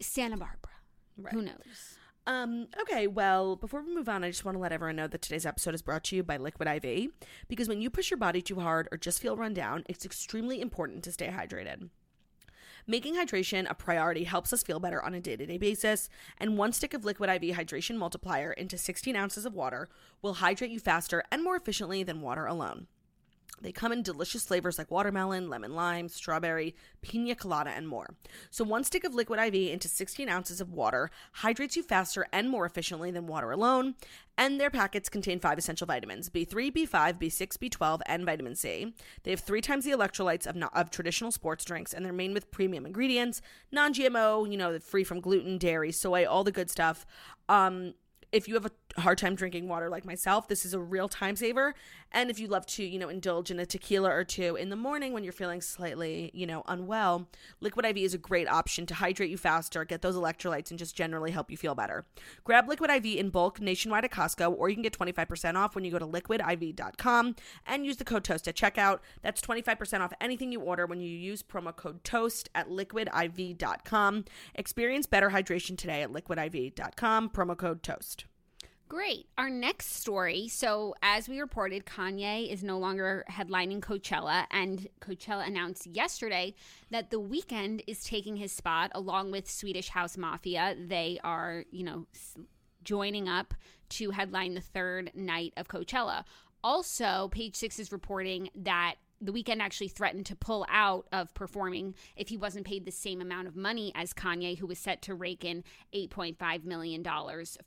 Santa 0.00 0.36
Barbara. 0.36 0.70
Right. 1.16 1.32
Who 1.32 1.42
knows? 1.42 1.98
Um, 2.26 2.66
okay, 2.82 3.06
well, 3.06 3.56
before 3.56 3.80
we 3.80 3.94
move 3.94 4.08
on, 4.08 4.22
I 4.22 4.28
just 4.28 4.44
want 4.44 4.54
to 4.54 4.60
let 4.60 4.70
everyone 4.70 4.96
know 4.96 5.06
that 5.06 5.22
today's 5.22 5.46
episode 5.46 5.74
is 5.74 5.80
brought 5.80 6.04
to 6.04 6.16
you 6.16 6.22
by 6.22 6.36
Liquid 6.36 6.68
IV 6.68 7.10
because 7.48 7.68
when 7.68 7.80
you 7.80 7.88
push 7.88 8.10
your 8.10 8.18
body 8.18 8.42
too 8.42 8.60
hard 8.60 8.86
or 8.92 8.98
just 8.98 9.22
feel 9.22 9.34
run 9.34 9.54
down, 9.54 9.82
it's 9.88 10.04
extremely 10.04 10.60
important 10.60 11.02
to 11.04 11.12
stay 11.12 11.28
hydrated. 11.28 11.88
Making 12.86 13.16
hydration 13.16 13.68
a 13.68 13.74
priority 13.74 14.24
helps 14.24 14.52
us 14.52 14.62
feel 14.62 14.80
better 14.80 15.02
on 15.02 15.14
a 15.14 15.20
day 15.20 15.36
to 15.36 15.46
day 15.46 15.58
basis, 15.58 16.08
and 16.38 16.56
one 16.56 16.72
stick 16.72 16.94
of 16.94 17.04
Liquid 17.04 17.30
IV 17.30 17.56
Hydration 17.56 17.96
Multiplier 17.96 18.52
into 18.52 18.78
16 18.78 19.16
ounces 19.16 19.44
of 19.44 19.54
water 19.54 19.88
will 20.22 20.34
hydrate 20.34 20.70
you 20.70 20.80
faster 20.80 21.22
and 21.30 21.42
more 21.42 21.56
efficiently 21.56 22.02
than 22.02 22.20
water 22.20 22.46
alone. 22.46 22.86
They 23.60 23.72
come 23.72 23.92
in 23.92 24.02
delicious 24.02 24.44
flavors 24.44 24.78
like 24.78 24.90
watermelon, 24.90 25.48
lemon 25.48 25.74
lime, 25.74 26.08
strawberry, 26.08 26.74
pina 27.02 27.34
colada, 27.34 27.70
and 27.70 27.88
more. 27.88 28.14
So, 28.50 28.64
one 28.64 28.84
stick 28.84 29.04
of 29.04 29.14
liquid 29.14 29.40
IV 29.40 29.72
into 29.72 29.88
16 29.88 30.28
ounces 30.28 30.60
of 30.60 30.72
water 30.72 31.10
hydrates 31.32 31.76
you 31.76 31.82
faster 31.82 32.26
and 32.32 32.48
more 32.48 32.66
efficiently 32.66 33.10
than 33.10 33.26
water 33.26 33.50
alone. 33.50 33.94
And 34.36 34.60
their 34.60 34.70
packets 34.70 35.08
contain 35.08 35.40
five 35.40 35.58
essential 35.58 35.86
vitamins 35.86 36.30
B3, 36.30 36.72
B5, 36.72 37.18
B6, 37.18 37.58
B12, 37.58 38.00
and 38.06 38.24
vitamin 38.24 38.54
C. 38.54 38.94
They 39.24 39.32
have 39.32 39.40
three 39.40 39.60
times 39.60 39.84
the 39.84 39.90
electrolytes 39.90 40.46
of, 40.46 40.56
of 40.72 40.90
traditional 40.90 41.32
sports 41.32 41.64
drinks, 41.64 41.92
and 41.92 42.04
they're 42.04 42.12
made 42.12 42.32
with 42.32 42.50
premium 42.50 42.86
ingredients, 42.86 43.42
non 43.72 43.92
GMO, 43.92 44.50
you 44.50 44.56
know, 44.56 44.78
free 44.78 45.04
from 45.04 45.20
gluten, 45.20 45.58
dairy, 45.58 45.90
soy, 45.90 46.24
all 46.24 46.44
the 46.44 46.52
good 46.52 46.70
stuff. 46.70 47.04
Um, 47.48 47.94
if 48.30 48.46
you 48.46 48.54
have 48.54 48.66
a 48.66 48.70
hard 48.96 49.18
time 49.18 49.34
drinking 49.34 49.68
water 49.68 49.88
like 49.88 50.04
myself, 50.04 50.48
this 50.48 50.64
is 50.64 50.74
a 50.74 50.80
real 50.80 51.08
time 51.08 51.36
saver. 51.36 51.74
And 52.12 52.30
if 52.30 52.38
you 52.38 52.48
love 52.48 52.66
to, 52.66 52.84
you 52.84 52.98
know, 52.98 53.08
indulge 53.08 53.50
in 53.50 53.60
a 53.60 53.66
tequila 53.66 54.10
or 54.10 54.24
two 54.24 54.56
in 54.56 54.70
the 54.70 54.76
morning 54.76 55.12
when 55.12 55.24
you're 55.24 55.32
feeling 55.32 55.60
slightly, 55.60 56.30
you 56.32 56.46
know, 56.46 56.62
unwell, 56.66 57.28
Liquid 57.60 57.84
IV 57.84 57.96
is 57.98 58.14
a 58.14 58.18
great 58.18 58.48
option 58.48 58.86
to 58.86 58.94
hydrate 58.94 59.30
you 59.30 59.36
faster, 59.36 59.84
get 59.84 60.02
those 60.02 60.16
electrolytes, 60.16 60.70
and 60.70 60.78
just 60.78 60.96
generally 60.96 61.30
help 61.30 61.50
you 61.50 61.56
feel 61.56 61.74
better. 61.74 62.06
Grab 62.44 62.68
Liquid 62.68 62.90
IV 62.90 63.04
in 63.18 63.30
bulk 63.30 63.60
nationwide 63.60 64.04
at 64.04 64.10
Costco, 64.10 64.54
or 64.56 64.68
you 64.68 64.76
can 64.76 64.82
get 64.82 64.98
25% 64.98 65.56
off 65.56 65.74
when 65.74 65.84
you 65.84 65.90
go 65.90 65.98
to 65.98 66.06
liquidiv.com 66.06 67.36
and 67.66 67.86
use 67.86 67.96
the 67.96 68.04
code 68.04 68.24
TOAST 68.24 68.48
at 68.48 68.56
checkout. 68.56 69.00
That's 69.22 69.40
25% 69.40 70.00
off 70.00 70.12
anything 70.20 70.52
you 70.52 70.60
order 70.60 70.86
when 70.86 71.00
you 71.00 71.08
use 71.08 71.42
promo 71.42 71.74
code 71.74 72.04
TOAST 72.04 72.48
at 72.54 72.68
liquidiv.com. 72.68 74.24
Experience 74.54 75.06
better 75.06 75.30
hydration 75.30 75.76
today 75.76 76.02
at 76.02 76.12
liquidiv.com, 76.12 77.30
promo 77.30 77.56
code 77.56 77.82
TOAST. 77.82 78.24
Great. 78.88 79.26
Our 79.36 79.50
next 79.50 79.96
story. 79.96 80.48
So, 80.48 80.94
as 81.02 81.28
we 81.28 81.40
reported, 81.40 81.84
Kanye 81.84 82.50
is 82.50 82.64
no 82.64 82.78
longer 82.78 83.22
headlining 83.30 83.80
Coachella, 83.80 84.46
and 84.50 84.88
Coachella 85.02 85.46
announced 85.46 85.86
yesterday 85.86 86.54
that 86.90 87.10
The 87.10 87.20
Weeknd 87.20 87.82
is 87.86 88.02
taking 88.02 88.36
his 88.36 88.50
spot 88.50 88.90
along 88.94 89.30
with 89.30 89.50
Swedish 89.50 89.90
House 89.90 90.16
Mafia. 90.16 90.74
They 90.78 91.20
are, 91.22 91.64
you 91.70 91.84
know, 91.84 92.06
joining 92.82 93.28
up 93.28 93.52
to 93.90 94.10
headline 94.10 94.54
the 94.54 94.62
third 94.62 95.10
night 95.14 95.52
of 95.58 95.68
Coachella. 95.68 96.24
Also, 96.64 97.28
Page 97.30 97.56
Six 97.56 97.78
is 97.78 97.92
reporting 97.92 98.48
that 98.54 98.94
the 99.20 99.32
Weeknd 99.32 99.60
actually 99.60 99.88
threatened 99.88 100.26
to 100.26 100.36
pull 100.36 100.64
out 100.68 101.06
of 101.12 101.32
performing 101.34 101.94
if 102.16 102.28
he 102.28 102.36
wasn't 102.36 102.66
paid 102.66 102.84
the 102.84 102.92
same 102.92 103.20
amount 103.20 103.48
of 103.48 103.56
money 103.56 103.92
as 103.94 104.12
Kanye, 104.12 104.58
who 104.58 104.66
was 104.66 104.78
set 104.78 105.02
to 105.02 105.14
rake 105.14 105.44
in 105.44 105.64
$8.5 105.94 106.64
million 106.64 107.04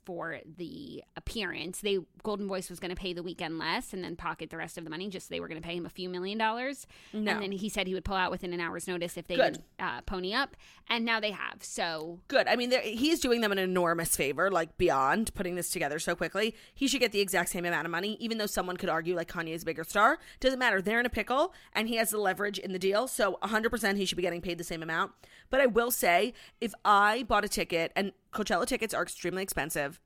for 0.04 0.38
the 0.56 1.02
appearance. 1.16 1.80
They 1.80 1.98
Goldenvoice 2.24 2.70
was 2.70 2.80
going 2.80 2.94
to 2.94 3.00
pay 3.00 3.12
the 3.12 3.22
Weeknd 3.22 3.58
less 3.58 3.92
and 3.92 4.02
then 4.02 4.16
pocket 4.16 4.50
the 4.50 4.56
rest 4.56 4.78
of 4.78 4.84
the 4.84 4.90
money, 4.90 5.08
just 5.08 5.28
so 5.28 5.34
they 5.34 5.40
were 5.40 5.48
going 5.48 5.60
to 5.60 5.66
pay 5.66 5.76
him 5.76 5.86
a 5.86 5.90
few 5.90 6.08
million 6.08 6.38
dollars. 6.38 6.86
No. 7.12 7.32
And 7.32 7.42
then 7.42 7.52
he 7.52 7.68
said 7.68 7.86
he 7.86 7.94
would 7.94 8.04
pull 8.04 8.16
out 8.16 8.30
within 8.30 8.52
an 8.52 8.60
hour's 8.60 8.88
notice 8.88 9.16
if 9.16 9.26
they 9.26 9.36
Good. 9.36 9.56
would 9.56 9.62
uh, 9.78 10.00
pony 10.02 10.32
up. 10.34 10.56
And 10.88 11.04
now 11.04 11.20
they 11.20 11.30
have. 11.32 11.62
So 11.62 12.20
Good. 12.28 12.48
I 12.48 12.56
mean, 12.56 12.72
he's 12.82 13.20
doing 13.20 13.40
them 13.40 13.52
an 13.52 13.58
enormous 13.58 14.16
favor, 14.16 14.50
like 14.50 14.78
beyond 14.78 15.34
putting 15.34 15.54
this 15.54 15.70
together 15.70 15.98
so 15.98 16.14
quickly. 16.14 16.54
He 16.74 16.88
should 16.88 17.00
get 17.00 17.12
the 17.12 17.20
exact 17.20 17.50
same 17.50 17.64
amount 17.64 17.86
of 17.86 17.90
money, 17.90 18.16
even 18.20 18.38
though 18.38 18.46
someone 18.46 18.76
could 18.76 18.88
argue 18.88 19.14
like 19.14 19.28
Kanye's 19.28 19.62
a 19.62 19.66
bigger 19.66 19.84
star. 19.84 20.18
Doesn't 20.40 20.58
matter. 20.58 20.80
They're 20.80 21.00
in 21.00 21.06
a 21.06 21.10
pickle 21.10 21.41
and 21.72 21.88
he 21.88 21.96
has 21.96 22.10
the 22.10 22.18
leverage 22.18 22.58
in 22.58 22.72
the 22.72 22.78
deal. 22.78 23.08
So 23.08 23.38
100% 23.42 23.96
he 23.96 24.04
should 24.04 24.16
be 24.16 24.22
getting 24.22 24.42
paid 24.42 24.58
the 24.58 24.64
same 24.64 24.82
amount. 24.82 25.12
But 25.50 25.60
I 25.60 25.66
will 25.66 25.90
say, 25.90 26.34
if 26.60 26.74
I 26.84 27.24
bought 27.24 27.44
a 27.44 27.48
ticket, 27.48 27.92
and 27.96 28.12
Coachella 28.32 28.66
tickets 28.66 28.94
are 28.94 29.02
extremely 29.02 29.42
expensive, 29.42 30.00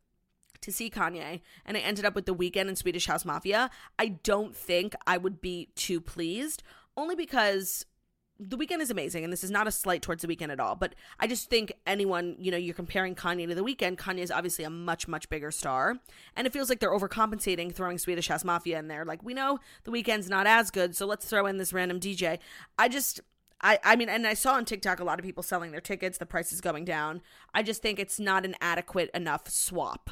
to 0.62 0.72
see 0.72 0.91
Kanye 0.91 1.43
and 1.64 1.76
I 1.76 1.80
ended 1.80 2.05
up 2.05 2.14
with 2.14 2.26
the 2.26 2.34
Weeknd 2.34 2.68
and 2.68 2.78
Swedish 2.78 3.07
House 3.07 3.24
Mafia, 3.24 3.70
I 3.99 4.09
don't 4.09 4.57
think 4.57 4.95
I 5.07 5.18
would 5.18 5.41
be 5.41 5.68
too 5.76 6.01
pleased. 6.01 6.62
Only 6.97 7.14
because 7.14 7.87
the 8.39 8.59
Weeknd 8.59 8.80
is 8.80 8.91
amazing 8.91 9.24
and 9.24 9.32
this 9.32 9.43
is 9.43 9.51
not 9.51 9.66
a 9.66 9.70
slight 9.70 10.03
towards 10.03 10.22
the 10.22 10.28
Weeknd 10.28 10.51
at 10.51 10.61
all. 10.61 10.74
But 10.76 10.95
I 11.18 11.26
just 11.26 11.49
think 11.49 11.72
anyone, 11.87 12.37
you 12.39 12.51
know, 12.51 12.57
you're 12.57 12.74
comparing 12.74 13.14
Kanye 13.14 13.49
to 13.49 13.55
the 13.55 13.64
Weeknd, 13.64 13.97
Kanye 13.97 14.20
is 14.20 14.30
obviously 14.30 14.64
a 14.64 14.70
much, 14.70 15.09
much 15.09 15.28
bigger 15.28 15.51
star. 15.51 15.97
And 16.37 16.47
it 16.47 16.53
feels 16.53 16.68
like 16.68 16.80
they're 16.80 16.91
overcompensating 16.91 17.74
throwing 17.74 17.99
Swedish 17.99 18.28
House 18.28 18.45
Mafia 18.45 18.78
in 18.78 18.89
there. 18.89 19.05
Like, 19.05 19.22
we 19.22 19.34
know 19.34 19.59
the 19.84 19.91
Weeknd's 19.91 20.28
not 20.28 20.47
as 20.47 20.70
good, 20.70 20.97
so 20.97 21.07
let's 21.07 21.26
throw 21.26 21.47
in 21.47 21.57
this 21.57 21.72
random 21.72 21.99
DJ. 22.01 22.39
I 22.78 22.89
just 22.89 23.20
I, 23.61 23.78
I 23.82 23.97
mean, 23.97 24.09
and 24.09 24.26
I 24.26 24.34
saw 24.34 24.55
on 24.55 24.64
TikTok 24.64 25.01
a 25.01 25.05
lot 25.05 25.18
of 25.18 25.24
people 25.24 25.43
selling 25.43 25.70
their 25.70 25.80
tickets, 25.80 26.18
the 26.18 26.26
price 26.26 26.53
is 26.53 26.61
going 26.61 26.84
down. 26.84 27.22
I 27.55 27.62
just 27.62 27.80
think 27.80 27.99
it's 27.99 28.20
not 28.20 28.45
an 28.45 28.55
adequate 28.61 29.11
enough 29.14 29.49
swap. 29.49 30.11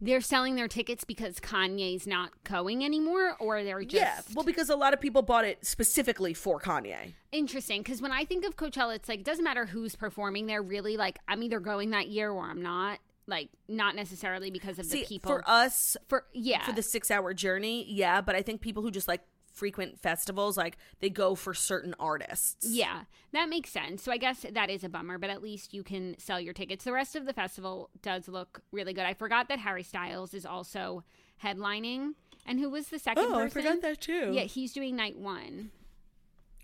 They're 0.00 0.20
selling 0.20 0.54
their 0.54 0.68
tickets 0.68 1.04
because 1.04 1.40
Kanye's 1.40 2.06
not 2.06 2.30
going 2.44 2.84
anymore, 2.84 3.34
or 3.40 3.64
they're 3.64 3.82
just 3.82 3.94
yeah, 3.94 4.20
well, 4.34 4.44
because 4.44 4.70
a 4.70 4.76
lot 4.76 4.94
of 4.94 5.00
people 5.00 5.22
bought 5.22 5.44
it 5.44 5.64
specifically 5.66 6.34
for 6.34 6.60
Kanye. 6.60 7.14
Interesting, 7.32 7.82
because 7.82 8.00
when 8.00 8.12
I 8.12 8.24
think 8.24 8.44
of 8.44 8.56
Coachella, 8.56 8.96
it's 8.96 9.08
like 9.08 9.20
it 9.20 9.26
doesn't 9.26 9.44
matter 9.44 9.66
who's 9.66 9.96
performing 9.96 10.46
there. 10.46 10.62
Really, 10.62 10.96
like 10.96 11.18
I'm 11.26 11.42
either 11.42 11.60
going 11.60 11.90
that 11.90 12.08
year 12.08 12.30
or 12.30 12.44
I'm 12.44 12.62
not. 12.62 12.98
Like 13.26 13.50
not 13.68 13.94
necessarily 13.94 14.50
because 14.50 14.78
of 14.78 14.86
See, 14.86 15.00
the 15.00 15.06
people. 15.06 15.30
for 15.30 15.42
us, 15.46 15.98
For 16.06 16.24
yeah, 16.32 16.64
for 16.64 16.72
the 16.72 16.82
six 16.82 17.10
hour 17.10 17.34
journey, 17.34 17.84
yeah, 17.86 18.22
but 18.22 18.34
I 18.34 18.40
think 18.40 18.62
people 18.62 18.82
who 18.82 18.90
just 18.90 19.06
like 19.06 19.20
frequent 19.58 19.98
festivals, 20.00 20.56
like 20.56 20.78
they 21.00 21.10
go 21.10 21.34
for 21.34 21.52
certain 21.52 21.94
artists. 21.98 22.66
yeah, 22.68 23.02
that 23.32 23.48
makes 23.48 23.70
sense. 23.70 24.02
So 24.02 24.12
I 24.12 24.16
guess 24.16 24.46
that 24.50 24.70
is 24.70 24.84
a 24.84 24.88
bummer, 24.88 25.18
but 25.18 25.30
at 25.30 25.42
least 25.42 25.74
you 25.74 25.82
can 25.82 26.14
sell 26.18 26.40
your 26.40 26.54
tickets. 26.54 26.84
The 26.84 26.92
rest 26.92 27.16
of 27.16 27.26
the 27.26 27.32
festival 27.32 27.90
does 28.02 28.28
look 28.28 28.60
really 28.72 28.92
good. 28.92 29.04
I 29.04 29.14
forgot 29.14 29.48
that 29.48 29.58
Harry 29.58 29.82
Styles 29.82 30.32
is 30.34 30.46
also 30.46 31.02
headlining, 31.44 32.12
and 32.46 32.58
who 32.60 32.70
was 32.70 32.88
the 32.88 32.98
second 32.98 33.24
Oh, 33.26 33.34
I 33.38 33.42
person? 33.44 33.62
forgot 33.62 33.82
that 33.82 34.00
too. 34.00 34.30
Yeah, 34.32 34.42
he's 34.44 34.72
doing 34.72 34.96
night 34.96 35.16
one. 35.18 35.70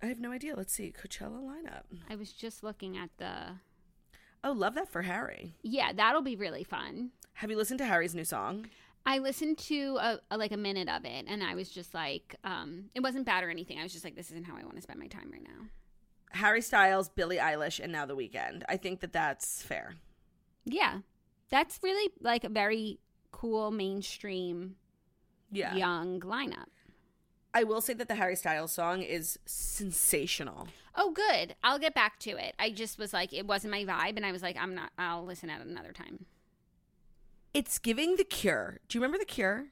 I 0.02 0.06
have 0.06 0.20
no 0.20 0.32
idea. 0.32 0.54
Let's 0.56 0.72
see. 0.72 0.92
Coachella 0.92 1.40
lineup. 1.42 1.84
I 2.10 2.16
was 2.16 2.32
just 2.32 2.62
looking 2.62 2.96
at 2.96 3.10
the. 3.18 3.56
Oh, 4.42 4.52
love 4.52 4.74
that 4.74 4.90
for 4.90 5.02
Harry. 5.02 5.54
Yeah, 5.62 5.92
that'll 5.94 6.20
be 6.22 6.36
really 6.36 6.64
fun. 6.64 7.10
Have 7.34 7.50
you 7.50 7.56
listened 7.56 7.78
to 7.78 7.86
Harry's 7.86 8.14
new 8.14 8.24
song? 8.24 8.66
I 9.06 9.18
listened 9.18 9.58
to 9.58 9.98
a, 10.00 10.18
a- 10.30 10.38
like 10.38 10.52
a 10.52 10.56
minute 10.56 10.88
of 10.88 11.04
it, 11.04 11.26
and 11.28 11.42
I 11.42 11.54
was 11.54 11.68
just 11.68 11.92
like, 11.94 12.36
um, 12.44 12.84
it 12.94 13.00
wasn't 13.02 13.26
bad 13.26 13.44
or 13.44 13.50
anything. 13.50 13.78
I 13.78 13.82
was 13.82 13.92
just 13.92 14.04
like, 14.04 14.16
this 14.16 14.30
isn't 14.30 14.44
how 14.46 14.56
I 14.56 14.64
want 14.64 14.76
to 14.76 14.82
spend 14.82 14.98
my 14.98 15.08
time 15.08 15.30
right 15.32 15.42
now. 15.42 15.66
Harry 16.32 16.62
Styles, 16.62 17.08
Billie 17.10 17.36
Eilish, 17.36 17.80
and 17.80 17.92
now 17.92 18.06
The 18.06 18.16
Weeknd. 18.16 18.62
I 18.68 18.76
think 18.76 19.00
that 19.00 19.12
that's 19.12 19.62
fair. 19.62 19.94
Yeah, 20.64 21.00
that's 21.50 21.78
really 21.82 22.12
like 22.20 22.44
a 22.44 22.48
very 22.48 22.98
cool 23.30 23.70
mainstream 23.70 24.76
Yeah. 25.52 25.74
young 25.74 26.20
lineup. 26.20 26.66
I 27.52 27.62
will 27.64 27.80
say 27.80 27.92
that 27.94 28.08
the 28.08 28.16
Harry 28.16 28.34
Styles 28.34 28.72
song 28.72 29.02
is 29.02 29.38
sensational. 29.44 30.66
Oh, 30.96 31.10
good. 31.12 31.54
I'll 31.62 31.78
get 31.78 31.94
back 31.94 32.18
to 32.20 32.30
it. 32.30 32.54
I 32.58 32.70
just 32.70 32.98
was 32.98 33.12
like, 33.12 33.32
it 33.32 33.46
wasn't 33.46 33.70
my 33.72 33.84
vibe, 33.84 34.16
and 34.16 34.24
I 34.26 34.32
was 34.32 34.42
like, 34.42 34.56
I'm 34.56 34.74
not. 34.74 34.90
I'll 34.98 35.24
listen 35.24 35.50
at 35.50 35.60
another 35.60 35.92
time. 35.92 36.24
It's 37.54 37.78
giving 37.78 38.16
The 38.16 38.24
Cure. 38.24 38.80
Do 38.88 38.98
you 38.98 39.02
remember 39.02 39.18
The 39.18 39.24
Cure? 39.24 39.66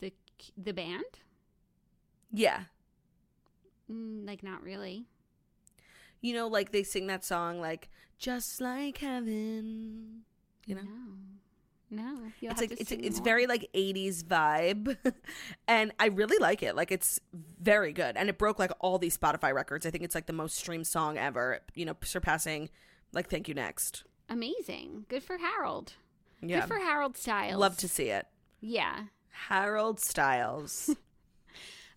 The 0.00 0.12
the 0.62 0.72
band, 0.74 1.04
Yeah. 2.32 2.64
mm, 3.90 4.26
like 4.26 4.42
not 4.42 4.62
really. 4.62 5.06
You 6.20 6.34
know, 6.34 6.48
like 6.48 6.70
they 6.70 6.82
sing 6.82 7.06
that 7.06 7.24
song, 7.24 7.60
like, 7.60 7.88
just 8.18 8.60
like 8.60 8.98
heaven. 8.98 10.22
You 10.66 10.74
know? 10.76 10.82
No, 11.90 12.12
no. 12.14 12.30
It's 12.42 12.60
like 12.60 12.72
it's 12.72 12.90
it's 12.92 13.18
more. 13.18 13.24
very 13.24 13.46
like 13.46 13.68
80s 13.74 14.22
vibe 14.24 14.96
and 15.68 15.92
i 16.00 16.06
really 16.06 16.38
like 16.38 16.62
it 16.62 16.74
like 16.74 16.90
it's 16.90 17.20
very 17.60 17.92
good 17.92 18.16
and 18.16 18.28
it 18.28 18.36
broke 18.38 18.58
like 18.58 18.72
all 18.80 18.98
these 18.98 19.16
spotify 19.16 19.54
records 19.54 19.84
i 19.86 19.90
think 19.90 20.02
it's 20.02 20.14
like 20.14 20.26
the 20.26 20.32
most 20.32 20.56
streamed 20.56 20.86
song 20.86 21.18
ever 21.18 21.60
you 21.74 21.84
know 21.84 21.94
surpassing 22.02 22.68
like 23.12 23.28
thank 23.28 23.46
you 23.48 23.54
next 23.54 24.02
amazing. 24.28 25.04
Good 25.08 25.22
for 25.22 25.36
Harold. 25.38 25.92
Yeah 26.48 26.60
Good 26.60 26.68
for 26.68 26.76
Harold 26.78 27.16
Styles. 27.16 27.56
love 27.60 27.76
to 27.78 27.88
see 27.88 28.04
it 28.10 28.26
Yeah. 28.60 29.04
harold 29.48 30.00
styles 30.00 30.90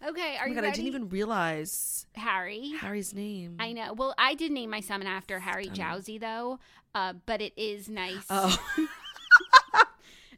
Okay. 0.07 0.35
Are 0.37 0.43
oh 0.43 0.45
my 0.45 0.47
you 0.49 0.53
god 0.53 0.61
ready? 0.63 0.67
i 0.67 0.71
didn't 0.75 0.87
even 0.87 1.09
realize 1.09 2.05
Harry. 2.13 2.71
harry's 2.79 3.13
name 3.15 3.55
I 3.59 3.73
know. 3.73 3.93
Well, 3.93 4.13
I 4.17 4.35
did 4.35 4.51
name 4.51 4.69
my 4.69 4.79
son 4.79 5.01
after 5.07 5.39
Harry 5.39 5.69
Jowsey, 5.69 6.19
though. 6.19 6.59
Uh, 6.93 7.13
but 7.25 7.41
it 7.41 7.53
is 7.57 7.89
nice. 7.89 8.23
oh 8.29 8.55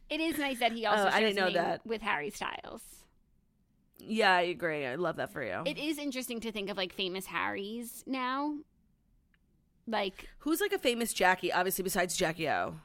It 0.10 0.20
is 0.22 0.38
nice 0.40 0.60
that 0.60 0.72
he 0.72 0.86
also 0.88 1.04
Oh, 1.04 1.08
I 1.08 1.20
didn't 1.20 1.36
know 1.36 1.46
name 1.46 1.54
that. 1.56 1.86
with 1.86 2.02
Harry 2.02 2.30
Styles. 2.32 2.82
yeah 4.00 4.32
i 4.34 4.42
agree 4.42 4.86
i 4.86 4.96
love 4.96 5.18
that 5.18 5.32
for 5.34 5.44
you 5.44 5.62
It 5.66 5.78
is 5.78 5.98
interesting 5.98 6.40
to 6.40 6.52
think 6.54 6.70
of 6.70 6.78
like 6.78 6.94
famous 6.94 7.26
Harrys 7.28 8.04
now. 8.08 8.56
Like, 9.86 10.30
who's 10.40 10.62
like 10.62 10.72
a 10.72 10.80
famous 10.80 11.12
jackie 11.14 11.52
obviously 11.52 11.84
besides 11.84 12.16
jackie 12.16 12.48
o 12.50 12.76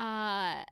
uh, 0.00 0.64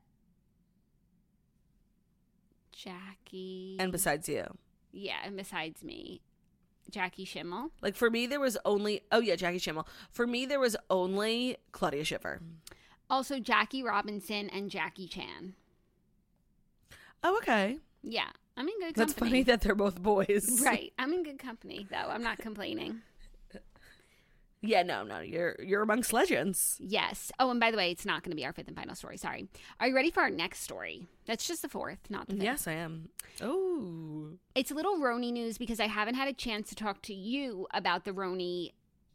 Jackie. 2.73 3.77
and 3.79 3.91
besides 3.93 4.29
you 4.29 4.45
yeah, 4.93 5.17
and 5.25 5.37
besides 5.37 5.85
me, 5.85 6.23
Jackie 6.91 7.25
Schimmel. 7.27 7.71
like 7.83 7.95
for 7.95 8.11
me 8.11 8.27
there 8.27 8.41
was 8.41 8.57
only 8.65 9.03
oh 9.13 9.21
yeah 9.21 9.37
jackie 9.37 9.59
schimmel 9.59 9.87
for 10.11 10.27
me 10.27 10.47
there 10.47 10.59
was 10.61 10.77
only 10.89 11.57
claudia 11.73 12.05
schiffer 12.05 12.41
Also, 13.11 13.39
Jackie 13.41 13.83
Robinson 13.83 14.49
and 14.51 14.71
Jackie 14.71 15.07
Chan. 15.09 15.55
oh 17.25 17.37
okay 17.39 17.79
Yeah, 18.03 18.29
I'm 18.57 18.69
in 18.69 18.75
good 18.81 18.95
That's 18.95 19.13
company. 19.13 19.31
funny 19.31 19.43
that 19.45 19.61
they're 19.63 19.75
both 19.75 20.01
boys. 20.03 20.61
right. 20.65 20.93
I'm 20.99 21.13
in 21.13 21.23
good 21.25 21.39
company, 21.39 21.87
though. 21.91 22.09
I'm 22.11 22.23
not 22.23 22.39
complaining. 22.39 23.03
Yeah, 24.61 24.83
no, 24.83 25.05
no. 25.05 25.21
You're 25.21 25.55
you're 25.61 25.83
amongst 25.83 26.13
legends. 26.13 26.77
Yes. 26.81 27.31
Oh, 27.39 27.51
and 27.51 27.61
by 27.61 27.71
the 27.71 27.77
way, 27.77 27.91
it's 27.93 28.05
not 28.05 28.23
going 28.25 28.33
to 28.33 28.37
be 28.37 28.45
our 28.45 28.53
fifth 28.53 28.67
and 28.67 28.77
final 28.77 28.95
story. 28.97 29.17
Sorry. 29.17 29.47
Are 29.79 29.87
you 29.89 29.95
ready 29.95 30.11
for 30.11 30.21
our 30.21 30.31
next 30.31 30.61
story? 30.63 31.07
That's 31.27 31.47
just 31.47 31.63
the 31.63 31.69
fourth, 31.69 31.99
not 32.11 32.27
the 32.29 32.35
fifth. 32.35 32.43
Yes, 32.43 32.67
I 32.67 32.73
am. 32.73 33.11
Oh. 33.41 34.31
It's 34.57 34.71
a 34.71 34.75
little 34.75 34.97
RHONY 34.99 35.33
news 35.33 35.59
because 35.59 35.79
I 35.79 35.87
haven't 35.87 36.17
had 36.17 36.27
a 36.27 36.33
chance 36.33 36.69
to 36.71 36.75
talk 36.75 37.03
to 37.03 37.15
you 37.15 37.67
about 37.73 38.05
the 38.05 38.13
RHONY 38.13 38.73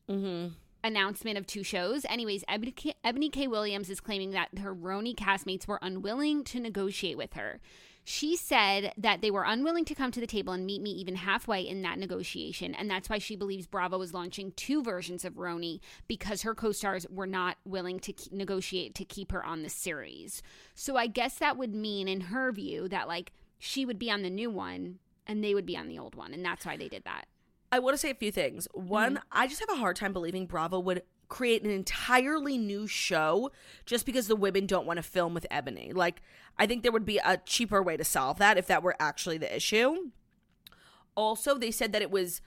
Mm-hmm. 0.10 0.54
announcement 0.84 1.38
of 1.38 1.48
two 1.48 1.64
shows. 1.64 2.06
Anyways, 2.10 2.44
Eboni 2.50 2.76
K, 2.76 2.94
Eboni 3.06 3.32
K. 3.32 3.48
Williams 3.48 3.90
is 3.90 4.00
claiming 4.02 4.32
that 4.32 4.50
her 4.60 4.76
RHONY 4.76 5.16
castmates 5.16 5.66
were 5.68 5.80
unwilling 5.82 6.44
to 6.46 6.60
negotiate 6.60 7.18
with 7.18 7.34
her. 7.34 7.60
She 8.06 8.36
said 8.36 8.94
that 8.98 9.22
they 9.22 9.32
were 9.32 9.46
unwilling 9.46 9.86
to 9.86 9.96
come 9.96 10.12
to 10.12 10.20
the 10.20 10.28
table 10.28 10.52
and 10.54 10.66
meet 10.66 10.82
me 10.82 10.92
even 10.92 11.16
halfway 11.16 11.62
in 11.62 11.82
that 11.84 11.98
negotiation. 11.98 12.76
And 12.76 12.90
that's 12.90 13.10
why 13.10 13.18
she 13.18 13.36
believes 13.36 13.66
Bravo 13.66 14.02
is 14.02 14.14
launching 14.14 14.52
two 14.58 14.84
versions 14.84 15.24
of 15.24 15.36
RHONY 15.36 15.80
because 16.08 16.42
her 16.42 16.54
co 16.54 16.72
stars 16.74 17.08
were 17.10 17.28
not 17.28 17.58
willing 17.64 18.00
to 18.02 18.12
ke- 18.12 18.32
negotiate 18.32 18.94
to 18.96 19.06
keep 19.06 19.32
her 19.32 19.46
on 19.46 19.64
the 19.64 19.70
series. 19.70 20.44
So 20.76 20.98
I 20.98 21.08
guess 21.08 21.36
that 21.36 21.58
would 21.58 21.74
mean, 21.74 22.08
in 22.10 22.22
her 22.22 22.52
view, 22.52 22.90
that 22.90 23.08
like 23.08 23.32
she 23.58 23.86
would 23.86 24.00
be 24.00 24.12
on 24.12 24.22
the 24.22 24.30
new 24.30 24.50
one 24.50 25.00
and 25.26 25.42
they 25.42 25.54
would 25.54 25.66
be 25.66 25.78
on 25.78 25.88
the 25.88 25.98
old 26.00 26.16
one. 26.16 26.34
And 26.34 26.44
that's 26.44 26.66
why 26.66 26.76
they 26.76 26.90
did 26.90 27.06
that. 27.06 27.28
I 27.72 27.80
want 27.80 27.94
to 27.94 27.98
say 27.98 28.10
a 28.12 28.16
few 28.16 28.32
things. 28.32 28.68
One, 28.74 29.16
Mm-hmm. 29.16 29.24
I 29.32 29.48
just 29.48 29.62
have 29.62 29.70
a 29.70 29.80
hard 29.80 29.96
time 29.96 30.14
believing 30.14 30.46
Bravo 30.46 30.80
would 30.80 31.04
create 31.34 31.64
an 31.64 31.72
entirely 31.72 32.60
new 32.60 32.86
show 32.86 33.52
just 33.88 34.06
because 34.06 34.28
the 34.28 34.36
women 34.36 34.68
don't 34.68 34.86
want 34.86 34.98
to 34.98 35.04
film 35.04 35.34
with 35.34 35.48
Eboni. 35.50 35.92
Like, 35.92 36.22
I 36.60 36.68
think 36.68 36.84
there 36.84 36.92
would 36.92 37.08
be 37.08 37.18
a 37.18 37.38
cheaper 37.38 37.82
way 37.82 37.98
to 37.98 38.04
solve 38.04 38.38
that 38.38 38.56
if 38.56 38.68
that 38.68 38.84
were 38.84 38.96
actually 39.00 39.40
the 39.40 39.54
issue. 39.54 40.12
Also, 41.16 41.58
they 41.58 41.72
said 41.72 41.92
that 41.92 42.04
it 42.04 42.12
was 42.12 42.40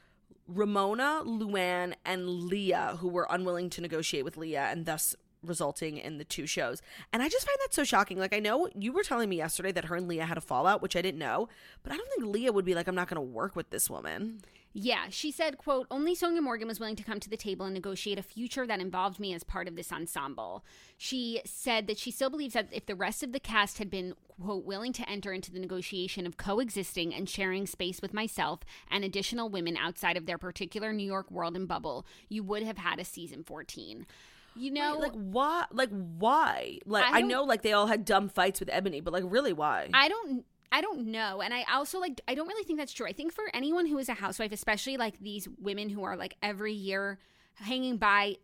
Ramona, 0.47 1.22
Luann, 1.24 1.95
and 2.05 2.28
Leah 2.28 2.99
who 3.01 3.09
were 3.09 3.26
unwilling 3.28 3.70
to 3.70 3.80
negotiate 3.80 4.24
with 4.24 4.37
Leah 4.37 4.68
and 4.70 4.87
thus 4.87 5.16
resulting 5.43 5.97
in 5.97 6.18
the 6.18 6.24
two 6.24 6.47
shows. 6.47 6.80
And 7.12 7.24
I 7.24 7.28
just 7.28 7.45
find 7.45 7.59
that 7.64 7.74
so 7.74 7.82
shocking. 7.82 8.20
Like, 8.20 8.34
I 8.34 8.39
know 8.39 8.68
you 8.78 8.93
were 8.93 9.03
telling 9.03 9.28
me 9.28 9.37
yesterday 9.37 9.72
that 9.72 9.87
her 9.87 9.97
and 9.97 10.07
Leah 10.07 10.26
had 10.26 10.39
a 10.39 10.41
fallout, 10.41 10.80
which 10.80 10.95
I 10.95 11.03
didn't 11.03 11.18
know, 11.18 11.49
but 11.82 11.93
I 11.93 11.97
don't 11.97 12.09
think 12.11 12.32
Leah 12.32 12.53
would 12.53 12.64
be 12.64 12.76
like, 12.76 12.87
I'm 12.87 12.95
not 12.95 13.09
going 13.09 13.16
to 13.16 13.20
work 13.20 13.57
with 13.57 13.70
this 13.70 13.91
woman. 13.91 14.43
Yeah, 14.79 15.07
she 15.09 15.33
said, 15.33 15.57
quote, 15.57 15.87
only 15.91 16.14
Sonja 16.14 16.43
Morgan 16.43 16.68
was 16.68 16.79
willing 16.79 16.97
to 16.97 17.03
come 17.03 17.18
to 17.20 17.31
the 17.31 17.37
table 17.39 17.64
and 17.64 17.72
negotiate 17.72 18.18
a 18.18 18.22
future 18.22 18.66
that 18.66 18.79
involved 18.79 19.18
me 19.18 19.33
as 19.33 19.43
part 19.43 19.68
of 19.68 19.74
this 19.74 19.91
ensemble. 19.91 20.66
She 20.99 21.41
said 21.47 21.87
that 21.87 21.97
she 21.97 22.11
still 22.11 22.29
believes 22.29 22.53
that 22.53 22.68
if 22.70 22.85
the 22.85 22.95
rest 22.95 23.22
of 23.22 23.33
the 23.33 23.41
cast 23.41 23.79
had 23.79 23.89
been, 23.89 24.12
quote, 24.39 24.66
willing 24.66 24.93
to 24.93 25.09
enter 25.09 25.33
into 25.33 25.51
the 25.51 25.59
negotiation 25.59 26.27
of 26.27 26.37
coexisting 26.37 27.14
and 27.14 27.27
sharing 27.27 27.66
space 27.66 28.03
with 28.03 28.12
myself 28.12 28.61
and 28.91 29.03
additional 29.03 29.49
women 29.49 29.79
outside 29.79 30.18
of 30.18 30.27
their 30.27 30.37
particular 30.37 30.93
New 30.93 31.07
York 31.07 31.31
world 31.31 31.57
and 31.57 31.66
bubble, 31.66 32.05
you 32.29 32.43
would 32.43 32.62
have 32.62 32.77
had 32.77 33.01
a 33.01 33.05
season 33.05 33.45
14. 33.45 34.05
You 34.57 34.70
know, 34.72 34.93
Right, 35.01 35.05
like 35.05 35.12
why 35.12 35.64
like 35.70 35.91
why 36.18 36.81
like 36.85 37.05
I 37.05 37.18
I, 37.18 37.22
know 37.22 37.45
like 37.45 37.62
they 37.62 37.72
all 37.72 37.87
had 37.87 38.05
dumb 38.05 38.29
fights 38.29 38.61
with 38.61 38.68
Eboni 38.70 39.05
but 39.05 39.12
like 39.12 39.24
really 39.27 39.53
why 39.53 39.91
I 39.93 40.09
don't 40.09 40.47
I 40.73 40.81
don't 40.81 41.07
know. 41.07 41.41
And 41.41 41.55
I 41.55 41.64
also 41.73 41.99
like 42.01 42.21
I 42.29 42.35
don't 42.35 42.49
really 42.49 42.64
think 42.64 42.79
that's 42.79 42.93
true. 42.93 43.07
I 43.07 43.12
think 43.12 43.33
for 43.33 43.45
anyone 43.55 43.87
who 43.87 43.99
is 43.99 44.09
a 44.09 44.14
housewife, 44.14 44.53
especially 44.53 44.97
like 44.97 45.19
these 45.21 45.49
women 45.61 45.89
who 45.89 46.05
are 46.05 46.17
like 46.17 46.37
every 46.43 46.73
year 46.73 47.19
hanging 47.55 47.97
by 47.97 48.37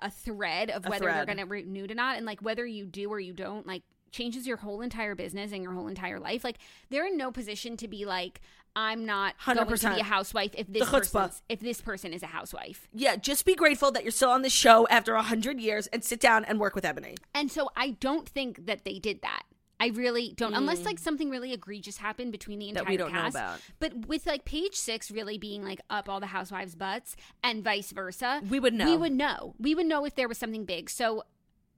a 0.00 0.10
thread 0.10 0.70
of 0.70 0.86
A 0.86 0.90
whether 0.90 1.06
they're 1.06 1.24
going 1.26 1.38
to 1.38 1.44
renew 1.44 1.86
or 1.90 1.94
not 1.94 2.16
and 2.16 2.26
like 2.26 2.40
whether 2.40 2.66
you 2.66 2.86
do 2.86 3.08
or 3.10 3.18
you 3.18 3.32
don't 3.32 3.66
like 3.66 3.82
changes 4.12 4.46
your 4.46 4.56
whole 4.58 4.80
entire 4.82 5.14
business 5.14 5.52
and 5.52 5.62
your 5.62 5.72
whole 5.72 5.88
entire 5.88 6.18
life. 6.18 6.44
Like 6.44 6.58
they're 6.90 7.06
in 7.06 7.16
no 7.16 7.30
position 7.30 7.76
to 7.78 7.88
be 7.88 8.04
like 8.04 8.40
I'm 8.76 9.04
not 9.04 9.34
going 9.44 9.66
to 9.66 9.94
be 9.94 10.00
a 10.00 10.04
housewife 10.04 10.52
if 10.56 10.66
this 10.68 10.88
person 10.88 11.30
if 11.48 11.60
this 11.60 11.80
person 11.80 12.12
is 12.12 12.22
a 12.22 12.26
housewife. 12.26 12.88
yeah 12.92 13.16
just 13.16 13.44
be 13.44 13.54
grateful 13.54 13.90
that 13.90 14.04
you're 14.04 14.12
still 14.12 14.30
on 14.30 14.42
the 14.42 14.50
show 14.50 14.86
after 14.88 15.14
a 15.14 15.22
hundred 15.22 15.60
years 15.60 15.88
and 15.88 16.04
sit 16.04 16.20
down 16.20 16.44
and 16.44 16.60
work 16.60 16.74
with 16.74 16.84
Eboni 16.84 17.16
And 17.34 17.50
so 17.50 17.70
I 17.74 17.90
don't 17.90 18.28
think 18.28 18.66
that 18.66 18.84
they 18.84 18.98
did 18.98 19.22
that. 19.22 19.42
I 19.80 19.88
really 19.88 20.34
don't, 20.36 20.54
unless 20.54 20.84
like 20.84 20.98
something 20.98 21.30
really 21.30 21.52
egregious 21.52 21.96
happened 21.96 22.32
between 22.32 22.58
the 22.58 22.68
entire 22.68 22.84
Mm. 22.84 22.86
That 22.86 22.90
we 22.90 22.96
don't 22.98 23.12
know 23.12 23.20
cast. 23.22 23.34
about. 23.36 23.60
But 23.78 24.06
with 24.06 24.26
like 24.26 24.44
page 24.44 24.74
six 24.74 25.10
really 25.10 25.38
being 25.38 25.64
like 25.64 25.80
up 25.88 26.08
all 26.08 26.20
the 26.20 26.26
housewives' 26.26 26.74
butts 26.74 27.16
and 27.42 27.64
vice 27.64 27.90
versa, 27.90 28.42
We 28.48 28.60
would 28.60 28.74
know. 28.74 28.84
We 28.84 28.96
would 28.96 29.12
know. 29.12 29.54
We 29.58 29.74
would 29.74 29.86
know 29.86 30.04
if 30.04 30.14
there 30.14 30.28
was 30.28 30.38
something 30.38 30.64
big. 30.66 30.90
So 30.90 31.24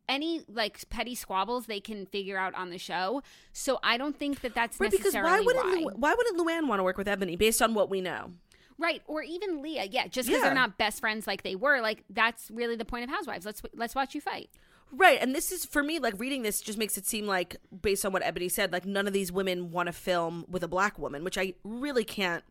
any 0.09 0.43
like 0.49 0.89
petty 0.91 1.15
squabbles 1.15 1.67
they 1.67 1.79
can 1.81 2.07
figure 2.07 2.37
out 2.37 2.55
on 2.57 2.71
the 2.71 2.79
show. 2.79 3.23
So 3.53 3.79
I 3.85 3.97
don't 3.97 4.19
think 4.19 4.41
that 4.41 4.53
that's 4.55 4.81
right 4.81 4.91
because 4.91 5.15
why 5.15 5.41
wouldn't 5.41 5.65
why. 5.65 5.75
Lu- 5.81 5.95
why 5.97 6.15
wouldn't 6.15 6.39
luann 6.39 6.67
want 6.69 6.81
to 6.81 6.83
work 6.83 6.99
with 6.99 7.07
Eboni 7.07 7.39
based 7.39 7.63
on 7.63 7.73
what 7.75 7.89
we 7.89 8.01
know 8.01 8.33
right? 8.79 9.01
Or 9.07 9.23
even 9.23 9.63
Leah, 9.63 9.85
yeah. 9.85 10.09
Just 10.09 10.27
because 10.29 10.41
Yeah. 10.41 10.47
they're 10.49 10.55
not 10.55 10.77
best 10.77 10.99
friends 10.99 11.25
like 11.29 11.43
they 11.45 11.55
were, 11.55 11.81
like 11.81 12.03
that's 12.11 12.51
really 12.51 12.75
the 12.75 12.85
point 12.85 13.05
of 13.05 13.11
Housewives. 13.11 13.47
Let's 13.47 13.63
let's 13.75 13.95
watch 13.95 14.13
you 14.17 14.21
fight. 14.21 14.51
Right 14.95 15.19
and 15.21 15.35
this 15.35 15.51
is 15.51 15.65
for 15.65 15.83
me 15.83 15.99
like 15.99 16.15
reading 16.19 16.43
this 16.43 16.61
just 16.61 16.79
makes 16.79 16.99
it 16.99 17.07
seem 17.07 17.27
like 17.27 17.57
based 17.81 18.05
on 18.05 18.13
what 18.13 18.23
Eboni 18.23 18.51
said 18.51 18.73
like 18.73 18.85
none 18.85 19.07
of 19.07 19.13
these 19.15 19.33
women 19.33 19.71
want 19.71 19.87
to 19.87 19.93
film 19.93 20.45
with 20.49 20.63
a 20.63 20.69
black 20.69 20.99
woman 20.99 21.25
which 21.25 21.39
i 21.39 21.55
really 21.65 22.05
can't 22.05 22.45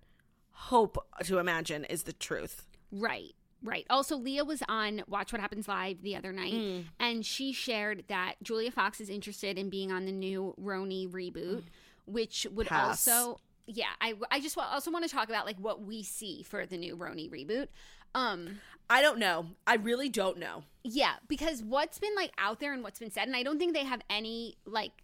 hope 0.51 0.97
to 1.23 1.37
imagine 1.37 1.85
is 1.85 2.03
the 2.03 2.13
truth 2.13 2.65
Right. 2.91 3.33
Right. 3.63 3.85
Also, 3.91 4.17
Leah 4.17 4.43
was 4.43 4.61
on 4.67 5.03
Watch 5.07 5.31
What 5.31 5.39
Happens 5.39 5.67
Live 5.67 6.01
the 6.01 6.15
other 6.15 6.33
night, 6.33 6.53
Mm. 6.53 6.85
and 6.99 7.25
she 7.25 7.53
shared 7.53 8.03
that 8.07 8.33
Julia 8.41 8.71
Fox 8.71 8.99
is 8.99 9.07
interested 9.07 9.57
in 9.57 9.69
being 9.69 9.91
on 9.91 10.05
the 10.05 10.11
new 10.11 10.55
RHONY 10.59 11.07
reboot, 11.11 11.63
which 12.05 12.47
would 12.51 12.65
Pass. 12.67 13.07
also, 13.07 13.39
yeah. 13.67 13.85
I 14.01 14.15
I 14.31 14.39
just 14.41 14.57
also 14.57 14.89
want 14.91 15.05
to 15.05 15.11
talk 15.11 15.29
about 15.29 15.45
like 15.45 15.57
what 15.57 15.83
we 15.83 16.01
see 16.03 16.41
for 16.41 16.65
the 16.65 16.75
new 16.75 16.97
RHONY 16.97 17.29
reboot. 17.31 17.67
Um, 18.15 18.59
i 18.89 19.01
don't 19.01 19.19
know 19.19 19.47
i 19.65 19.75
really 19.75 20.09
don't 20.09 20.37
know 20.37 20.63
yeah, 20.83 21.13
because 21.27 21.61
what's 21.61 21.99
been 21.99 22.15
like 22.15 22.31
out 22.39 22.59
there 22.59 22.73
and 22.73 22.81
what's 22.83 22.97
been 22.97 23.11
said, 23.11 23.27
and 23.27 23.35
I 23.35 23.43
don't 23.43 23.59
think 23.59 23.75
they 23.75 23.83
have 23.85 24.01
any 24.09 24.57
like 24.65 25.03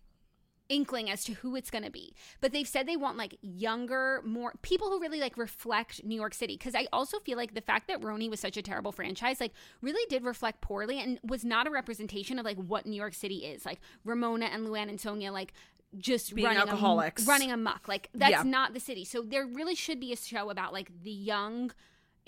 inkling 0.70 1.08
as 1.08 1.24
to 1.26 1.34
who 1.34 1.55
it's 1.55 1.70
going 1.70 1.84
to 1.84 1.91
be. 1.91 2.16
But 2.41 2.51
they've 2.51 2.68
said 2.68 2.88
they 2.88 2.97
want 2.97 3.16
like 3.16 3.38
younger, 3.43 4.24
more 4.26 4.53
people 4.64 4.89
who 4.89 4.99
really 4.99 5.20
like 5.20 5.38
reflect 5.38 6.03
New 6.03 6.16
York 6.16 6.34
City. 6.34 6.55
Because 6.58 6.74
I 6.74 6.88
also 6.91 7.20
feel 7.20 7.38
like 7.38 7.53
the 7.53 7.62
fact 7.62 7.88
that 7.89 8.01
RHONY 8.01 8.28
was 8.28 8.39
such 8.39 8.58
a 8.58 8.64
terrible 8.64 8.91
franchise, 8.91 9.39
like 9.39 9.53
really 9.84 10.03
did 10.10 10.24
reflect 10.24 10.62
poorly 10.62 10.99
and 10.99 11.20
was 11.24 11.45
not 11.45 11.68
a 11.68 11.70
representation 11.70 12.39
of 12.39 12.45
like 12.45 12.58
what 12.58 12.88
New 12.88 12.97
York 12.97 13.14
City 13.14 13.45
is. 13.45 13.64
Like 13.64 13.80
Ramona 14.03 14.45
and 14.45 14.66
Luann 14.66 14.89
and 14.89 14.97
Sonja, 14.97 15.32
like 15.32 15.53
just 15.95 16.34
Being 16.34 16.47
running 16.47 16.64
am- 16.64 16.70
alcoholics. 16.70 17.28
running 17.28 17.51
amok. 17.51 17.88
Like 17.88 18.10
that's 18.16 18.32
Yeah. 18.32 18.41
not 18.41 18.74
the 18.74 18.80
city. 18.80 19.05
So 19.05 19.22
there 19.22 19.45
really 19.45 19.76
should 19.76 19.99
be 19.99 20.12
a 20.12 20.18
show 20.18 20.49
about 20.49 20.74
like 20.74 20.91
the 21.03 21.12
young. 21.12 21.72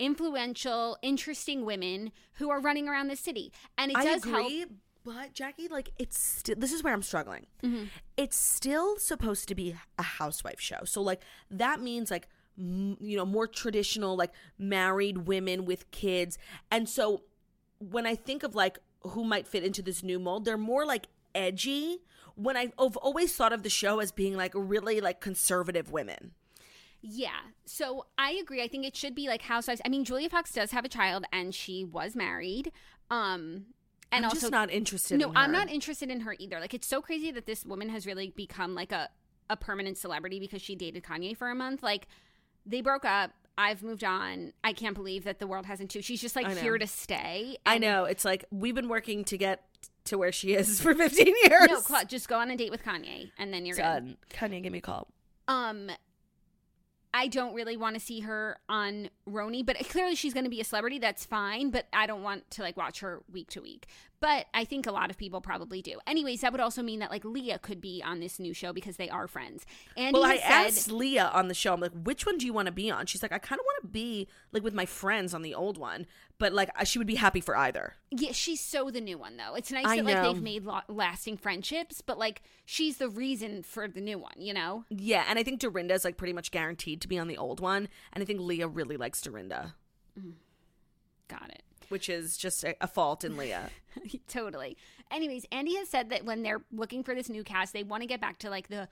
Influential, 0.00 0.96
interesting 1.02 1.64
women 1.64 2.10
who 2.34 2.50
are 2.50 2.60
running 2.60 2.88
around 2.88 3.08
the 3.08 3.16
city, 3.16 3.52
and 3.78 3.90
it 3.90 3.96
I 3.96 4.04
does 4.04 4.24
agree, 4.24 4.60
help. 4.60 4.70
but 5.04 5.32
Jackie, 5.34 5.68
like 5.68 5.90
it's 5.98 6.18
still 6.18 6.56
this 6.58 6.72
is 6.72 6.82
where 6.82 6.92
I'm 6.92 7.02
struggling. 7.02 7.46
Mm-hmm. 7.62 7.84
It's 8.16 8.36
still 8.36 8.96
supposed 8.98 9.46
to 9.48 9.54
be 9.54 9.76
a 9.98 10.02
housewife 10.02 10.58
show, 10.60 10.80
so 10.84 11.02
like 11.02 11.20
that 11.50 11.80
means 11.80 12.10
like 12.10 12.28
m- 12.58 12.96
you 13.00 13.16
know 13.16 13.26
more 13.26 13.46
traditional 13.46 14.16
like 14.16 14.32
married 14.58 15.26
women 15.26 15.64
with 15.66 15.90
kids, 15.90 16.38
and 16.70 16.88
so 16.88 17.22
when 17.78 18.06
I 18.06 18.14
think 18.14 18.42
of 18.42 18.54
like 18.54 18.78
who 19.02 19.24
might 19.24 19.46
fit 19.46 19.64
into 19.64 19.82
this 19.82 20.02
new 20.02 20.18
mold, 20.18 20.44
they're 20.44 20.58
more 20.58 20.84
like 20.84 21.06
edgy. 21.34 21.98
When 22.36 22.56
I've 22.56 22.72
I've 22.78 22.96
always 22.96 23.34
thought 23.34 23.52
of 23.52 23.62
the 23.62 23.70
show 23.70 24.00
as 24.00 24.12
being 24.12 24.36
like 24.36 24.52
really 24.54 25.00
like 25.00 25.20
conservative 25.20 25.90
women. 25.92 26.32
Yeah. 27.02 27.30
So 27.64 28.06
I 28.18 28.32
agree. 28.32 28.62
I 28.62 28.68
think 28.68 28.84
it 28.86 28.96
should 28.96 29.14
be 29.14 29.28
like 29.28 29.42
housewives. 29.42 29.80
I 29.84 29.88
mean, 29.88 30.04
Julia 30.04 30.28
Fox 30.28 30.52
does 30.52 30.70
have 30.72 30.84
a 30.84 30.88
child 30.88 31.24
and 31.32 31.54
she 31.54 31.84
was 31.84 32.14
married. 32.14 32.72
Um 33.10 33.66
and 34.12 34.24
I'm 34.24 34.30
also 34.30 34.40
just 34.40 34.52
not 34.52 34.70
interested. 34.70 35.18
No, 35.20 35.30
in 35.30 35.36
I'm 35.36 35.52
not 35.52 35.70
interested 35.70 36.10
in 36.10 36.20
her 36.20 36.34
either. 36.38 36.58
Like 36.60 36.74
it's 36.74 36.86
so 36.86 37.00
crazy 37.00 37.30
that 37.30 37.46
this 37.46 37.64
woman 37.64 37.88
has 37.88 38.06
really 38.06 38.32
become 38.36 38.74
like 38.74 38.92
a 38.92 39.08
a 39.48 39.56
permanent 39.56 39.98
celebrity 39.98 40.38
because 40.38 40.62
she 40.62 40.76
dated 40.76 41.02
Kanye 41.02 41.36
for 41.36 41.50
a 41.50 41.54
month. 41.54 41.82
Like 41.82 42.06
they 42.66 42.80
broke 42.80 43.04
up. 43.04 43.32
I've 43.58 43.82
moved 43.82 44.04
on. 44.04 44.52
I 44.64 44.72
can't 44.72 44.94
believe 44.94 45.24
that 45.24 45.38
the 45.38 45.46
world 45.46 45.66
hasn't 45.66 45.90
too. 45.90 46.00
She's 46.00 46.20
just 46.20 46.34
like 46.34 46.56
here 46.58 46.78
to 46.78 46.86
stay. 46.86 47.58
I 47.66 47.78
know. 47.78 48.04
It's 48.04 48.24
like 48.24 48.44
we've 48.50 48.74
been 48.74 48.88
working 48.88 49.24
to 49.24 49.36
get 49.36 49.64
to 50.04 50.16
where 50.16 50.32
she 50.32 50.54
is 50.54 50.80
for 50.82 50.94
15 50.94 51.26
years. 51.26 51.68
No, 51.68 52.04
just 52.04 52.28
go 52.28 52.38
on 52.38 52.50
a 52.50 52.56
date 52.56 52.70
with 52.70 52.82
Kanye 52.82 53.30
and 53.38 53.52
then 53.52 53.66
you're 53.66 53.76
good. 53.76 53.82
Done. 53.82 54.16
Kanye, 54.30 54.62
give 54.62 54.72
me 54.72 54.78
a 54.78 54.82
call. 54.82 55.08
Um, 55.46 55.90
I 57.12 57.26
don't 57.26 57.54
really 57.54 57.76
want 57.76 57.94
to 57.94 58.00
see 58.00 58.20
her 58.20 58.58
on 58.68 59.10
RHONY, 59.28 59.66
but 59.66 59.76
clearly 59.88 60.14
she's 60.14 60.32
going 60.32 60.44
to 60.44 60.50
be 60.50 60.60
a 60.60 60.64
celebrity. 60.64 60.98
That's 60.98 61.24
fine, 61.24 61.70
but 61.70 61.86
I 61.92 62.06
don't 62.06 62.22
want 62.22 62.50
to 62.52 62.62
like 62.62 62.76
watch 62.76 63.00
her 63.00 63.22
week 63.32 63.50
to 63.50 63.60
week. 63.60 63.86
But 64.20 64.46
I 64.52 64.64
think 64.64 64.86
a 64.86 64.92
lot 64.92 65.10
of 65.10 65.16
people 65.16 65.40
probably 65.40 65.80
do. 65.80 65.98
Anyways, 66.06 66.42
that 66.42 66.52
would 66.52 66.60
also 66.60 66.82
mean 66.82 66.98
that 66.98 67.10
like 67.10 67.24
Leah 67.24 67.58
could 67.58 67.80
be 67.80 68.02
on 68.04 68.20
this 68.20 68.38
new 68.38 68.52
show 68.52 68.72
because 68.72 68.96
they 68.96 69.08
are 69.08 69.26
friends. 69.26 69.64
And 69.96 70.12
Well, 70.12 70.24
I 70.24 70.36
said, 70.36 70.66
asked 70.66 70.92
Leah 70.92 71.30
on 71.32 71.48
the 71.48 71.54
show, 71.54 71.72
I'm 71.72 71.80
like, 71.80 71.92
which 71.94 72.26
one 72.26 72.36
do 72.36 72.44
you 72.44 72.52
want 72.52 72.66
to 72.66 72.72
be 72.72 72.90
on? 72.90 73.06
She's 73.06 73.22
like, 73.22 73.32
I 73.32 73.38
kind 73.38 73.58
of 73.58 73.64
want 73.64 73.82
to 73.82 73.88
be 73.88 74.28
like 74.52 74.62
with 74.62 74.74
my 74.74 74.84
friends 74.84 75.32
on 75.32 75.40
the 75.40 75.54
old 75.54 75.78
one, 75.78 76.06
but 76.38 76.52
like 76.52 76.70
uh, 76.78 76.84
she 76.84 76.98
would 76.98 77.06
be 77.06 77.14
happy 77.14 77.40
for 77.40 77.56
either. 77.56 77.94
yeah, 78.10 78.32
she's 78.32 78.60
so 78.60 78.90
the 78.90 79.00
new 79.00 79.16
one 79.16 79.38
though. 79.38 79.54
It's 79.54 79.72
nice 79.72 79.86
I 79.86 79.96
that 79.96 80.04
like 80.04 80.16
know. 80.16 80.32
they've 80.34 80.42
made 80.42 80.64
lo- 80.64 80.80
lasting 80.88 81.38
friendships, 81.38 82.02
but 82.02 82.18
like 82.18 82.42
she's 82.66 82.98
the 82.98 83.08
reason 83.08 83.62
for 83.62 83.88
the 83.88 84.02
new 84.02 84.18
one. 84.18 84.34
You 84.36 84.52
know? 84.52 84.84
Yeah, 84.90 85.24
and 85.28 85.38
I 85.38 85.42
think 85.42 85.60
Dorinda 85.60 85.94
is 85.94 86.04
like 86.04 86.18
pretty 86.18 86.34
much 86.34 86.50
guaranteed 86.50 87.00
to 87.00 87.08
be 87.08 87.18
on 87.18 87.26
the 87.26 87.38
old 87.38 87.60
one, 87.60 87.88
and 88.12 88.22
I 88.22 88.26
think 88.26 88.40
Leah 88.40 88.68
really 88.68 88.98
likes 88.98 89.22
Dorinda, 89.22 89.74
mm. 90.18 90.32
Got 91.28 91.48
it. 91.50 91.62
Which 91.90 92.08
is 92.08 92.36
just 92.36 92.64
a, 92.64 92.74
a 92.80 92.86
fault 92.86 93.24
in 93.24 93.36
Leah. 93.36 93.70
totally. 94.28 94.76
Anyways, 95.10 95.44
Andy 95.50 95.76
has 95.76 95.88
said 95.88 96.10
that 96.10 96.24
when 96.24 96.42
they're 96.42 96.62
looking 96.72 97.02
for 97.02 97.14
this 97.14 97.28
new 97.28 97.44
cast, 97.44 97.72
they 97.72 97.82
want 97.82 98.02
to 98.02 98.06
get 98.06 98.20
back 98.20 98.38
to 98.40 98.50
like 98.50 98.68
the 98.68 98.88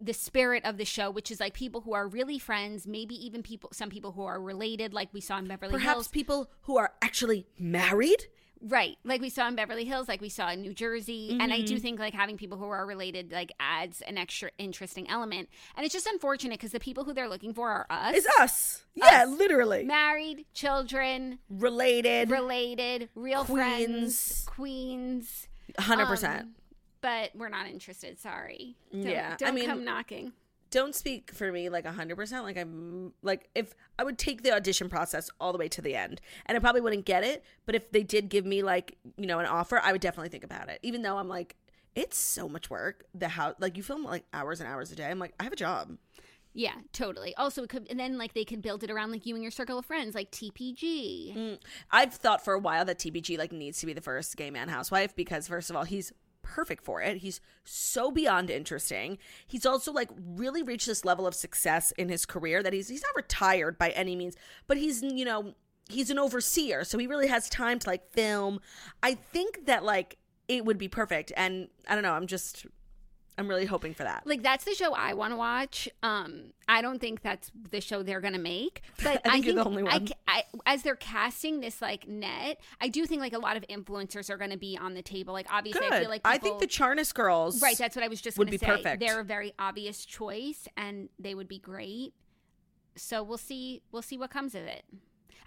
the 0.00 0.14
spirit 0.14 0.64
of 0.64 0.76
the 0.76 0.84
show, 0.84 1.10
which 1.10 1.30
is 1.30 1.40
like 1.40 1.54
people 1.54 1.80
who 1.80 1.92
are 1.92 2.06
really 2.06 2.38
friends, 2.38 2.86
maybe 2.86 3.14
even 3.26 3.42
people, 3.42 3.68
some 3.72 3.90
people 3.90 4.12
who 4.12 4.22
are 4.22 4.40
related, 4.40 4.94
like 4.94 5.08
we 5.12 5.20
saw 5.20 5.38
in 5.38 5.48
Beverly 5.48 5.72
Perhaps 5.72 5.94
Hills. 5.96 6.08
people 6.08 6.50
who 6.62 6.76
are 6.76 6.92
actually 7.02 7.46
married. 7.58 8.26
Right. 8.60 8.96
Like 9.04 9.20
we 9.20 9.30
saw 9.30 9.46
in 9.48 9.54
Beverly 9.54 9.84
Hills, 9.84 10.08
like 10.08 10.20
we 10.20 10.28
saw 10.28 10.50
in 10.50 10.62
New 10.62 10.74
Jersey. 10.74 11.36
And 11.40 11.52
I 11.52 11.58
Mm-hmm. 11.58 11.66
do 11.66 11.78
think 11.78 11.98
like 12.00 12.14
having 12.14 12.36
people 12.36 12.58
who 12.58 12.64
are 12.64 12.84
related 12.86 13.30
like 13.32 13.52
adds 13.60 14.00
an 14.02 14.18
extra 14.18 14.50
interesting 14.58 15.08
element. 15.08 15.48
And 15.76 15.84
it's 15.84 15.92
just 15.94 16.06
unfortunate 16.06 16.58
because 16.58 16.72
the 16.72 16.80
people 16.80 17.04
who 17.04 17.12
they're 17.12 17.28
looking 17.28 17.54
for 17.54 17.68
are 17.70 17.86
us. 17.90 18.14
It's 18.16 18.26
us. 18.40 18.84
Yeah, 18.94 19.24
Us. 19.24 19.28
literally. 19.38 19.84
Married, 19.84 20.44
children, 20.54 21.38
Related. 21.48 22.30
related, 22.30 23.08
real 23.14 23.44
Queens. 23.44 23.58
friends, 23.58 24.44
queens. 24.46 25.48
100%. 25.78 26.40
Um, 26.40 26.54
but 27.00 27.30
we're 27.36 27.48
not 27.48 27.68
interested. 27.68 28.18
Sorry. 28.18 28.74
Don't, 28.92 29.02
Yeah, 29.02 29.30
I 29.34 29.36
Don't 29.36 29.54
mean- 29.54 29.66
come 29.66 29.84
knocking. 29.84 30.32
Don't 30.70 30.94
speak 30.94 31.30
for 31.32 31.50
me 31.50 31.68
like 31.68 31.84
100% 31.84 32.42
like 32.42 32.56
i'm 32.56 33.12
like 33.22 33.48
if 33.54 33.74
i 33.98 34.04
would 34.04 34.18
take 34.18 34.42
the 34.42 34.52
audition 34.54 34.88
process 34.88 35.30
all 35.40 35.52
the 35.52 35.58
way 35.58 35.68
to 35.68 35.80
the 35.82 35.94
end 35.94 36.20
and 36.46 36.56
i 36.56 36.60
probably 36.60 36.80
wouldn't 36.80 37.04
get 37.04 37.24
it 37.24 37.44
but 37.66 37.74
if 37.74 37.90
they 37.92 38.02
did 38.02 38.28
give 38.28 38.44
me 38.44 38.62
like 38.62 38.96
you 39.16 39.26
know 39.26 39.38
an 39.38 39.46
offer 39.46 39.80
i 39.82 39.92
would 39.92 40.00
definitely 40.00 40.28
think 40.28 40.44
about 40.44 40.68
it 40.68 40.78
even 40.82 41.02
though 41.02 41.18
i'm 41.18 41.28
like 41.28 41.56
it's 41.94 42.18
so 42.18 42.48
much 42.48 42.70
work 42.70 43.04
the 43.14 43.28
house 43.28 43.54
like 43.58 43.76
you 43.76 43.82
film 43.82 44.04
like 44.04 44.24
hours 44.32 44.60
and 44.60 44.68
hours 44.68 44.92
a 44.92 44.96
day 44.96 45.06
i'm 45.06 45.18
like 45.18 45.34
i 45.40 45.44
have 45.44 45.52
a 45.52 45.56
job 45.56 45.96
Yeah, 46.54 46.74
totally. 46.92 47.36
Also, 47.36 47.62
it 47.62 47.68
could, 47.68 47.86
and 47.88 48.00
then 48.00 48.18
like 48.18 48.32
they 48.34 48.44
could 48.44 48.62
build 48.62 48.82
it 48.82 48.90
around 48.90 49.12
like 49.12 49.26
you 49.26 49.34
and 49.34 49.42
your 49.44 49.52
circle 49.52 49.78
of 49.78 49.86
friends, 49.86 50.14
like 50.14 50.32
TPG. 50.32 51.36
Mm. 51.36 51.58
i've 51.92 52.14
thought 52.14 52.44
for 52.44 52.54
a 52.54 52.58
while 52.58 52.84
that 52.84 52.98
tbg 52.98 53.38
like 53.38 53.52
needs 53.52 53.78
to 53.80 53.86
be 53.86 53.92
the 53.92 54.00
first 54.00 54.36
gay 54.36 54.50
man 54.50 54.68
housewife 54.68 55.14
because 55.14 55.46
first 55.46 55.70
of 55.70 55.76
all 55.76 55.84
he's 55.84 56.12
perfect 56.48 56.84
for 56.84 57.02
it. 57.02 57.18
He's 57.18 57.40
so 57.64 58.10
beyond 58.10 58.48
interesting. 58.50 59.18
He's 59.46 59.66
also 59.66 59.92
like 59.92 60.10
really 60.16 60.62
reached 60.62 60.86
this 60.86 61.04
level 61.04 61.26
of 61.26 61.34
success 61.34 61.92
in 61.92 62.08
his 62.08 62.24
career 62.24 62.62
that 62.62 62.72
he's 62.72 62.88
he's 62.88 63.02
not 63.02 63.14
retired 63.14 63.78
by 63.78 63.90
any 63.90 64.16
means 64.16 64.36
but 64.66 64.76
he's 64.76 65.02
you 65.02 65.24
know 65.24 65.54
he's 65.88 66.10
an 66.10 66.18
overseer 66.18 66.84
so 66.84 66.98
he 66.98 67.06
really 67.06 67.28
has 67.28 67.48
time 67.48 67.78
to 67.78 67.88
like 67.88 68.10
film. 68.12 68.60
I 69.02 69.14
think 69.14 69.66
that 69.66 69.84
like 69.84 70.18
it 70.48 70.64
would 70.64 70.78
be 70.78 70.88
perfect 70.88 71.30
and 71.36 71.68
i 71.86 71.94
don't 71.94 72.02
know 72.02 72.14
i'm 72.14 72.26
just 72.26 72.66
i'm 73.38 73.48
really 73.48 73.64
hoping 73.64 73.94
for 73.94 74.02
that 74.02 74.22
Like 74.26 74.42
that's 74.42 74.64
the 74.64 74.74
show 74.74 74.92
I 74.94 75.14
want 75.14 75.32
to 75.32 75.36
watch. 75.36 75.88
Um, 76.02 76.52
I 76.68 76.82
don't 76.82 77.00
think 77.00 77.22
that's 77.22 77.50
the 77.70 77.80
show 77.80 78.02
they're 78.02 78.20
gonna 78.20 78.38
make, 78.38 78.82
but 79.02 79.22
I 79.24 79.30
think 79.30 79.46
you're 79.46 79.54
the 79.54 79.64
only 79.64 79.82
one. 79.84 80.06
ca- 80.08 80.14
I, 80.26 80.44
as 80.66 80.82
they're 80.82 80.96
casting 80.96 81.60
this 81.60 81.80
like 81.80 82.06
net, 82.06 82.60
I 82.80 82.88
do 82.88 83.06
think 83.06 83.20
like 83.20 83.32
a 83.32 83.38
lot 83.38 83.56
of 83.56 83.64
influencers 83.68 84.28
are 84.28 84.36
gonna 84.36 84.56
be 84.58 84.76
on 84.76 84.94
the 84.94 85.02
table. 85.02 85.32
Like 85.32 85.46
obviously, 85.50 85.80
good 85.80 85.92
I 85.92 86.00
feel 86.00 86.10
like 86.10 86.22
i 86.24 86.36
think 86.36 86.58
the 86.58 86.66
charnas 86.66 87.14
girls 87.14 87.62
right. 87.62 87.78
That's 87.78 87.96
what 87.96 88.04
I 88.04 88.08
was 88.08 88.20
just 88.20 88.36
would 88.38 88.48
gonna 88.48 88.58
be 88.58 88.58
say. 88.58 88.66
perfect. 88.66 89.00
They're 89.00 89.20
a 89.20 89.24
very 89.24 89.52
obvious 89.58 90.04
choice, 90.04 90.68
and 90.76 91.08
they 91.18 91.34
would 91.34 91.48
be 91.48 91.58
great. 91.58 92.12
So 92.96 93.22
we'll 93.22 93.38
see. 93.38 93.82
We'll 93.92 94.02
see 94.02 94.18
what 94.18 94.30
comes 94.30 94.54
of 94.54 94.64
it. 94.64 94.84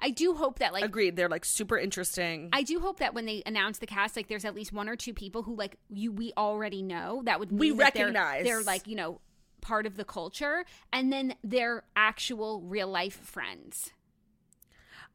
I 0.02 0.10
do 0.10 0.34
hope 0.34 0.60
that 0.60 0.74
like 0.74 0.84
agreed 0.84 1.16
they're 1.16 1.30
like 1.30 1.46
super 1.46 1.78
interesting 1.78 2.50
I 2.52 2.64
do 2.64 2.80
hope 2.80 3.00
that 3.00 3.14
when 3.14 3.26
they 3.26 3.44
announce 3.46 3.78
the 3.78 3.86
cast, 3.86 4.16
like 4.16 4.28
there's 4.28 4.46
at 4.46 4.56
least 4.56 4.74
one 4.74 4.90
or 4.90 4.96
two 4.96 5.14
people 5.14 5.44
who 5.44 5.56
like 5.56 5.78
you 5.90 6.12
we 6.12 6.34
already 6.36 6.82
know 6.82 7.22
that 7.26 7.40
would 7.40 7.52
We 7.52 7.70
that 7.72 7.94
they're- 7.94 8.06
recognize. 8.06 8.44
they're, 8.46 8.64
like 8.64 8.88
you 8.88 8.96
know 8.96 9.22
part 9.62 9.86
of 9.86 9.96
the 9.96 10.04
culture, 10.04 10.66
and 10.92 11.14
then 11.14 11.36
they're 11.44 11.84
actual 11.96 12.62
real 12.62 12.88
life 12.88 13.20
friends. 13.22 13.92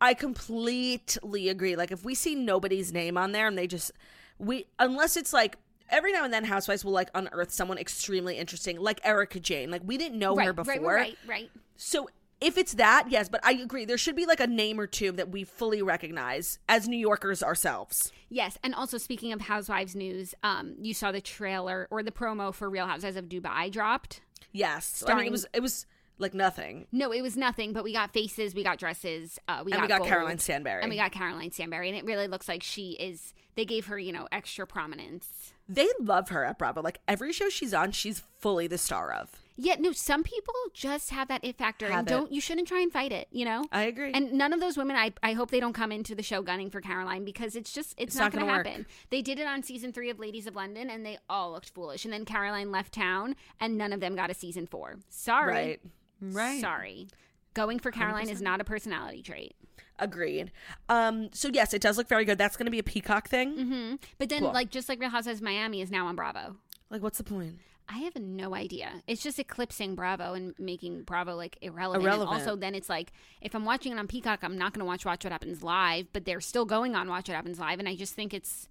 I 0.00 0.14
completely 0.14 1.48
agree. 1.48 1.74
Like 1.74 1.90
if 1.90 2.04
we 2.04 2.14
see 2.14 2.34
nobody's 2.34 2.92
name 2.92 3.16
on 3.18 3.32
there 3.32 3.48
and 3.48 3.56
they 3.58 3.66
just 3.66 3.90
we 4.38 4.66
unless 4.78 5.16
it's 5.16 5.32
like 5.32 5.56
every 5.88 6.12
now 6.12 6.24
and 6.24 6.32
then 6.32 6.44
housewives 6.44 6.84
will 6.84 6.92
like 6.92 7.10
unearth 7.14 7.50
someone 7.50 7.78
extremely 7.78 8.36
interesting 8.38 8.78
like 8.78 9.00
Erika 9.04 9.40
Jayne. 9.40 9.70
Like 9.70 9.82
we 9.84 9.96
didn't 9.98 10.18
know 10.18 10.34
right, 10.36 10.46
her 10.46 10.52
before. 10.52 10.74
right, 10.74 10.82
right, 10.84 11.16
right. 11.26 11.50
So 11.76 12.08
if 12.40 12.58
it's 12.58 12.74
that, 12.74 13.06
yes, 13.08 13.28
but 13.28 13.40
I 13.44 13.52
agree. 13.52 13.84
There 13.84 13.98
should 13.98 14.16
be 14.16 14.26
like 14.26 14.40
a 14.40 14.46
name 14.46 14.78
or 14.78 14.86
two 14.86 15.12
that 15.12 15.30
we 15.30 15.44
fully 15.44 15.82
recognize 15.82 16.58
as 16.68 16.86
New 16.88 16.98
Yorkers 16.98 17.42
ourselves. 17.42 18.12
Yes, 18.28 18.58
and 18.62 18.74
also 18.74 18.98
speaking 18.98 19.32
of 19.32 19.42
Housewives 19.42 19.94
news, 19.96 20.34
um, 20.42 20.74
you 20.80 20.92
saw 20.94 21.12
the 21.12 21.20
trailer 21.20 21.88
or 21.90 22.02
the 22.02 22.10
promo 22.12 22.52
for 22.52 22.68
Real 22.68 22.86
Housewives 22.86 23.16
of 23.16 23.26
Dubai 23.26 23.70
dropped. 23.70 24.20
Yes. 24.52 25.02
I 25.06 25.14
mean, 25.14 25.26
it 25.26 25.32
was 25.32 25.46
it 25.54 25.60
was 25.60 25.86
like 26.18 26.32
nothing. 26.34 26.86
No, 26.92 27.12
it 27.12 27.20
was 27.20 27.36
nothing, 27.36 27.72
but 27.72 27.84
we 27.84 27.92
got 27.92 28.12
faces, 28.12 28.54
we 28.54 28.62
got 28.64 28.78
dresses, 28.78 29.38
uh, 29.48 29.62
we 29.64 29.72
And 29.72 29.80
got 29.80 29.82
we 29.82 29.88
got 29.88 29.98
gold, 29.98 30.08
Caroline 30.08 30.38
Stanbury. 30.38 30.82
and 30.82 30.90
we 30.90 30.96
got 30.96 31.12
Caroline 31.12 31.52
Stanbury, 31.52 31.88
and 31.88 31.96
it 31.98 32.04
really 32.04 32.26
looks 32.26 32.48
like 32.48 32.62
she 32.62 32.92
is. 32.92 33.34
They 33.54 33.64
gave 33.64 33.86
her, 33.86 33.98
you 33.98 34.12
know, 34.12 34.26
extra 34.32 34.66
prominence. 34.66 35.52
They 35.68 35.88
love 36.00 36.28
her 36.30 36.44
at 36.44 36.58
Bravo. 36.58 36.80
Like 36.82 37.00
every 37.08 37.32
show 37.32 37.48
she's 37.48 37.72
on, 37.74 37.92
she's 37.92 38.22
fully 38.38 38.66
the 38.66 38.78
star 38.78 39.12
of. 39.12 39.30
Yeah, 39.58 39.76
no, 39.78 39.92
some 39.92 40.22
people 40.22 40.52
just 40.74 41.10
have 41.10 41.28
that 41.28 41.42
it 41.44 41.56
factor 41.56 41.88
Have 41.88 42.00
and 42.00 42.06
don't 42.06 42.30
you 42.32 42.40
shouldn't 42.40 42.68
try 42.68 42.80
and 42.80 42.92
fight 42.92 43.10
it, 43.10 43.26
you 43.30 43.44
know? 43.44 43.64
I 43.72 43.82
agree. 43.84 44.12
And 44.12 44.32
none 44.32 44.52
of 44.52 44.60
those 44.60 44.76
women 44.76 44.96
I 44.96 45.12
I 45.22 45.32
hope 45.32 45.50
they 45.50 45.60
don't 45.60 45.72
come 45.72 45.90
into 45.92 46.14
the 46.14 46.22
show 46.22 46.42
gunning 46.42 46.68
for 46.70 46.80
Caroline 46.80 47.24
because 47.24 47.56
it's 47.56 47.72
just 47.72 47.92
it's, 47.98 48.14
It's 48.14 48.16
not, 48.16 48.24
not 48.24 48.32
going 48.32 48.40
to 48.44 48.46
gonna 48.46 48.58
work. 48.58 48.66
happen. 48.66 48.86
They 49.10 49.22
did 49.22 49.38
it 49.38 49.46
on 49.46 49.62
season 49.62 49.92
3 49.92 50.10
of 50.10 50.18
Ladies 50.18 50.46
of 50.46 50.56
London 50.56 50.90
and 50.90 51.06
they 51.06 51.18
all 51.30 51.52
looked 51.52 51.70
foolish 51.70 52.04
and 52.04 52.12
then 52.12 52.24
Caroline 52.24 52.70
left 52.70 52.92
town 52.92 53.34
and 53.60 53.78
none 53.78 53.92
of 53.92 54.00
them 54.00 54.14
got 54.14 54.30
a 54.30 54.34
season 54.34 54.66
4. 54.66 54.96
Sorry. 55.08 55.52
Right. 55.52 55.80
Right. 56.20 56.60
Sorry. 56.60 57.08
Going 57.54 57.78
for 57.78 57.90
Caroline 57.90 58.28
is 58.28 58.42
not 58.42 58.60
a 58.60 58.64
personality 58.64 59.22
trait. 59.22 59.54
Agreed. 59.98 60.52
Um, 60.90 61.30
so 61.32 61.48
yes, 61.50 61.72
it 61.72 61.80
does 61.80 61.96
look 61.96 62.08
very 62.08 62.26
good. 62.26 62.36
That's 62.36 62.56
going 62.58 62.66
to 62.66 62.70
be 62.70 62.78
a 62.78 62.82
Peacock 62.82 63.28
thing. 63.28 63.56
hmm 63.56 63.94
But 64.18 64.28
then 64.28 64.40
Cool. 64.40 64.52
like 64.52 64.70
just 64.70 64.90
like 64.90 65.00
Real 65.00 65.08
Housewives 65.08 65.40
Miami 65.40 65.80
is 65.80 65.90
now 65.90 66.06
on 66.06 66.14
Bravo. 66.16 66.56
Like, 66.90 67.02
what's 67.02 67.16
the 67.18 67.24
point? 67.24 67.56
I 67.88 67.98
have 67.98 68.16
no 68.16 68.54
idea. 68.54 68.90
It's 69.06 69.22
just 69.22 69.38
eclipsing 69.38 69.94
Bravo 69.94 70.34
and 70.34 70.54
making 70.58 71.02
Bravo 71.02 71.36
like 71.36 71.56
irrelevant. 71.60 72.04
And 72.04 72.12
Irrelevant. 72.14 72.40
also, 72.40 72.56
then 72.56 72.74
it's 72.74 72.88
like 72.88 73.12
if 73.40 73.54
I'm 73.54 73.64
watching 73.64 73.92
it 73.92 73.98
on 73.98 74.08
Peacock, 74.08 74.40
I'm 74.42 74.58
not 74.58 74.72
going 74.72 74.80
to 74.80 74.84
watch 74.86 75.04
Watch 75.04 75.24
What 75.24 75.32
Happens 75.32 75.62
Live, 75.62 76.08
but 76.12 76.24
they're 76.24 76.40
still 76.40 76.64
going 76.64 76.96
on 76.96 77.08
Watch 77.08 77.28
What 77.28 77.36
Happens 77.36 77.58
Live, 77.60 77.78
and 77.78 77.88
I 77.88 77.94
just 77.94 78.14
think 78.14 78.34
it's 78.34 78.68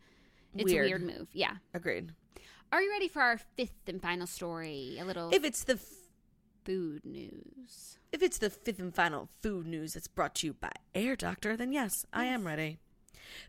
it's 0.54 0.66
Weird. 0.66 0.86
a 0.86 0.90
weird 0.90 1.02
move. 1.04 1.28
Yeah. 1.34 1.56
Agreed. 1.74 2.12
Are 2.72 2.82
you 2.82 2.92
ready 2.92 3.08
for 3.08 3.22
our 3.22 3.38
fifth 3.38 3.88
and 3.88 4.02
final 4.02 4.28
story? 4.28 4.98
A 5.00 5.06
little 5.06 5.30
If 5.34 5.44
it's 5.46 5.64
the 5.64 5.74
f- 5.74 5.86
food 6.66 7.06
news. 7.06 7.98
if 8.12 8.22
it's 8.24 8.38
the 8.40 8.50
fifth 8.50 8.80
and 8.80 8.94
final 8.94 9.30
food 9.42 9.66
news 9.68 9.94
that's 9.94 10.08
brought 10.08 10.36
to 10.36 10.48
you 10.48 10.54
by 10.54 10.72
Air 10.94 11.16
Doctor, 11.16 11.56
then 11.56 11.72
yes, 11.72 12.06
I 12.12 12.26
am 12.26 12.46
ready. 12.46 12.80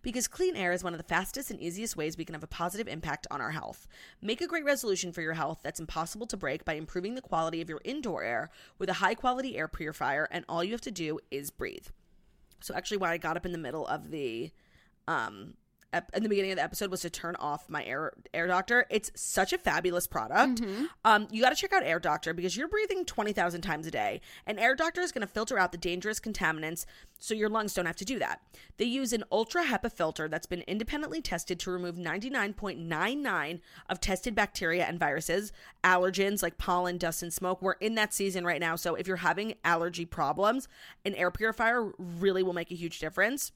Because 0.02 0.28
clean 0.28 0.56
air 0.56 0.72
is 0.72 0.84
one 0.84 0.94
of 0.94 0.98
the 0.98 1.04
fastest 1.04 1.50
and 1.50 1.60
easiest 1.60 1.96
ways 1.96 2.16
we 2.16 2.24
can 2.24 2.34
have 2.34 2.42
a 2.42 2.48
positive 2.48 2.88
impact 2.88 3.26
on 3.30 3.40
our 3.40 3.50
health. 3.50 3.86
Make 4.20 4.40
a 4.40 4.46
great 4.46 4.64
resolution 4.64 5.12
for 5.12 5.22
your 5.22 5.34
health 5.34 5.60
that's 5.62 5.80
impossible 5.80 6.26
to 6.28 6.36
break 6.36 6.64
by 6.64 6.74
improving 6.74 7.14
the 7.14 7.22
quality 7.22 7.60
of 7.60 7.68
your 7.68 7.80
indoor 7.84 8.22
air 8.22 8.50
with 8.78 8.88
a 8.88 8.94
high 8.94 9.14
quality 9.14 9.56
air 9.56 9.68
purifier, 9.68 10.28
and 10.30 10.44
all 10.48 10.64
you 10.64 10.72
have 10.72 10.80
to 10.82 10.90
do 10.90 11.18
is 11.30 11.50
breathe. 11.50 11.86
So 12.60 12.74
actually, 12.74 12.98
why 12.98 13.12
I 13.12 13.18
got 13.18 13.36
up 13.36 13.46
in 13.46 13.52
the 13.52 13.58
middle 13.58 13.86
of 13.86 14.10
the 14.10 14.50
um 15.08 15.54
ep- 15.92 16.10
in 16.14 16.22
the 16.22 16.28
beginning 16.28 16.52
of 16.52 16.56
the 16.56 16.62
episode 16.62 16.90
was 16.90 17.00
to 17.02 17.10
turn 17.10 17.36
off 17.36 17.68
my 17.68 17.84
air 17.84 18.12
air 18.34 18.46
doctor. 18.46 18.86
It's 18.90 19.10
such 19.14 19.52
a 19.52 19.58
fabulous 19.58 20.06
product. 20.06 20.62
Um, 21.04 21.28
you 21.30 21.42
got 21.42 21.50
to 21.50 21.56
check 21.56 21.72
out 21.72 21.82
Air 21.82 21.98
Doctor 21.98 22.34
because 22.34 22.56
you're 22.56 22.68
breathing 22.68 23.04
twenty 23.04 23.32
thousand 23.32 23.62
times 23.62 23.86
a 23.86 23.90
day, 23.90 24.20
and 24.46 24.58
Air 24.58 24.74
Doctor 24.74 25.00
is 25.00 25.12
going 25.12 25.26
to 25.26 25.32
filter 25.32 25.58
out 25.58 25.72
the 25.72 25.78
dangerous 25.78 26.20
contaminants 26.20 26.86
so 27.18 27.34
your 27.34 27.48
lungs 27.48 27.74
don't 27.74 27.86
have 27.86 27.96
to 27.96 28.04
do 28.04 28.18
that. 28.18 28.40
They 28.76 28.84
use 28.84 29.12
an 29.12 29.24
ultra 29.32 29.64
HEPA 29.64 29.92
filter 29.92 30.28
that's 30.28 30.46
been 30.46 30.62
independently 30.66 31.22
tested 31.22 31.58
to 31.60 31.70
remove 31.70 31.96
ninety 31.96 32.30
nine 32.30 32.52
point 32.52 32.78
nine 32.78 33.22
nine 33.22 33.60
of 33.88 34.00
tested 34.00 34.34
bacteria 34.34 34.84
and 34.84 34.98
viruses, 34.98 35.52
allergens 35.84 36.42
like 36.42 36.58
pollen, 36.58 36.98
dust, 36.98 37.22
and 37.22 37.32
smoke. 37.32 37.62
We're 37.62 37.72
in 37.72 37.94
that 37.96 38.12
season 38.12 38.44
right 38.44 38.60
now, 38.60 38.76
so 38.76 38.94
if 38.94 39.06
you're 39.06 39.16
having 39.16 39.54
allergy 39.64 40.04
problems, 40.04 40.68
an 41.04 41.14
air 41.14 41.30
purifier 41.30 41.90
really 41.98 42.42
will 42.42 42.52
make 42.52 42.70
a 42.70 42.74
huge 42.74 42.98
difference. 42.98 43.52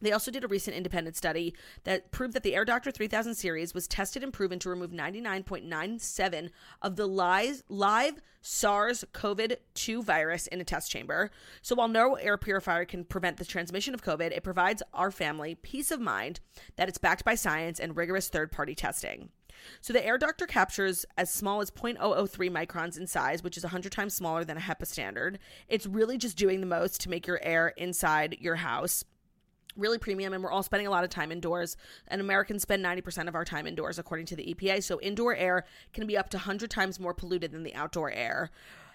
They 0.00 0.12
also 0.12 0.30
did 0.30 0.44
a 0.44 0.48
recent 0.48 0.76
independent 0.76 1.16
study 1.16 1.54
that 1.84 2.10
proved 2.10 2.34
that 2.34 2.42
the 2.42 2.54
Air 2.54 2.64
Doctor 2.64 2.90
3000 2.90 3.34
series 3.34 3.74
was 3.74 3.86
tested 3.86 4.22
and 4.22 4.32
proven 4.32 4.58
to 4.60 4.70
remove 4.70 4.90
99.97 4.90 6.50
of 6.82 6.96
the 6.96 7.06
live, 7.06 7.62
live 7.68 8.20
SARS 8.42 9.04
CoV 9.12 9.52
2 9.74 10.02
virus 10.02 10.46
in 10.46 10.60
a 10.60 10.64
test 10.64 10.90
chamber. 10.90 11.30
So 11.62 11.74
while 11.74 11.88
no 11.88 12.14
air 12.14 12.38
purifier 12.38 12.84
can 12.84 13.04
prevent 13.04 13.36
the 13.36 13.44
transmission 13.44 13.92
of 13.92 14.02
COVID, 14.02 14.32
it 14.32 14.44
provides 14.44 14.82
our 14.94 15.10
family 15.10 15.54
peace 15.54 15.90
of 15.90 16.00
mind 16.00 16.40
that 16.76 16.88
it's 16.88 16.98
backed 16.98 17.24
by 17.24 17.34
science 17.34 17.78
and 17.78 17.96
rigorous 17.96 18.28
third 18.28 18.50
party 18.50 18.74
testing. 18.74 19.30
So 19.82 19.92
the 19.92 20.04
Air 20.04 20.16
Doctor 20.16 20.46
captures 20.46 21.04
as 21.18 21.30
small 21.30 21.60
as 21.60 21.70
0.003 21.70 22.50
microns 22.50 22.98
in 22.98 23.06
size, 23.06 23.42
which 23.42 23.58
is 23.58 23.62
100 23.62 23.92
times 23.92 24.14
smaller 24.14 24.42
than 24.42 24.56
a 24.56 24.60
HEPA 24.60 24.86
standard. 24.86 25.38
It's 25.68 25.86
really 25.86 26.16
just 26.16 26.38
doing 26.38 26.60
the 26.60 26.66
most 26.66 27.00
to 27.02 27.10
make 27.10 27.26
your 27.26 27.40
air 27.42 27.74
inside 27.76 28.38
your 28.40 28.56
house 28.56 29.04
really 29.80 29.98
premium 29.98 30.32
and 30.32 30.44
we're 30.44 30.52
all 30.52 30.62
spending 30.62 30.86
a 30.86 30.90
lot 30.90 31.04
of 31.04 31.10
time 31.10 31.32
indoors 31.32 31.76
and 32.08 32.20
americans 32.20 32.62
spend 32.62 32.84
90% 32.84 33.26
of 33.28 33.34
our 33.34 33.44
time 33.44 33.66
indoors 33.66 33.98
according 33.98 34.26
to 34.26 34.36
the 34.36 34.54
epa 34.54 34.82
so 34.82 35.00
indoor 35.00 35.34
air 35.34 35.64
can 35.92 36.06
be 36.06 36.16
up 36.16 36.30
to 36.30 36.36
100 36.36 36.70
times 36.70 37.00
more 37.00 37.14
polluted 37.14 37.52
than 37.52 37.62
the 37.62 37.74
outdoor 37.74 38.10
air. 38.10 38.50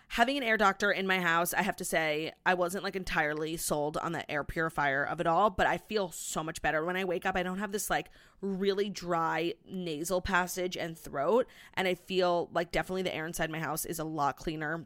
Having 0.09 0.37
an 0.37 0.43
air 0.43 0.55
doctor 0.55 0.91
in 0.91 1.07
my 1.07 1.19
house, 1.19 1.51
I 1.51 1.63
have 1.63 1.75
to 1.77 1.85
say, 1.85 2.31
I 2.45 2.53
wasn't 2.53 2.83
like 2.83 2.95
entirely 2.95 3.57
sold 3.57 3.97
on 3.97 4.11
the 4.11 4.29
air 4.29 4.43
purifier 4.43 5.03
of 5.03 5.19
it 5.19 5.25
all, 5.25 5.49
but 5.49 5.65
I 5.65 5.79
feel 5.79 6.11
so 6.11 6.43
much 6.43 6.61
better 6.61 6.85
when 6.85 6.95
I 6.95 7.03
wake 7.05 7.25
up. 7.25 7.35
I 7.35 7.41
don't 7.41 7.57
have 7.57 7.71
this 7.71 7.89
like 7.89 8.09
really 8.39 8.89
dry 8.91 9.55
nasal 9.67 10.21
passage 10.21 10.77
and 10.77 10.95
throat, 10.95 11.47
and 11.73 11.87
I 11.87 11.95
feel 11.95 12.49
like 12.53 12.71
definitely 12.71 13.01
the 13.01 13.15
air 13.15 13.25
inside 13.25 13.49
my 13.49 13.59
house 13.59 13.83
is 13.83 13.97
a 13.97 14.03
lot 14.03 14.37
cleaner 14.37 14.85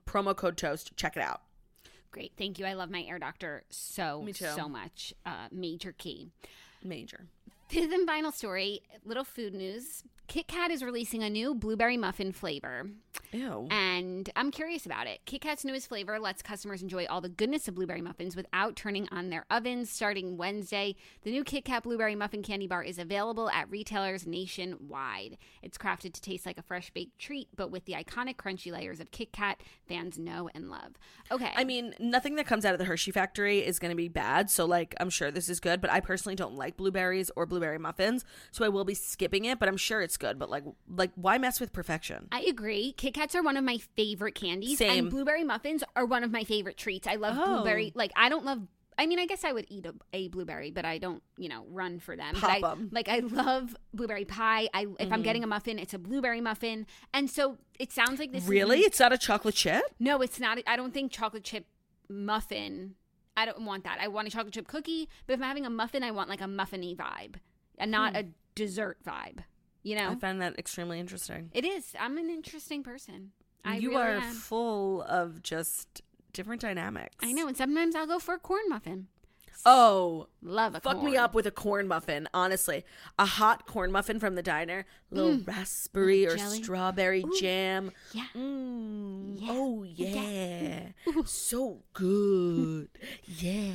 promo 0.06 0.36
code 0.36 0.56
TOAST. 0.56 0.96
Check 0.96 1.16
it 1.16 1.22
out. 1.22 1.42
Great. 2.16 2.32
Thank 2.38 2.58
you. 2.58 2.64
I 2.64 2.72
love 2.72 2.88
my 2.88 3.02
air 3.02 3.18
doctor 3.18 3.64
so, 3.68 4.26
so 4.32 4.70
much. 4.70 5.12
Uh, 5.26 5.48
major 5.52 5.92
key. 5.92 6.30
Major. 6.82 7.26
Fifth 7.68 7.92
and 7.92 8.06
final 8.06 8.30
story 8.30 8.82
little 9.04 9.24
food 9.24 9.52
news. 9.52 10.04
Kit 10.28 10.48
Kat 10.48 10.70
is 10.70 10.82
releasing 10.82 11.22
a 11.22 11.30
new 11.30 11.54
blueberry 11.54 11.96
muffin 11.96 12.32
flavor. 12.32 12.90
Ew. 13.32 13.68
And 13.70 14.28
I'm 14.34 14.50
curious 14.50 14.86
about 14.86 15.06
it. 15.06 15.20
Kit 15.24 15.40
Kat's 15.40 15.64
newest 15.64 15.88
flavor 15.88 16.18
lets 16.18 16.42
customers 16.42 16.82
enjoy 16.82 17.06
all 17.06 17.20
the 17.20 17.28
goodness 17.28 17.68
of 17.68 17.74
blueberry 17.74 18.00
muffins 18.00 18.34
without 18.34 18.76
turning 18.76 19.08
on 19.10 19.30
their 19.30 19.44
ovens. 19.50 19.90
Starting 19.90 20.36
Wednesday, 20.36 20.96
the 21.22 21.30
new 21.30 21.44
Kit 21.44 21.64
Kat 21.64 21.84
blueberry 21.84 22.14
muffin 22.14 22.42
candy 22.42 22.66
bar 22.66 22.82
is 22.82 22.98
available 22.98 23.48
at 23.50 23.70
retailers 23.70 24.26
nationwide. 24.26 25.38
It's 25.62 25.78
crafted 25.78 26.12
to 26.14 26.20
taste 26.20 26.46
like 26.46 26.58
a 26.58 26.62
fresh 26.62 26.90
baked 26.90 27.18
treat, 27.18 27.48
but 27.56 27.70
with 27.70 27.84
the 27.84 27.92
iconic 27.92 28.36
crunchy 28.36 28.72
layers 28.72 29.00
of 29.00 29.10
Kit 29.10 29.32
Kat 29.32 29.60
fans 29.88 30.18
know 30.18 30.48
and 30.54 30.70
love. 30.70 30.94
Okay. 31.30 31.52
I 31.54 31.64
mean, 31.64 31.94
nothing 31.98 32.36
that 32.36 32.46
comes 32.46 32.64
out 32.64 32.74
of 32.74 32.78
the 32.78 32.84
Hershey 32.84 33.12
factory 33.12 33.64
is 33.64 33.78
going 33.78 33.90
to 33.90 33.96
be 33.96 34.08
bad. 34.08 34.50
So, 34.50 34.64
like, 34.64 34.94
I'm 34.98 35.10
sure 35.10 35.30
this 35.30 35.48
is 35.48 35.60
good, 35.60 35.80
but 35.80 35.90
I 35.90 36.00
personally 36.00 36.36
don't 36.36 36.56
like 36.56 36.76
blueberries 36.76 37.30
or 37.36 37.46
blueberry 37.56 37.78
muffins. 37.78 38.24
So, 38.50 38.64
I 38.64 38.68
will 38.68 38.84
be 38.84 38.94
skipping 38.94 39.44
it, 39.46 39.58
but 39.58 39.68
I'm 39.68 39.76
sure 39.76 40.02
it's 40.02 40.16
good. 40.16 40.38
But, 40.38 40.50
like, 40.50 40.64
like 40.88 41.10
why 41.14 41.38
mess 41.38 41.60
with 41.60 41.72
perfection? 41.72 42.28
I 42.32 42.40
agree. 42.42 42.92
Kit 42.96 43.14
Kats 43.14 43.34
are 43.34 43.42
one 43.42 43.56
of 43.56 43.64
my 43.64 43.78
favorite 43.96 44.34
candies, 44.34 44.78
Same. 44.78 44.98
and 45.04 45.10
blueberry 45.10 45.44
muffins 45.44 45.82
are 45.94 46.04
one 46.04 46.22
of 46.24 46.30
my 46.30 46.44
favorite 46.44 46.76
treats. 46.76 47.06
I 47.06 47.14
love 47.14 47.36
Oh. 47.38 47.54
blueberry. 47.56 47.92
Like 47.94 48.12
I 48.16 48.28
don't 48.28 48.44
love. 48.44 48.62
I 48.98 49.06
mean, 49.06 49.18
I 49.18 49.26
guess 49.26 49.44
I 49.44 49.52
would 49.52 49.66
eat 49.68 49.84
a, 49.84 49.94
a 50.14 50.28
blueberry, 50.28 50.70
but 50.70 50.86
I 50.86 50.96
don't, 50.96 51.22
you 51.36 51.50
know, 51.50 51.66
run 51.68 51.98
for 51.98 52.16
them. 52.16 52.34
Pop 52.34 52.60
but 52.60 52.66
I, 52.66 52.72
'em. 52.72 52.88
Like 52.92 53.08
I 53.10 53.18
love 53.18 53.76
blueberry 53.92 54.24
pie. 54.24 54.68
I 54.72 54.82
if 54.82 54.88
Mm-hmm. 54.88 55.12
I'm 55.12 55.22
getting 55.22 55.44
a 55.44 55.46
muffin, 55.46 55.78
it's 55.78 55.92
a 55.92 55.98
blueberry 55.98 56.40
muffin, 56.40 56.86
and 57.12 57.28
so 57.30 57.58
it 57.78 57.92
sounds 57.92 58.18
like 58.18 58.32
this. 58.32 58.44
is- 58.44 58.48
Really? 58.48 58.80
It's 58.80 58.98
not 59.00 59.12
a 59.12 59.18
chocolate 59.18 59.54
chip? 59.54 59.82
no, 59.98 60.22
it's 60.22 60.40
not. 60.40 60.58
I 60.66 60.76
don't 60.76 60.94
think 60.94 61.12
chocolate 61.12 61.44
chip 61.44 61.66
muffin. 62.08 62.94
I 63.36 63.44
don't 63.44 63.62
want 63.62 63.84
that. 63.84 63.98
I 64.00 64.08
want 64.08 64.28
a 64.28 64.30
chocolate 64.30 64.54
chip 64.54 64.66
cookie, 64.68 65.08
but 65.26 65.34
if 65.34 65.40
I'm 65.40 65.46
having 65.46 65.66
a 65.66 65.70
muffin, 65.70 66.02
I 66.02 66.10
want 66.10 66.28
like 66.28 66.40
a 66.40 66.44
muffiny 66.44 66.96
vibe, 66.96 67.34
and 67.78 67.90
not 67.90 68.16
a 68.16 68.26
dessert 68.54 68.98
vibe. 69.04 69.40
You 69.82 69.96
know, 69.96 70.06
Hmm. 70.08 70.12
I 70.12 70.16
find 70.16 70.40
that 70.42 70.58
extremely 70.58 70.98
interesting. 70.98 71.50
it 71.54 71.64
is. 71.64 71.94
I'm 71.98 72.16
an 72.18 72.30
interesting 72.30 72.82
person. 72.82 73.32
I 73.64 73.76
you 73.76 73.90
really 73.90 74.02
are 74.02 74.16
am. 74.18 74.34
full 74.34 75.02
of 75.02 75.42
just 75.42 76.02
different 76.32 76.60
dynamics. 76.62 77.16
I 77.22 77.32
know, 77.32 77.46
and 77.48 77.56
sometimes 77.56 77.94
I'll 77.94 78.06
go 78.06 78.18
for 78.18 78.34
a 78.34 78.38
corn 78.38 78.62
muffin. 78.68 79.08
Oh, 79.64 80.28
Love 80.42 80.74
a 80.74 80.80
fuck 80.80 80.96
corn. 80.98 81.04
me 81.10 81.16
up 81.16 81.34
with 81.34 81.46
a 81.46 81.50
corn 81.50 81.88
muffin. 81.88 82.28
Honestly, 82.34 82.84
a 83.18 83.24
hot 83.26 83.66
corn 83.66 83.90
muffin 83.90 84.20
from 84.20 84.34
the 84.34 84.42
diner, 84.42 84.84
little 85.10 85.38
raspberry 85.44 86.26
or 86.26 86.36
jelly. 86.36 86.62
strawberry 86.62 87.24
jam. 87.40 87.90
Yeah. 88.12 88.26
Mm, 88.36 89.36
Yeah. 89.40 89.48
Oh 89.50 89.82
yeah, 89.84 90.80
so 91.24 91.82
good. 91.94 92.88
yeah, 93.24 93.72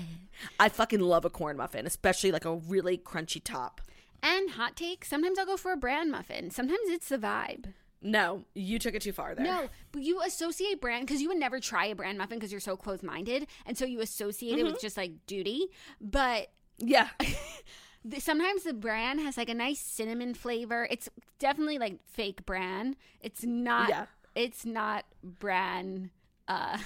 I 0.60 0.70
fucking 0.70 1.00
love 1.02 1.26
a 1.26 1.30
corn 1.30 1.58
muffin, 1.58 1.86
especially 1.86 2.32
like 2.32 2.46
a 2.46 2.56
really 2.56 2.98
crunchy 2.98 3.42
top. 3.44 3.82
And 4.24 4.52
hot 4.52 4.76
take, 4.76 5.04
sometimes 5.04 5.40
I'll 5.40 5.46
go 5.48 5.58
for 5.58 5.72
a 5.72 5.78
bran 5.78 6.12
muffin. 6.12 6.52
Sometimes 6.52 6.80
it's 6.86 7.10
the 7.10 7.18
vibe. 7.18 7.74
No, 8.02 8.46
you 8.56 8.80
took 8.80 8.96
it 8.96 9.02
too 9.04 9.12
far 9.14 9.36
there. 9.36 9.46
No, 9.46 9.70
but 9.92 10.02
you 10.02 10.22
associate 10.24 10.82
brand 10.82 11.06
because 11.06 11.22
you 11.22 11.28
would 11.28 11.38
never 11.38 11.60
try 11.60 11.86
a 11.86 11.96
brand 11.96 12.18
muffin 12.18 12.38
because 12.40 12.52
you're 12.52 12.60
so 12.60 12.76
close 12.76 13.04
minded, 13.04 13.46
and 13.66 13.78
so 13.78 13.86
you 13.86 14.02
associate 14.02 14.54
it 14.58 14.64
Mm-hmm. 14.64 14.72
with 14.74 14.82
just 14.82 14.98
like 14.98 15.12
duty. 15.28 15.68
But 16.00 16.48
Yeah, 16.80 17.10
sometimes 18.20 18.64
the 18.64 18.74
bran 18.74 19.20
has 19.20 19.38
like 19.38 19.50
a 19.50 19.54
nice 19.54 19.80
cinnamon 19.80 20.34
flavor. 20.34 20.88
It's 20.90 21.10
definitely 21.40 21.78
like 21.78 22.00
fake 22.08 22.46
bran. 22.46 22.96
It's 23.22 23.44
not. 23.44 23.90
Yeah. 23.90 24.06
It's 24.34 24.66
not 24.66 25.06
bran. 25.24 26.10
Uh, 26.48 26.78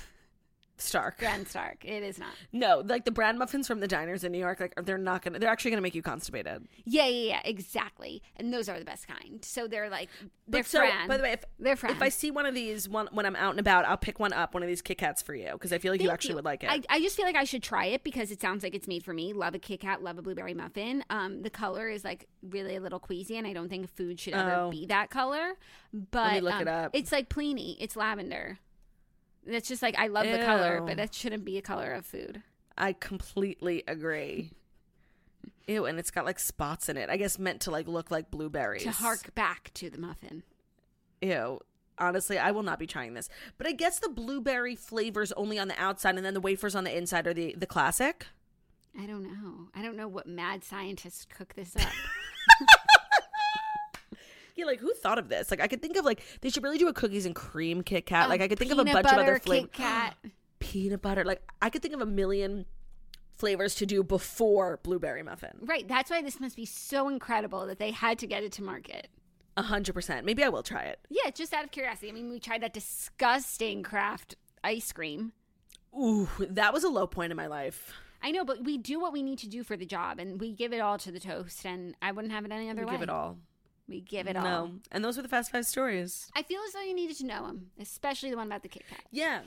Stark. 0.78 1.20
Bran 1.20 1.46
Stark. 1.46 1.86
It 1.86 2.04
is 2.04 2.20
not. 2.20 2.32
No, 2.52 2.84
like 2.86 3.06
the 3.06 3.12
brand 3.12 3.40
muffins 3.40 3.68
from 3.68 3.80
the 3.80 3.88
diners 3.88 4.24
in 4.24 4.32
New 4.32 4.38
York, 4.40 4.60
like 4.60 4.74
they're 4.84 4.98
not 4.98 5.22
gonna. 5.22 5.40
They're 5.40 5.50
actually 5.50 5.72
gonna 5.72 5.82
make 5.82 5.96
you 5.96 6.02
constipated. 6.02 6.68
Yeah, 6.84 7.08
yeah, 7.08 7.28
yeah, 7.30 7.42
exactly. 7.46 8.22
And 8.36 8.54
those 8.54 8.68
are 8.70 8.78
the 8.78 8.86
best 8.86 9.08
kind. 9.08 9.44
So 9.44 9.68
they're 9.68 9.90
like 9.90 10.10
they're 10.48 10.62
But 10.64 10.66
so, 10.70 10.80
fran. 10.80 11.08
by 11.08 11.18
the 11.18 11.24
way, 11.24 11.32
if 11.34 11.46
they're 11.60 11.76
fran. 11.76 11.94
if 11.94 12.02
I 12.02 12.10
see 12.10 12.30
one 12.32 12.46
of 12.46 12.54
these 12.54 12.90
one 12.90 13.08
when 13.12 13.26
I'm 13.26 13.36
out 13.36 13.52
and 13.52 13.60
about, 13.60 13.86
I'll 13.86 13.98
pick 13.98 14.20
one 14.20 14.34
up, 14.34 14.54
one 14.54 14.64
of 14.64 14.68
these 14.68 14.82
Kit 14.82 14.98
Kats 14.98 15.22
for 15.22 15.34
you 15.34 15.52
because 15.54 15.72
I 15.72 15.78
feel 15.78 15.92
like 15.94 16.02
you 16.02 16.08
Thank 16.08 16.14
actually 16.16 16.36
would 16.36 16.46
like 16.46 16.64
it. 16.64 16.70
I, 16.70 16.82
I 16.90 17.00
just 17.00 17.16
feel 17.16 17.26
like 17.26 17.36
I 17.36 17.46
should 17.46 17.64
try 17.64 17.86
it 17.86 18.04
because 18.04 18.32
it 18.32 18.42
sounds 18.42 18.64
like 18.64 18.76
it's 18.76 18.88
made 18.88 19.04
for 19.04 19.14
me. 19.14 19.34
Love 19.34 19.56
a 19.56 19.60
Kit 19.60 19.80
Kat, 19.82 20.04
love 20.04 20.18
a 20.18 20.22
blueberry 20.22 20.54
muffin. 20.54 21.04
Um, 21.10 21.42
the 21.42 21.50
color 21.50 21.88
is 21.90 22.04
like 22.04 22.28
really 22.42 22.76
a 22.76 22.82
little 22.82 23.00
queasy, 23.00 23.38
and 23.38 23.48
I 23.48 23.54
don't 23.54 23.70
think 23.70 23.90
food 23.96 24.20
should 24.20 24.34
ever 24.34 24.56
Oh. 24.56 24.70
be 24.72 24.86
that 24.88 25.10
color. 25.10 25.54
But 25.94 26.34
me 26.34 26.42
look 26.42 26.54
um, 26.56 26.62
it 26.62 26.68
up. 26.68 26.92
It's 26.94 27.12
like 27.12 27.30
Pliny. 27.30 27.78
It's 27.80 27.96
lavender. 27.96 28.60
That's 29.46 29.68
just 29.68 29.82
like 29.82 29.98
I 29.98 30.08
love 30.08 30.26
the 30.26 30.40
color, 30.40 30.82
but 30.82 30.98
that 30.98 31.14
shouldn't 31.14 31.46
be 31.46 31.58
a 31.58 31.62
color 31.62 31.94
of 31.94 32.06
food. 32.06 32.42
I 32.78 32.94
completely 32.94 33.84
agree. 33.88 34.52
Ew, 35.68 35.86
and 35.86 35.98
it's 35.98 36.12
got 36.12 36.26
like 36.26 36.40
spots 36.40 36.90
in 36.90 36.98
it. 36.98 37.10
I 37.10 37.18
guess 37.18 37.40
meant 37.40 37.62
to 37.62 37.72
like 37.72 37.88
look 37.88 38.12
like 38.12 38.30
blueberries. 38.30 38.84
To 38.84 38.92
hark 38.92 39.34
back 39.36 39.72
to 39.76 39.90
the 39.90 39.98
muffin. 39.98 40.44
Ew. 41.22 41.60
Honestly, 41.98 42.38
I 42.38 42.52
will 42.52 42.64
not 42.64 42.78
be 42.78 42.88
trying 42.88 43.14
this. 43.14 43.30
But 43.58 43.68
I 43.68 43.72
guess 43.72 44.00
the 44.00 44.10
blueberry 44.10 44.76
flavors 44.76 45.32
only 45.34 45.58
on 45.58 45.70
the 45.70 45.82
outside, 45.82 46.18
and 46.18 46.26
then 46.26 46.34
the 46.34 46.42
wafers 46.42 46.76
on 46.76 46.84
the 46.84 46.96
inside 46.96 47.26
are 47.28 47.34
the 47.34 47.56
the 47.58 47.66
classic. 47.66 48.28
I 49.00 49.06
don't 49.06 49.24
know. 49.24 49.68
I 49.76 49.82
don't 49.82 49.98
know 49.98 50.08
what 50.08 50.28
mad 50.28 50.64
scientists 50.64 51.26
cook 51.26 51.54
this 51.56 51.76
up. 51.76 51.84
Yeah, 54.56 54.66
like 54.66 54.80
who 54.80 54.94
thought 54.94 55.20
of 55.20 55.28
this? 55.30 55.52
Like 55.52 55.60
I 55.62 55.68
could 55.68 55.82
think 55.82 55.98
of 55.98 56.06
like 56.06 56.22
they 56.42 56.50
should 56.50 56.64
really 56.64 56.78
do 56.78 56.88
a 56.88 56.94
cookies 56.94 57.26
and 57.26 57.36
cream 57.36 57.82
Kit 57.84 58.06
Kat. 58.06 58.30
like 58.30 58.42
I 58.42 58.48
could 58.48 58.58
think 58.60 58.72
of 58.72 58.80
a 58.80 58.86
bunch 58.86 59.08
of 59.08 59.18
other 59.18 59.40
flavors. 59.40 59.70
Kit 59.72 59.74
Kat. 59.74 60.16
Peanut 60.60 61.02
butter. 61.02 61.24
Like 61.26 61.42
I 61.62 61.70
could 61.70 61.82
think 61.82 61.94
of 61.94 62.02
a 62.02 62.06
million 62.06 62.66
flavors 63.38 63.76
to 63.76 63.86
do 63.86 64.02
before 64.04 64.80
blueberry 64.84 65.22
muffin. 65.24 65.58
Right. 65.62 65.86
That's 65.88 66.10
why 66.10 66.22
this 66.22 66.40
must 66.40 66.56
be 66.56 66.66
so 66.66 67.10
incredible 67.10 67.68
that 67.68 67.80
they 67.80 67.92
had 67.92 68.18
to 68.20 68.28
get 68.28 68.44
it 68.44 68.54
to 68.54 68.64
market. 68.64 69.10
A 69.58 69.62
hundred 69.62 69.94
percent. 69.94 70.26
Maybe 70.26 70.44
I 70.44 70.50
will 70.50 70.64
try 70.64 70.84
it. 70.84 71.00
Yeah, 71.10 71.30
just 71.32 71.54
out 71.54 71.64
of 71.64 71.72
curiosity. 71.72 72.10
I 72.10 72.12
mean, 72.14 72.30
we 72.30 72.40
tried 72.40 72.62
that 72.62 72.74
disgusting 72.74 73.84
Kraft 73.84 74.36
ice 74.64 74.92
cream. 74.92 75.34
Ooh, 75.98 76.28
that 76.40 76.74
was 76.74 76.84
a 76.84 76.90
low 76.90 77.08
point 77.08 77.32
in 77.32 77.38
my 77.38 77.48
life. 77.48 77.94
I 78.22 78.32
know, 78.32 78.44
but 78.44 78.64
we 78.64 78.78
do 78.78 79.00
what 79.00 79.14
we 79.14 79.22
need 79.24 79.38
to 79.40 79.48
do 79.48 79.64
for 79.64 79.78
the 79.78 79.86
job, 79.86 80.20
and 80.20 80.42
we 80.42 80.52
give 80.52 80.74
it 80.74 80.80
all 80.80 80.98
to 80.98 81.12
the 81.12 81.20
toast. 81.20 81.66
And 81.66 81.96
I 82.02 82.12
wouldn't 82.12 82.34
have 82.34 82.44
it 82.44 82.52
any 82.52 82.70
other 82.70 82.82
We 82.82 82.86
way. 82.88 82.92
give 82.94 83.02
it 83.04 83.10
all. 83.10 83.38
We 83.88 84.02
give 84.02 84.28
it 84.28 84.36
all. 84.36 84.44
No, 84.44 84.72
and 84.92 85.04
those 85.06 85.16
were 85.18 85.24
the 85.24 85.30
fast 85.30 85.52
five 85.52 85.66
stories. 85.66 86.32
I 86.36 86.42
feel 86.42 86.60
as 86.68 86.74
though 86.74 86.82
you 86.82 86.96
needed 86.96 87.18
to 87.18 87.26
know 87.26 87.46
them, 87.46 87.68
especially 87.80 88.32
the 88.32 88.38
one 88.38 88.48
about 88.48 88.64
the 88.64 88.70
Kit 88.70 88.84
Kat. 88.90 89.02
Yeah, 89.12 89.42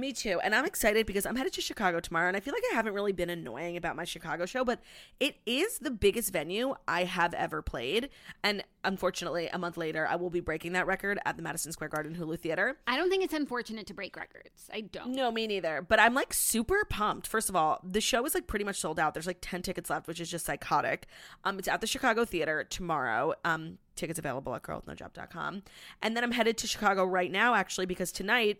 me 0.00 0.12
too. 0.12 0.40
And 0.42 0.54
I'm 0.54 0.64
excited 0.64 1.06
because 1.06 1.26
I'm 1.26 1.36
headed 1.36 1.52
to 1.54 1.60
Chicago 1.60 2.00
tomorrow, 2.00 2.28
and 2.28 2.36
I 2.36 2.40
feel 2.40 2.54
like 2.54 2.62
I 2.72 2.74
haven't 2.74 2.94
really 2.94 3.12
been 3.12 3.30
annoying 3.30 3.76
about 3.76 3.96
my 3.96 4.04
Chicago 4.04 4.46
show, 4.46 4.64
but 4.64 4.80
it 5.20 5.36
is 5.46 5.78
the 5.78 5.90
biggest 5.90 6.32
venue 6.32 6.74
I 6.86 7.04
have 7.04 7.34
ever 7.34 7.62
played. 7.62 8.10
And 8.42 8.64
unfortunately, 8.84 9.48
a 9.52 9.58
month 9.58 9.76
later, 9.76 10.06
I 10.06 10.16
will 10.16 10.30
be 10.30 10.40
breaking 10.40 10.72
that 10.72 10.86
record 10.86 11.18
at 11.24 11.36
the 11.36 11.42
Madison 11.42 11.72
Square 11.72 11.90
Garden 11.90 12.14
Hulu 12.14 12.38
Theater. 12.38 12.76
I 12.86 12.96
don't 12.96 13.10
think 13.10 13.24
it's 13.24 13.34
unfortunate 13.34 13.86
to 13.86 13.94
break 13.94 14.16
records. 14.16 14.70
I 14.72 14.82
don't. 14.82 15.12
No, 15.12 15.30
me 15.30 15.46
neither. 15.46 15.84
But 15.86 16.00
I'm 16.00 16.14
like 16.14 16.32
super 16.32 16.84
pumped. 16.84 17.26
First 17.26 17.48
of 17.48 17.56
all, 17.56 17.80
the 17.84 18.00
show 18.00 18.24
is 18.26 18.34
like 18.34 18.46
pretty 18.46 18.64
much 18.64 18.76
sold 18.76 18.98
out. 18.98 19.14
There's 19.14 19.26
like 19.26 19.38
10 19.40 19.62
tickets 19.62 19.90
left, 19.90 20.06
which 20.06 20.20
is 20.20 20.30
just 20.30 20.46
psychotic. 20.46 21.06
Um, 21.44 21.58
it's 21.58 21.68
at 21.68 21.80
the 21.80 21.86
Chicago 21.86 22.24
Theater 22.24 22.64
tomorrow. 22.64 23.34
Um, 23.44 23.78
tickets 23.96 24.18
available 24.18 24.54
at 24.54 24.62
girlwithnojob.com. 24.62 25.62
And 26.02 26.16
then 26.16 26.24
I'm 26.24 26.32
headed 26.32 26.58
to 26.58 26.66
Chicago 26.66 27.04
right 27.04 27.30
now, 27.30 27.54
actually, 27.54 27.86
because 27.86 28.12
tonight 28.12 28.58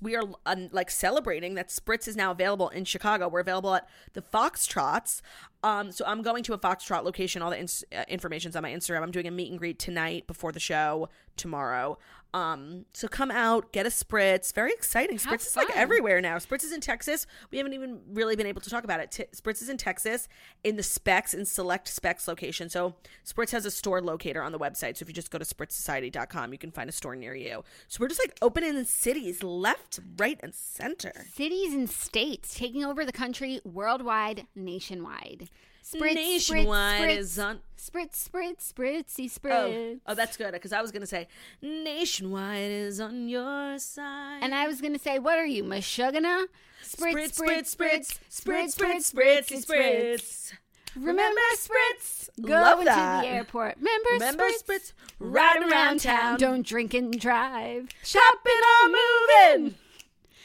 we 0.00 0.16
are 0.16 0.24
like 0.72 0.90
celebrating 0.90 1.54
that 1.54 1.68
Spritz 1.68 2.08
is 2.08 2.16
now 2.16 2.30
available 2.30 2.68
in 2.70 2.84
Chicago. 2.84 3.28
We're 3.28 3.40
available 3.40 3.74
at 3.74 3.88
the 4.14 4.22
Foxtrots 4.22 5.20
Um, 5.62 5.90
so 5.90 6.04
I'm 6.06 6.22
going 6.22 6.42
to 6.44 6.54
a 6.54 6.58
Foxtrot 6.58 7.04
location. 7.04 7.42
All 7.42 7.50
the 7.50 7.58
ins- 7.58 7.84
uh, 7.96 8.04
information's 8.08 8.56
on 8.56 8.62
my 8.62 8.70
Instagram. 8.70 9.02
I'm 9.02 9.10
doing 9.10 9.26
a 9.26 9.30
meet 9.30 9.50
and 9.50 9.58
greet 9.58 9.78
tonight 9.78 10.26
before 10.26 10.52
the 10.52 10.60
show 10.60 11.08
tomorrow. 11.36 11.98
Um, 12.34 12.84
so 12.92 13.08
come 13.08 13.30
out, 13.30 13.72
get 13.72 13.86
a 13.86 13.88
spritz. 13.88 14.52
Very 14.52 14.72
exciting. 14.72 15.18
Have 15.18 15.26
Spritz 15.40 15.46
is 15.46 15.56
like 15.56 15.74
everywhere 15.74 16.20
now. 16.20 16.36
Spritz 16.36 16.64
is 16.64 16.72
in 16.72 16.80
Texas. 16.80 17.26
We 17.50 17.58
haven't 17.58 17.72
even 17.72 18.00
really 18.12 18.36
been 18.36 18.46
able 18.46 18.60
to 18.60 18.68
talk 18.68 18.84
about 18.84 19.00
it. 19.00 19.10
T- 19.10 19.24
Spritz 19.34 19.62
is 19.62 19.68
in 19.68 19.78
Texas 19.78 20.28
in 20.62 20.76
the 20.76 20.82
Specs 20.82 21.32
in 21.32 21.46
select 21.46 21.88
Specs 21.88 22.28
location. 22.28 22.68
So 22.68 22.94
Spritz 23.24 23.52
has 23.52 23.64
a 23.64 23.70
store 23.70 24.02
locator 24.02 24.42
on 24.42 24.52
the 24.52 24.58
website. 24.58 24.98
So 24.98 25.04
if 25.04 25.08
you 25.08 25.14
just 25.14 25.30
go 25.30 25.38
to 25.38 25.44
spritzsociety.com, 25.44 26.52
you 26.52 26.58
can 26.58 26.70
find 26.70 26.90
a 26.90 26.92
store 26.92 27.16
near 27.16 27.34
you. 27.34 27.64
So 27.88 27.98
we're 28.00 28.08
just 28.08 28.20
like 28.20 28.36
opening 28.42 28.76
in 28.76 28.84
cities 28.84 29.42
left, 29.42 30.00
right, 30.18 30.38
and 30.42 30.54
center. 30.54 31.12
Cities 31.32 31.72
and 31.72 31.88
states 31.88 32.54
taking 32.54 32.84
over 32.84 33.04
the 33.06 33.12
country 33.12 33.60
worldwide, 33.64 34.46
nationwide. 34.54 35.48
Nationwide 35.94 37.00
spritz, 37.02 37.18
is 37.18 37.38
on. 37.38 37.60
Spritz, 37.78 38.28
spritz, 38.28 38.72
spritzy, 38.72 39.30
Oh, 39.30 39.38
spritz. 39.48 39.94
oh, 39.96 40.00
oh 40.08 40.14
that's 40.14 40.36
good 40.36 40.52
because 40.52 40.72
I 40.72 40.82
was 40.82 40.90
gonna 40.90 41.06
say 41.06 41.28
nationwide 41.62 42.70
is 42.70 43.00
on 43.00 43.28
your 43.28 43.78
side. 43.78 44.40
And 44.42 44.54
I 44.54 44.66
was 44.66 44.80
gonna 44.80 44.98
say, 44.98 45.18
what 45.18 45.38
are 45.38 45.46
you, 45.46 45.62
Meshuggah? 45.64 46.46
spritz, 46.82 47.38
spritz, 47.38 47.76
spritz, 47.76 48.18
spritz, 48.30 48.76
spritz, 48.76 49.12
spritzy, 49.12 49.64
spritz. 49.64 50.52
Remember 50.96 51.40
spritz? 51.56 52.28
Love 52.38 52.74
Going 52.76 52.84
that. 52.86 53.20
to 53.22 53.28
the 53.28 53.34
airport. 53.34 53.76
Remember, 53.76 54.08
Remember 54.12 54.44
spritz? 54.44 54.62
spritz? 54.64 54.92
Riding 55.18 55.70
around 55.70 56.00
town. 56.00 56.38
Don't 56.38 56.66
drink 56.66 56.94
and 56.94 57.18
drive. 57.20 57.88
Shopping 58.02 58.62
or 58.82 58.88
moving. 58.88 59.74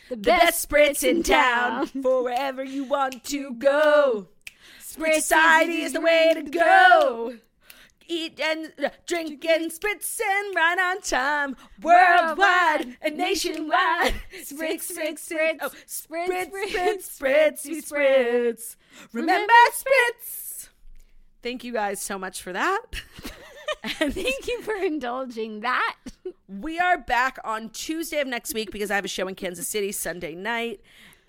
The 0.09 0.15
The 0.17 0.21
best 0.21 0.69
spritz 0.69 1.07
in 1.07 1.23
town 1.23 1.87
for 1.87 2.23
wherever 2.23 2.63
you 2.63 2.83
want 2.83 3.23
to 3.25 3.53
go. 3.53 4.27
Spritz 4.95 5.21
Society 5.21 5.81
is 5.83 5.93
the 5.93 6.01
way 6.01 6.33
to 6.35 6.43
go. 6.43 7.35
Eat 8.07 8.39
and 8.41 8.73
uh, 8.83 8.89
drink 9.07 9.45
and 9.45 9.71
spritz 9.71 10.19
and 10.19 10.55
right 10.55 10.77
on 10.77 11.01
time. 11.01 11.55
Worldwide 11.81 12.97
and 13.01 13.17
nationwide. 13.17 14.13
Spritz, 14.43 14.91
spritz, 14.91 15.29
spritz. 15.29 15.57
Oh, 15.61 15.69
spritz, 15.87 16.51
spritz, 16.51 17.19
spritzy, 17.19 17.77
spritz. 17.81 18.75
Remember 19.13 19.53
spritz. 19.73 20.69
Thank 21.41 21.63
you 21.63 21.71
guys 21.71 22.01
so 22.01 22.19
much 22.19 22.41
for 22.41 22.51
that. 22.51 22.81
and 24.01 24.13
Thank 24.13 24.47
you 24.47 24.61
for 24.61 24.75
indulging 24.75 25.61
that. 25.61 25.95
we 26.49 26.79
are 26.79 26.97
back 26.97 27.39
on 27.45 27.69
Tuesday 27.69 28.19
of 28.19 28.27
next 28.27 28.53
week 28.53 28.71
because 28.71 28.91
I 28.91 28.95
have 28.95 29.05
a 29.05 29.07
show 29.09 29.27
in 29.27 29.35
Kansas 29.35 29.69
City 29.69 29.93
Sunday 29.93 30.35
night. 30.35 30.81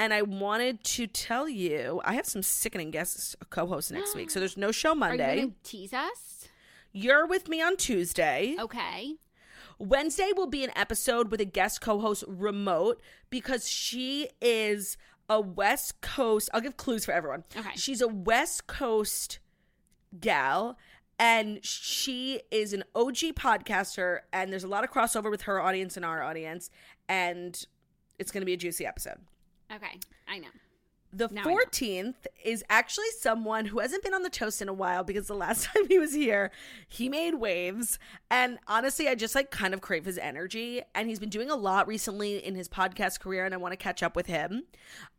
And 0.03 0.13
I 0.13 0.23
wanted 0.23 0.83
to 0.83 1.07
tell 1.07 1.49
you, 1.49 2.01
I 2.05 2.15
have 2.15 2.27
some 2.27 2.43
sickening 2.43 2.91
guests 2.91 3.37
co-hosts 3.51 3.93
next 3.93 4.17
week. 4.17 4.33
So 4.33 4.41
there's 4.41 4.57
no 4.57 4.73
show 4.73 4.89
Are 4.91 4.95
you 4.95 4.99
Monday. 4.99 5.41
gonna 5.43 5.53
tease 5.63 5.93
us? 5.93 6.49
You're 6.91 7.25
with 7.25 7.47
me 7.49 7.63
on 7.63 7.77
Tuesday. 7.77 8.57
Okay. 8.59 9.15
Wednesday 9.79 10.33
will 10.35 10.49
be 10.49 10.65
an 10.65 10.73
episode 10.75 11.31
with 11.31 11.41
a 11.41 11.45
guest 11.45 11.81
co-host 11.83 12.25
remote 12.27 13.01
because 13.31 13.69
she 13.69 14.29
is 14.41 14.97
a 15.29 15.41
West 15.41 16.01
Coast. 16.01 16.51
I'll 16.53 16.61
give 16.61 16.77
clues 16.77 17.05
for 17.05 17.13
everyone. 17.13 17.45
Okay. 17.57 17.71
She's 17.77 18.01
a 18.01 18.09
West 18.09 18.67
Coast 18.67 19.39
gal 20.19 20.77
and 21.17 21.65
she 21.65 22.41
is 22.51 22.73
an 22.73 22.83
OG 22.97 23.37
podcaster 23.37 24.19
and 24.33 24.51
there's 24.53 24.65
a 24.65 24.69
lot 24.69 24.83
of 24.83 24.91
crossover 24.91 25.31
with 25.31 25.43
her 25.43 25.61
audience 25.61 25.97
and 25.97 26.05
our 26.05 26.25
audience 26.25 26.71
and 27.09 27.67
it's 28.19 28.33
going 28.33 28.43
to 28.43 28.47
be 28.47 28.55
a 28.55 28.57
juicy 28.57 28.85
episode. 28.85 29.19
Okay. 29.75 29.99
I 30.29 30.39
know. 30.39 30.49
The 31.15 31.29
Now 31.31 31.45
14th 31.45 32.27
is 32.43 32.65
actually 32.71 33.11
someone 33.21 33.67
who 33.67 33.81
hasn't 33.81 34.03
been 34.03 34.15
on 34.15 34.23
the 34.23 34.31
toast 34.31 34.63
in 34.63 34.69
a 34.71 34.73
while 34.73 35.05
because 35.05 35.27
the 35.27 35.35
last 35.35 35.65
time 35.75 35.87
he 35.87 35.99
was 35.99 36.15
here, 36.15 36.51
he 36.89 37.11
made 37.11 37.35
waves. 37.35 37.99
And 38.31 38.59
honestly, 38.67 39.09
I 39.09 39.15
just 39.15 39.35
like 39.35 39.51
kind 39.51 39.75
of 39.75 39.83
crave 39.83 40.07
his 40.07 40.17
energy. 40.17 40.81
And 40.95 41.11
he's 41.11 41.19
been 41.19 41.29
doing 41.29 41.51
a 41.51 41.55
lot 41.55 41.87
recently 41.87 42.39
in 42.39 42.55
his 42.55 42.67
podcast 42.67 43.21
career, 43.21 43.45
and 43.45 43.53
I 43.53 43.59
want 43.59 43.73
to 43.73 43.77
catch 43.77 44.03
up 44.03 44.17
with 44.17 44.25
him. 44.27 44.63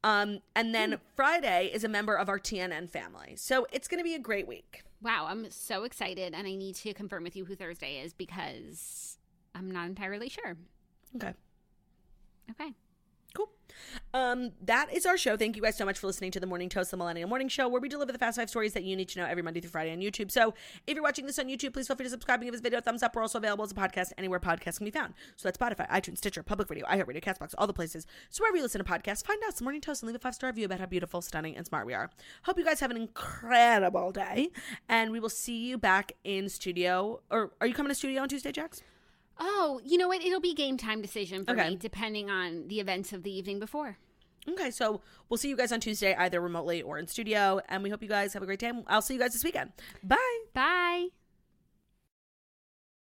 Um, 0.03 0.39
and 0.55 0.69
Hmm. 0.69 0.71
then 0.73 0.99
Friday 1.15 1.69
is 1.71 1.83
a 1.83 1.89
member 1.89 2.15
of 2.15 2.27
our 2.27 2.39
TNN 2.39 2.89
family. 2.89 3.35
So 3.35 3.67
it's 3.71 3.87
going 3.87 3.99
to 3.99 4.03
be 4.03 4.15
a 4.15 4.19
great 4.19 4.47
week. 4.47 4.81
Wow, 4.99 5.27
I'm 5.29 5.51
so 5.51 5.83
excited, 5.83 6.33
and 6.33 6.47
I 6.47 6.55
need 6.55 6.73
to 6.77 6.93
confirm 6.95 7.23
with 7.23 7.35
you 7.35 7.45
who 7.45 7.55
Thursday 7.55 7.99
is 7.99 8.13
because 8.15 9.19
I'm 9.53 9.69
not 9.69 9.85
entirely 9.85 10.29
sure. 10.29 10.57
Okay. 11.17 11.33
Okay. 12.49 12.71
Cool. 13.33 13.49
Um, 14.13 14.51
that 14.61 14.93
is 14.93 15.05
our 15.05 15.17
show. 15.17 15.35
Thank 15.35 15.55
you 15.55 15.61
guys 15.61 15.75
so 15.75 15.85
much 15.85 15.97
for 15.97 16.07
listening 16.07 16.31
to 16.31 16.39
the 16.39 16.45
Morning 16.45 16.69
Toast, 16.69 16.91
the 16.91 16.97
Millennial 16.97 17.27
Morning 17.27 17.47
Show, 17.47 17.67
where 17.67 17.81
we 17.81 17.89
deliver 17.89 18.11
the 18.11 18.19
fast 18.19 18.37
five 18.37 18.49
stories 18.49 18.73
that 18.73 18.83
you 18.83 18.95
need 18.95 19.09
to 19.09 19.19
know 19.19 19.25
every 19.25 19.41
Monday 19.41 19.59
through 19.59 19.71
Friday 19.71 19.91
on 19.91 19.99
YouTube. 19.99 20.29
So 20.29 20.53
if 20.85 20.93
you're 20.93 21.03
watching 21.03 21.25
this 21.25 21.39
on 21.39 21.47
YouTube, 21.47 21.73
please 21.73 21.87
feel 21.87 21.95
free 21.95 22.05
to 22.05 22.09
subscribe 22.09 22.39
and 22.39 22.45
give 22.45 22.53
this 22.53 22.61
video 22.61 22.79
a 22.79 22.81
thumbs 22.81 23.01
up. 23.01 23.15
We're 23.15 23.23
also 23.23 23.39
available 23.39 23.65
as 23.65 23.71
a 23.71 23.75
podcast 23.75 24.11
anywhere 24.17 24.39
podcasts 24.39 24.77
can 24.77 24.85
be 24.85 24.91
found. 24.91 25.15
So 25.35 25.47
that's 25.47 25.57
Spotify, 25.57 25.89
iTunes, 25.89 26.19
Stitcher, 26.19 26.43
Public 26.43 26.69
Radio, 26.69 26.85
iHeartRadio, 26.85 27.23
Castbox, 27.23 27.55
all 27.57 27.67
the 27.67 27.73
places. 27.73 28.05
So 28.29 28.43
wherever 28.43 28.57
you 28.57 28.63
listen 28.63 28.83
to 28.83 28.89
podcasts, 28.89 29.25
find 29.25 29.41
us 29.45 29.55
the 29.55 29.63
Morning 29.63 29.81
Toast 29.81 30.03
and 30.03 30.07
leave 30.07 30.15
a 30.15 30.19
five 30.19 30.35
star 30.35 30.49
review 30.51 30.65
about 30.65 30.79
how 30.79 30.85
beautiful, 30.85 31.21
stunning, 31.21 31.57
and 31.57 31.65
smart 31.65 31.87
we 31.87 31.93
are. 31.93 32.11
Hope 32.43 32.57
you 32.59 32.65
guys 32.65 32.79
have 32.79 32.91
an 32.91 32.97
incredible 32.97 34.11
day, 34.11 34.49
and 34.87 35.11
we 35.11 35.19
will 35.19 35.29
see 35.29 35.57
you 35.57 35.77
back 35.77 36.11
in 36.23 36.49
studio. 36.49 37.21
Or 37.31 37.53
are 37.59 37.67
you 37.67 37.73
coming 37.73 37.89
to 37.89 37.95
studio 37.95 38.21
on 38.21 38.29
Tuesday, 38.29 38.51
Jax? 38.51 38.83
Oh, 39.39 39.81
you 39.83 39.97
know 39.97 40.07
what? 40.07 40.23
It'll 40.23 40.39
be 40.39 40.53
game 40.53 40.77
time 40.77 41.01
decision 41.01 41.43
for 41.45 41.51
Okay. 41.51 41.69
me, 41.69 41.75
depending 41.75 42.29
on 42.29 42.67
the 42.67 42.79
events 42.79 43.13
of 43.13 43.23
the 43.23 43.31
evening 43.35 43.59
before. 43.59 43.97
Okay, 44.47 44.71
so 44.71 45.01
we'll 45.29 45.37
see 45.37 45.47
you 45.49 45.55
guys 45.55 45.71
on 45.71 45.79
Tuesday, 45.79 46.13
either 46.15 46.41
remotely 46.41 46.81
or 46.81 46.97
in 46.99 47.07
studio. 47.07 47.61
And 47.69 47.81
we 47.81 47.89
hope 47.89 48.01
you 48.03 48.09
guys 48.09 48.33
have 48.33 48.43
a 48.43 48.45
great 48.45 48.59
time. 48.59 48.83
I'll 48.87 49.01
see 49.01 49.13
you 49.13 49.19
guys 49.19 49.33
this 49.33 49.43
weekend. 49.43 49.71
Bye. 50.03 50.17
Bye. 50.53 51.07